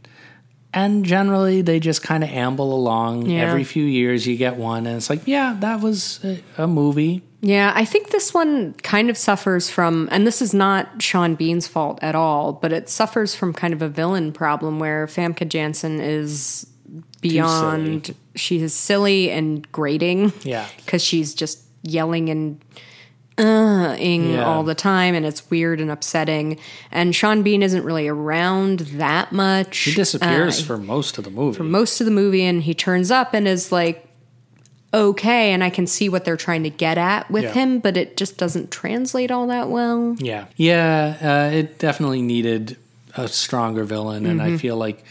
And 0.72 1.04
generally 1.04 1.62
they 1.62 1.78
just 1.78 2.02
kind 2.02 2.24
of 2.24 2.30
amble 2.30 2.74
along. 2.74 3.26
Yeah. 3.26 3.42
Every 3.42 3.64
few 3.64 3.84
years 3.84 4.26
you 4.26 4.36
get 4.36 4.56
one 4.56 4.86
and 4.86 4.96
it's 4.96 5.10
like, 5.10 5.26
yeah, 5.26 5.56
that 5.60 5.80
was 5.80 6.24
a, 6.24 6.42
a 6.58 6.66
movie. 6.66 7.22
Yeah, 7.42 7.72
I 7.76 7.84
think 7.84 8.08
this 8.08 8.32
one 8.32 8.72
kind 8.82 9.10
of 9.10 9.18
suffers 9.18 9.68
from, 9.68 10.08
and 10.10 10.26
this 10.26 10.40
is 10.40 10.54
not 10.54 11.02
Sean 11.02 11.34
Bean's 11.34 11.68
fault 11.68 11.98
at 12.00 12.14
all, 12.14 12.54
but 12.54 12.72
it 12.72 12.88
suffers 12.88 13.34
from 13.34 13.52
kind 13.52 13.74
of 13.74 13.82
a 13.82 13.88
villain 13.88 14.32
problem 14.32 14.78
where 14.78 15.06
Famke 15.06 15.46
Janssen 15.46 16.00
is 16.00 16.66
beyond. 17.20 18.14
She 18.34 18.62
is 18.62 18.72
silly 18.72 19.30
and 19.30 19.70
grating. 19.70 20.32
Yeah. 20.42 20.66
because 20.76 21.04
she's 21.04 21.34
just 21.34 21.62
yelling 21.82 22.30
and 22.30 22.64
uh 23.37 23.97
ing 23.99 24.32
Yeah. 24.35 24.45
all 24.45 24.62
the 24.62 24.74
time, 24.76 25.14
and 25.14 25.26
it's 25.26 25.49
weird 25.51 25.80
and 25.80 25.91
upsetting. 25.91 26.59
And 26.93 27.14
Sean 27.14 27.43
Bean 27.43 27.62
isn't 27.62 27.85
really 27.85 28.07
around 28.07 28.80
that 28.80 29.32
much. 29.32 29.78
He 29.78 29.93
disappears 29.95 30.61
Uh, 30.61 30.64
for 30.64 30.78
most 30.78 31.18
of 31.18 31.24
the 31.24 31.30
movie. 31.30 31.57
For 31.57 31.64
most 31.64 32.01
of 32.01 32.05
the 32.05 32.12
movie 32.12 32.45
and 32.45 32.62
he 32.62 32.74
turns 32.74 33.11
up 33.11 33.35
and 33.35 33.49
is 33.49 33.72
like 33.72 34.07
okay 34.93 35.51
and 35.53 35.64
i 35.64 35.70
can 35.70 35.89
see 35.89 36.09
what 36.09 36.24
they're 36.24 36.37
trying 36.37 36.62
to 36.62 36.70
get 36.70 36.97
at 36.97 37.28
with 37.28 37.43
Yeah. 37.43 37.53
him 37.53 37.80
but 37.80 37.97
it 37.97 38.16
just 38.16 38.37
doesn't 38.37 38.70
translate 38.70 39.32
all 39.32 39.49
that 39.49 39.68
well 39.68 40.14
Yeah, 40.20 40.45
yeah, 40.55 41.49
uh, 41.51 41.57
it 41.57 41.80
definitely 41.80 42.22
needed 42.22 42.76
a 43.16 43.26
stronger 43.26 43.82
villain, 43.82 44.24
and 44.24 44.41
Mm-hmm. 44.41 44.55
I 44.55 44.59
feel 44.59 44.76
like 44.76 45.03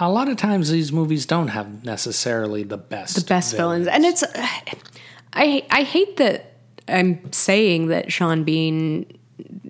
a 0.00 0.10
lot 0.10 0.28
of 0.28 0.36
times 0.36 0.68
these 0.70 0.90
movies 0.92 1.26
don't 1.26 1.48
have 1.48 1.84
necessarily 1.84 2.64
the 2.64 2.76
best, 2.76 3.14
the 3.14 3.24
best 3.24 3.54
villains 3.56 3.86
and 3.86 4.04
it's 4.04 4.24
i 5.32 5.62
i 5.70 5.82
hate 5.84 6.16
that 6.16 6.55
i'm 6.88 7.32
saying 7.32 7.88
that 7.88 8.12
sean 8.12 8.44
bean 8.44 9.06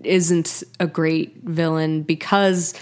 isn't 0.04 0.62
a 0.80 0.86
great 0.86 1.36
villain 1.44 2.02
because 2.02 2.74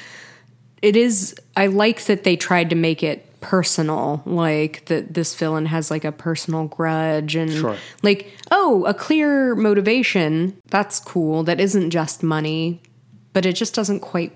it 0.82 0.96
is 0.96 1.34
i 1.56 1.66
like 1.66 2.04
that 2.04 2.24
they 2.24 2.36
tried 2.36 2.70
to 2.70 2.76
make 2.76 3.02
it 3.02 3.26
personal 3.40 4.22
like 4.24 4.84
that 4.86 5.12
this 5.12 5.34
villain 5.34 5.66
has 5.66 5.90
like 5.90 6.04
a 6.04 6.12
personal 6.12 6.66
grudge 6.66 7.36
and 7.36 7.52
Sure. 7.52 7.76
like 8.02 8.32
oh 8.50 8.84
a 8.86 8.94
clear 8.94 9.54
motivation 9.54 10.56
that's 10.70 10.98
cool 10.98 11.42
that 11.44 11.60
isn't 11.60 11.90
just 11.90 12.22
money 12.22 12.80
but 13.34 13.44
it 13.44 13.52
just 13.54 13.74
doesn't 13.74 14.00
quite 14.00 14.32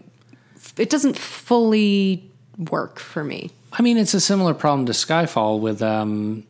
it 0.77 0.91
doesn't 0.91 1.17
fully 1.17 2.31
work 2.71 2.99
for 2.99 3.25
me 3.25 3.51
I 3.71 3.83
mean, 3.83 3.99
it's 3.99 4.15
a 4.15 4.21
similar 4.21 4.55
problem 4.55 4.87
to 4.87 4.93
Skyfall 4.93 5.61
with 5.61 5.83
um, 5.83 6.43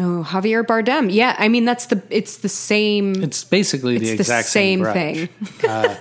oh 0.00 0.24
javier 0.28 0.64
bardem 0.64 1.12
yeah 1.12 1.34
i 1.38 1.48
mean 1.48 1.64
that's 1.64 1.86
the 1.86 2.02
it's 2.10 2.38
the 2.38 2.48
same 2.48 3.22
it's 3.22 3.44
basically 3.44 3.98
the 3.98 4.06
It's 4.08 4.16
the 4.16 4.22
exact 4.22 4.48
same 4.48 4.80
grudge. 4.80 4.94
thing. 4.94 5.28
uh, 5.68 5.94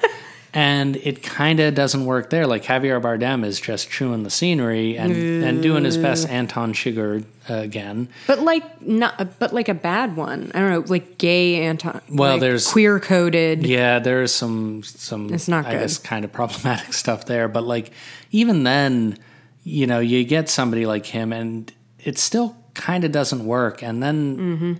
and 0.51 0.95
it 0.95 1.21
kind 1.21 1.59
of 1.59 1.75
doesn't 1.75 2.05
work 2.05 2.31
there. 2.31 2.47
Like 2.47 2.63
Javier 2.63 2.99
Bardem 2.99 3.45
is 3.45 3.59
just 3.59 3.91
chewing 3.91 4.23
the 4.23 4.31
scenery 4.31 4.97
and, 4.97 5.13
and 5.43 5.61
doing 5.61 5.83
his 5.83 5.95
best 5.95 6.27
Anton 6.27 6.73
Chigurh 6.73 7.23
uh, 7.47 7.53
again. 7.53 8.09
But 8.25 8.39
like 8.39 8.81
not, 8.81 9.37
but 9.37 9.53
like 9.53 9.69
a 9.69 9.75
bad 9.75 10.15
one. 10.15 10.51
I 10.55 10.59
don't 10.59 10.71
know, 10.71 10.83
like 10.87 11.19
gay 11.19 11.61
Anton. 11.61 12.01
Well, 12.09 12.31
like 12.33 12.41
there's- 12.41 12.65
queer 12.71 12.99
coded. 12.99 13.63
Yeah, 13.63 13.99
there's 13.99 14.33
some 14.33 14.81
some 14.81 15.31
It's 15.31 15.47
not 15.47 15.67
I 15.67 15.73
guess 15.73 15.99
kind 15.99 16.25
of 16.25 16.31
problematic 16.33 16.93
stuff 17.03 17.25
there, 17.27 17.47
but 17.47 17.63
like 17.63 17.91
even 18.31 18.63
then, 18.63 19.19
you 19.63 19.85
know, 19.85 19.99
you 19.99 20.23
get 20.23 20.49
somebody 20.49 20.87
like 20.87 21.05
him 21.05 21.31
and 21.31 21.71
it's 21.99 22.23
still 22.23 22.55
kind 22.79 23.03
of 23.03 23.11
doesn't 23.11 23.45
work. 23.45 23.83
And 23.83 24.01
then 24.01 24.37
Mm-hmm. 24.37 24.73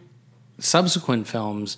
subsequent 0.60 1.28
films 1.28 1.78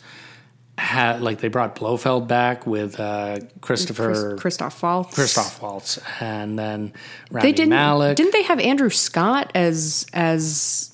had 0.78 1.22
like 1.22 1.40
they 1.42 1.48
brought 1.50 1.76
Blofeld 1.76 2.28
back 2.28 2.66
with 2.66 3.00
uh, 3.00 3.40
Christopher 3.60 4.38
Christoph 4.38 4.82
Waltz. 4.82 5.14
Christoph 5.14 5.62
Waltz 5.62 6.00
and 6.22 6.58
then 6.58 6.94
Rami 7.30 7.46
They 7.48 7.52
didn't. 7.54 7.70
Malek. 7.72 8.16
Didn't 8.18 8.32
they 8.34 8.44
have 8.44 8.60
Andrew 8.60 8.90
Scott 8.90 9.52
as 9.54 10.08
as 10.14 10.94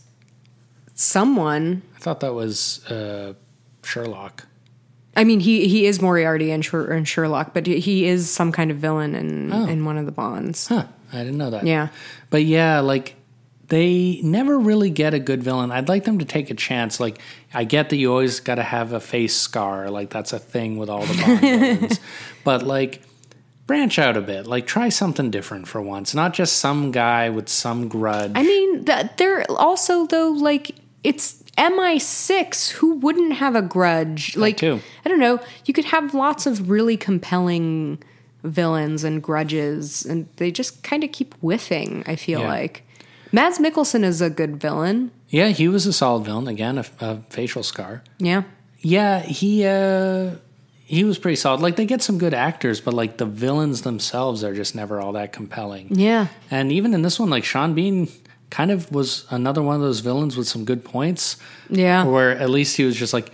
someone? 0.95 1.81
I 1.95 1.99
thought 1.99 2.19
that 2.21 2.33
was 2.33 2.85
uh, 2.87 3.33
Sherlock. 3.83 4.45
I 5.15 5.23
mean, 5.23 5.39
he 5.39 5.67
he 5.67 5.85
is 5.85 6.01
Moriarty 6.01 6.59
Sher- 6.61 6.93
in 6.93 7.05
Sherlock, 7.05 7.53
but 7.53 7.65
he 7.65 8.05
is 8.05 8.29
some 8.29 8.51
kind 8.51 8.69
of 8.71 8.77
villain 8.77 9.15
in 9.15 9.51
Oh. 9.53 9.65
in 9.65 9.85
one 9.85 9.97
of 9.97 10.05
the 10.05 10.11
Bonds. 10.11 10.67
Huh, 10.67 10.85
I 11.13 11.17
didn't 11.19 11.37
know 11.37 11.49
that. 11.51 11.65
Yeah. 11.65 11.87
But 12.29 12.43
yeah, 12.43 12.81
like 12.81 13.15
they 13.69 14.21
never 14.23 14.57
really 14.57 14.89
get 14.89 15.13
a 15.13 15.19
good 15.19 15.43
villain. 15.43 15.71
I'd 15.71 15.89
like 15.89 16.05
them 16.05 16.19
to 16.19 16.25
take 16.25 16.49
a 16.49 16.53
chance. 16.53 16.99
Like 16.99 17.19
I 17.53 17.63
get 17.65 17.89
that 17.89 17.97
you 17.97 18.11
always 18.11 18.39
got 18.39 18.55
to 18.55 18.63
have 18.63 18.93
a 18.93 18.99
face 18.99 19.35
scar, 19.35 19.89
like 19.89 20.09
that's 20.09 20.31
a 20.33 20.39
thing 20.39 20.77
with 20.77 20.89
all 20.89 21.05
the 21.05 21.13
Bond 21.21 21.39
villains. 21.41 21.99
But 22.43 22.63
like 22.63 23.01
branch 23.65 23.99
out 23.99 24.15
a 24.15 24.21
bit. 24.21 24.47
Like 24.47 24.65
try 24.67 24.87
something 24.89 25.29
different 25.31 25.67
for 25.67 25.81
once, 25.81 26.15
not 26.15 26.33
just 26.33 26.57
some 26.59 26.91
guy 26.91 27.29
with 27.29 27.49
some 27.49 27.89
grudge. 27.89 28.31
I 28.35 28.43
mean, 28.43 28.85
that 28.85 29.17
they're 29.17 29.43
also 29.51 30.05
though 30.07 30.29
like 30.31 30.75
it's 31.03 31.43
MI6 31.57 32.71
who 32.71 32.95
wouldn't 32.95 33.33
have 33.33 33.55
a 33.55 33.61
grudge. 33.61 34.35
Like 34.37 34.57
too. 34.57 34.79
I 35.05 35.09
don't 35.09 35.19
know, 35.19 35.39
you 35.65 35.73
could 35.73 35.85
have 35.85 36.13
lots 36.13 36.45
of 36.45 36.69
really 36.69 36.95
compelling 36.97 38.01
villains 38.43 39.03
and 39.03 39.21
grudges 39.21 40.05
and 40.05 40.27
they 40.37 40.51
just 40.51 40.83
kind 40.83 41.03
of 41.03 41.11
keep 41.11 41.33
whiffing, 41.35 42.03
I 42.07 42.15
feel 42.15 42.39
Yeah. 42.41 42.47
like. 42.47 42.83
Mads 43.31 43.59
Mikkelsen 43.59 44.03
is 44.03 44.21
a 44.21 44.29
good 44.29 44.57
villain. 44.61 45.11
yeah, 45.29 45.49
he 45.49 45.67
was 45.67 45.85
a 45.85 45.93
solid 45.93 46.25
villain. 46.25 46.47
Again, 46.47 46.77
a, 46.77 46.85
a 46.99 47.17
facial 47.29 47.63
scar. 47.63 48.03
Yeah. 48.19 48.43
Yeah, 48.79 49.21
he 49.21 49.65
uh 49.65 50.31
he 50.85 51.03
was 51.03 51.17
pretty 51.17 51.35
solid. 51.35 51.59
Like 51.61 51.75
they 51.75 51.85
get 51.85 52.01
some 52.01 52.17
good 52.17 52.33
actors, 52.33 52.79
but 52.79 52.93
like 52.93 53.17
the 53.17 53.25
villains 53.25 53.81
themselves 53.81 54.43
are 54.43 54.53
just 54.53 54.73
never 54.75 55.01
all 55.01 55.11
that 55.13 55.33
compelling. 55.33 55.87
Yeah. 55.93 56.27
And 56.49 56.71
even 56.71 56.93
in 56.93 57.01
this 57.01 57.19
one, 57.19 57.29
like 57.29 57.43
Sean 57.43 57.73
Bean 57.73 58.07
kind 58.49 58.71
of 58.71 58.89
was 58.91 59.25
another 59.29 59.61
one 59.61 59.75
of 59.75 59.81
those 59.81 59.99
villains 59.99 60.37
with 60.37 60.47
some 60.47 60.63
good 60.63 60.85
points. 60.85 61.35
Yeah. 61.69 62.05
Where 62.05 62.31
at 62.37 62.49
least 62.49 62.77
he 62.77 62.85
was 62.85 62.95
just 62.95 63.11
like, 63.11 63.31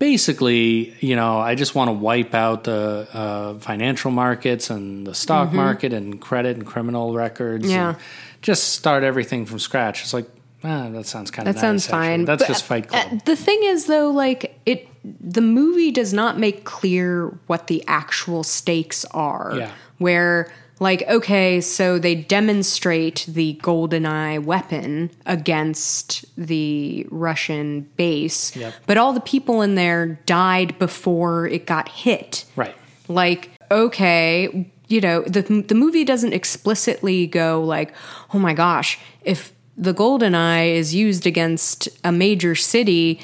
basically, 0.00 0.94
you 1.00 1.16
know, 1.16 1.38
I 1.38 1.54
just 1.54 1.74
want 1.74 1.88
to 1.88 1.92
wipe 1.92 2.34
out 2.34 2.64
the 2.64 3.06
uh, 3.12 3.58
financial 3.60 4.10
markets 4.10 4.70
and 4.70 5.06
the 5.06 5.14
stock 5.14 5.52
market 5.52 5.92
and 5.92 6.20
credit 6.20 6.56
and 6.56 6.66
criminal 6.66 7.14
records. 7.14 7.64
Mm-hmm. 7.66 7.72
Yeah. 7.74 7.88
And 7.90 8.35
just 8.46 8.74
start 8.74 9.02
everything 9.02 9.44
from 9.44 9.58
scratch. 9.58 10.02
It's 10.02 10.14
like, 10.14 10.28
ah, 10.62 10.88
that 10.90 11.04
sounds 11.06 11.32
kind 11.32 11.48
of 11.48 11.54
That 11.54 11.60
sounds 11.60 11.84
fine. 11.86 12.24
That's 12.24 12.42
But, 12.44 12.46
just 12.48 12.64
Fight 12.64 12.86
Club. 12.88 13.06
uh, 13.12 13.18
the 13.24 13.34
thing 13.34 13.58
is, 13.64 13.86
though, 13.86 14.10
like 14.10 14.56
it, 14.64 14.86
the 15.20 15.40
movie 15.40 15.90
does 15.90 16.12
not 16.12 16.38
make 16.38 16.62
clear 16.64 17.26
what 17.48 17.66
the 17.66 17.82
actual 17.88 18.44
stakes 18.44 19.04
are. 19.06 19.52
Yeah. 19.56 19.70
Where, 19.98 20.52
like, 20.78 21.02
okay, 21.08 21.60
so 21.60 21.98
they 21.98 22.14
demonstrate 22.14 23.24
the 23.28 23.54
golden 23.62 24.06
eye 24.06 24.38
weapon 24.38 25.10
against 25.26 26.24
the 26.36 27.06
Russian 27.10 27.88
base, 27.96 28.54
Yep. 28.54 28.74
but 28.86 28.96
all 28.96 29.12
the 29.12 29.20
people 29.20 29.62
in 29.62 29.74
there 29.74 30.20
died 30.26 30.78
before 30.78 31.46
it 31.48 31.66
got 31.66 31.88
hit. 31.88 32.44
right. 32.54 32.74
Like, 33.08 33.50
okay, 33.70 34.70
you 34.88 35.00
know, 35.00 35.22
the 35.22 35.42
the 35.42 35.74
movie 35.74 36.04
doesn't 36.04 36.32
explicitly 36.32 37.26
go 37.26 37.62
like, 37.62 37.92
"Oh 38.32 38.38
my 38.38 38.54
gosh, 38.54 38.98
if 39.24 39.52
the 39.76 39.92
golden 39.92 40.34
eye 40.34 40.68
is 40.68 40.94
used 40.94 41.26
against 41.26 41.88
a 42.04 42.10
major 42.12 42.54
city, 42.54 43.20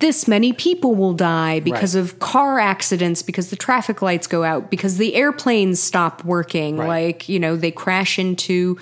this 0.00 0.26
many 0.28 0.52
people 0.52 0.94
will 0.94 1.14
die 1.14 1.60
because 1.60 1.94
Right. 1.94 2.02
of 2.02 2.18
car 2.18 2.58
accidents, 2.58 3.22
because 3.22 3.48
the 3.48 3.56
traffic 3.56 4.02
lights 4.02 4.26
go 4.26 4.42
out, 4.44 4.70
because 4.70 4.98
the 4.98 5.14
airplanes 5.14 5.80
stop 5.80 6.22
working, 6.24 6.76
Right. 6.76 6.88
like, 6.88 7.28
you 7.28 7.38
know, 7.38 7.56
they 7.56 7.70
crash 7.70 8.18
into 8.18 8.76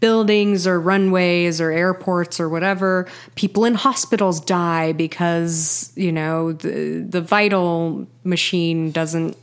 buildings 0.00 0.66
or 0.66 0.78
runways 0.78 1.60
or 1.60 1.70
airports 1.70 2.38
or 2.38 2.48
whatever 2.48 3.06
people 3.36 3.64
in 3.64 3.74
hospitals 3.74 4.40
die 4.40 4.92
because 4.92 5.92
you 5.96 6.12
know 6.12 6.52
the 6.52 7.06
the 7.08 7.20
vital 7.20 8.06
machine 8.22 8.90
doesn't 8.90 9.36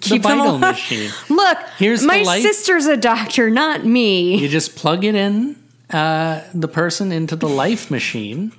keep 0.00 0.22
them 0.22 0.38
vital 0.38 0.56
alive. 0.56 0.60
machine. 0.60 1.10
Look, 1.28 1.58
Here's 1.76 2.02
my 2.02 2.22
sister's 2.40 2.86
a 2.86 2.96
doctor, 2.96 3.50
not 3.50 3.84
me. 3.84 4.38
You 4.38 4.48
just 4.48 4.76
plug 4.76 5.04
it 5.04 5.14
in, 5.14 5.56
uh, 5.90 6.42
the 6.54 6.68
person 6.68 7.12
into 7.12 7.36
the 7.36 7.48
life 7.48 7.90
machine, 7.90 8.52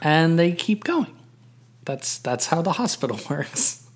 and 0.00 0.38
they 0.38 0.52
keep 0.52 0.84
going. 0.84 1.14
That's 1.84 2.18
that's 2.18 2.46
how 2.46 2.62
the 2.62 2.72
hospital 2.72 3.18
works. 3.30 3.86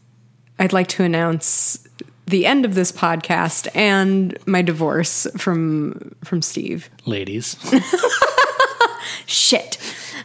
I'd 0.58 0.72
like 0.72 0.88
to 0.88 1.04
announce 1.04 1.86
the 2.26 2.46
end 2.46 2.64
of 2.64 2.74
this 2.74 2.90
podcast 2.92 3.68
and 3.74 4.36
my 4.46 4.62
divorce 4.62 5.26
from 5.36 6.14
from 6.24 6.42
Steve. 6.42 6.90
Ladies, 7.04 7.56
Shit. 9.26 9.78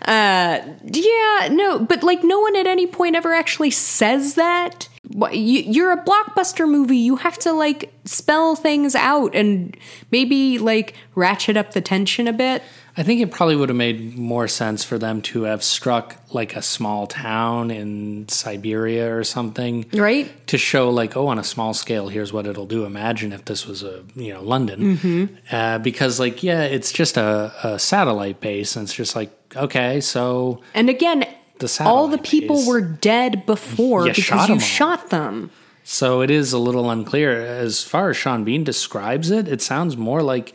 Uh, 0.08 0.62
yeah, 0.86 1.47
no, 1.52 1.80
but 1.80 2.04
like 2.04 2.24
no 2.24 2.39
one 2.39 2.56
at 2.56 2.68
any 2.68 2.88
point 2.88 3.16
ever 3.16 3.34
actually 3.34 3.72
says 3.72 4.36
that. 4.36 4.88
You- 5.32 5.64
You're 5.64 5.91
a 5.91 6.04
blockbuster 6.04 6.68
movie. 6.70 6.97
You 6.97 7.18
have 7.18 7.38
to 7.39 7.52
like 7.52 7.93
spell 8.06 8.56
things 8.56 8.95
out 8.95 9.36
and 9.36 9.76
maybe 10.12 10.58
like 10.58 10.95
ratchet 11.16 11.58
up 11.58 11.74
the 11.74 11.82
tension 11.82 12.28
a 12.28 12.34
bit. 12.34 12.64
I 12.97 13.04
think 13.04 13.22
it 13.22 13.32
probably 13.32 13.56
would 13.56 13.70
have 13.70 13.78
made 13.78 14.18
more 14.18 14.49
sense 14.49 14.84
for 14.84 14.97
them 14.97 15.22
to 15.24 15.43
have 15.43 15.64
struck 15.64 16.18
like 16.34 16.56
a 16.58 16.62
small 16.62 17.08
town 17.08 17.72
in 17.72 18.28
Siberia 18.28 19.16
or 19.16 19.24
something, 19.24 19.86
Right? 19.93 20.30
To 20.47 20.58
show 20.58 20.89
like, 20.89 21.16
oh, 21.16 21.28
on 21.28 21.39
a 21.39 21.43
small 21.43 21.74
scale, 21.74 22.10
here's 22.10 22.34
what 22.34 22.45
it'll 22.47 22.66
do. 22.66 22.84
Imagine 22.84 23.32
if 23.32 23.45
this 23.45 23.66
was 23.66 23.82
a 23.84 24.04
you 24.16 24.34
know 24.34 24.41
London, 24.43 25.38
uh, 25.52 25.78
because 25.80 26.20
like 26.20 26.43
yeah, 26.43 26.64
it's 26.64 26.91
just 26.91 27.16
a, 27.18 27.54
a 27.64 27.80
satellite 27.80 28.41
base, 28.41 28.76
and 28.76 28.84
it's 28.84 28.93
just 28.93 29.16
like 29.16 29.32
okay, 29.56 30.02
so 30.02 30.62
And 30.74 30.89
again, 30.89 31.26
The 31.60 31.82
all 31.86 32.08
the 32.08 32.18
people 32.18 32.58
base. 32.58 32.68
were 32.68 32.82
dead 32.82 33.45
before 33.45 34.02
You 34.08 34.12
because 34.12 34.24
shot 34.24 34.49
you 34.49 34.56
all. 34.56 34.60
shot 34.60 35.10
them. 35.10 35.52
So 35.84 36.22
it 36.22 36.30
is 36.32 36.54
a 36.54 36.60
little 36.60 36.89
unclear. 36.89 37.32
As 37.41 37.84
far 37.84 38.10
as 38.12 38.18
Sean 38.18 38.43
Bean 38.43 38.64
describes 38.64 39.32
it, 39.32 39.47
it 39.47 39.62
sounds 39.62 39.97
more 39.97 40.22
like 40.22 40.54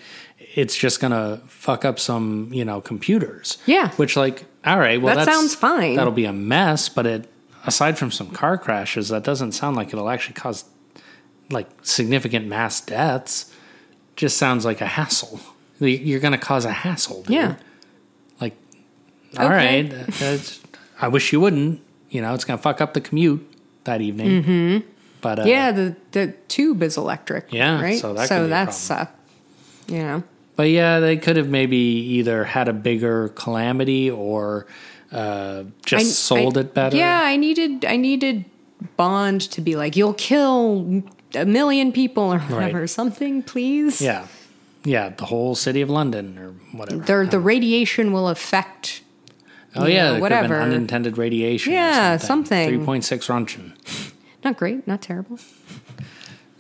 it's 0.55 0.77
just 0.77 1.01
gonna 1.01 1.41
fuck 1.49 1.85
up 1.85 1.99
some, 1.99 2.49
you 2.53 2.65
know, 2.65 2.81
computers. 2.81 3.59
Yeah. 3.67 3.91
Which 3.97 4.17
like, 4.17 4.45
all 4.65 4.79
right, 4.79 5.01
well 5.03 5.17
That 5.17 5.27
sounds 5.27 5.55
fine. 5.55 5.97
That'll 5.97 6.13
be 6.13 6.25
a 6.27 6.33
mess, 6.33 6.89
but 6.89 7.07
it 7.07 7.29
aside 7.67 7.99
from 7.99 8.11
some 8.13 8.31
car 8.31 8.57
crashes, 8.57 9.09
that 9.09 9.25
doesn't 9.25 9.53
sound 9.53 9.77
like 9.77 9.89
it'll 9.89 10.09
actually 10.09 10.35
cause 10.35 10.65
like 11.51 11.69
significant 11.83 12.47
mass 12.47 12.81
deaths. 12.81 13.53
Just 14.15 14.37
sounds 14.39 14.65
like 14.65 14.81
a 14.81 14.87
hassle. 14.87 15.41
You're 15.79 16.21
gonna 16.21 16.39
cause 16.39 16.65
a 16.65 16.71
hassle, 16.73 17.23
dude. 17.25 17.31
Yeah. 17.35 17.55
All 19.39 19.47
Okay. 19.47 19.83
right, 20.21 20.59
I 21.01 21.09
wish 21.09 21.33
you 21.33 21.41
wouldn't. 21.41 21.81
You 22.11 22.23
know, 22.23 22.35
it's 22.35 22.45
gonna 22.45 22.59
fuck 22.63 22.81
up 22.81 22.95
the 22.95 23.01
commute 23.01 23.47
that 23.85 24.01
evening. 24.01 24.43
Mm-hmm. 24.43 24.89
But 25.21 25.41
uh, 25.41 25.45
Yeah, 25.45 25.73
the 25.73 25.97
the 26.13 26.35
tube 26.49 26.83
is 26.83 26.97
electric. 26.97 27.53
Yeah, 27.53 27.81
right. 27.83 27.99
so 28.01 28.15
that 28.15 28.29
be 28.29 28.47
that's 28.49 28.91
uh, 28.91 29.07
you 29.89 29.99
know, 29.99 30.23
But 30.57 30.71
yeah, 30.71 31.01
they 31.01 31.17
could 31.17 31.37
have 31.37 31.49
maybe 31.49 31.77
either 31.77 32.45
had 32.45 32.69
a 32.69 32.73
bigger 32.73 33.29
calamity 33.31 34.11
or 34.11 34.67
uh, 35.13 35.65
just 35.85 36.07
I- 36.07 36.09
sold 36.09 36.57
I- 36.57 36.61
it 36.63 36.75
better. 36.75 36.97
Yeah, 36.97 37.21
I 37.23 37.37
needed 37.37 37.85
I 37.85 37.97
needed 37.97 38.45
Bond 38.97 39.41
to 39.53 39.61
be 39.61 39.75
like, 39.77 39.97
"You'll 39.97 40.15
kill 40.15 41.03
a 41.35 41.45
million 41.45 41.93
people 41.93 42.23
or 42.33 42.39
whatever, 42.41 42.81
Right. 42.81 42.91
something, 42.91 43.43
please." 43.43 44.01
yeah, 44.01 44.27
yeah. 44.85 45.11
The 45.11 45.25
whole 45.27 45.55
city 45.55 45.81
of 45.81 45.91
London 45.91 46.39
or 46.39 46.53
whatever. 46.77 47.03
The 47.25 47.31
the 47.31 47.41
radiation 47.41 48.13
will 48.13 48.29
affect. 48.29 49.01
Oh 49.79 49.87
yeah, 49.87 50.05
know, 50.05 50.13
there 50.13 50.21
could 50.23 50.33
have 50.33 50.43
been 50.45 50.51
whatever. 50.51 50.61
unintended 50.61 51.19
radiation. 51.19 51.73
Yeah, 51.73 52.15
or 52.15 52.19
something. 52.19 52.69
Three 52.69 52.85
point 52.85 53.05
six 53.05 53.27
Roentgen. 53.29 53.73
Not 54.45 54.57
great, 54.57 54.87
not 54.87 55.03
terrible. 55.03 55.39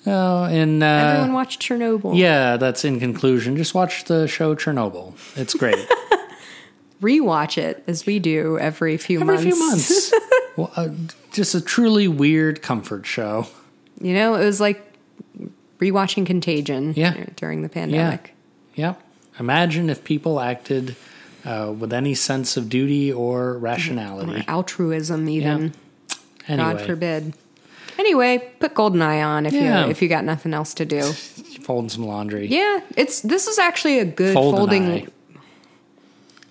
Oh, 0.08 0.44
and 0.44 0.84
uh, 0.84 0.86
Everyone 0.86 1.32
watched 1.32 1.60
Chernobyl. 1.60 2.16
yeah, 2.16 2.56
that's 2.58 2.84
in 2.84 3.00
conclusion. 3.00 3.56
Just 3.56 3.74
watch 3.74 4.04
the 4.04 4.28
show 4.28 4.54
Chernobyl. 4.54 5.14
It's 5.36 5.52
great. 5.52 5.74
Rewatch 7.02 7.58
it 7.58 7.82
as 7.88 8.06
we 8.06 8.20
do 8.20 8.56
every 8.58 8.96
few 8.98 9.20
Every 9.20 9.34
months. 9.34 9.42
few 9.44 9.58
months. 9.66 10.12
well, 10.56 10.72
uh, 10.76 10.88
just 11.32 11.56
a 11.56 11.60
truly 11.60 12.06
weird 12.06 12.62
comfort 12.62 13.04
show. 13.04 13.48
You 14.00 14.14
know, 14.14 14.34
it 14.36 14.44
was 14.44 14.60
like 14.60 14.80
rewatching 15.78 16.24
Contagion 16.24 16.94
Yeah. 16.96 17.24
during 17.34 17.62
the 17.62 17.68
pandemic. 17.68 18.32
Yeah. 18.76 18.92
Yeah. 18.92 19.40
Imagine 19.40 19.90
if 19.90 20.04
people 20.04 20.40
acted 20.40 20.94
uh, 21.46 21.72
with 21.72 21.92
any 21.92 22.14
sense 22.14 22.56
of 22.56 22.68
duty 22.68 23.12
or 23.12 23.50
Or 23.54 23.58
rationality. 23.58 24.44
altruism 24.48 25.28
even. 25.28 25.72
Anyway, 26.48 26.72
God 26.74 26.80
forbid. 26.82 27.34
Anyway, 27.98 28.38
put 28.60 28.74
Goldeneye 28.74 29.24
on 29.24 29.46
if 29.46 29.52
Yeah. 29.52 29.84
you 29.84 29.90
if 29.90 30.02
you 30.02 30.08
got 30.08 30.24
nothing 30.24 30.52
else 30.52 30.74
to 30.74 30.84
do. 30.84 31.02
folding 31.62 31.88
some 31.88 32.06
laundry. 32.06 32.46
Yeah, 32.46 32.80
it's 32.96 33.20
this 33.22 33.46
is 33.46 33.58
actually 33.58 33.98
a 33.98 34.04
good 34.04 34.34
Fold 34.34 34.56
folding. 34.56 34.84
eye. 34.90 35.06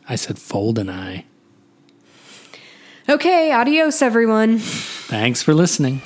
I 0.10 0.16
said 0.16 0.38
fold 0.40 0.78
an 0.80 0.90
eye. 0.90 1.26
Okay, 3.08 3.52
adios 3.52 4.02
everyone. 4.02 4.60
Thanks 4.60 5.42
for 5.44 5.54
listening. 5.54 6.02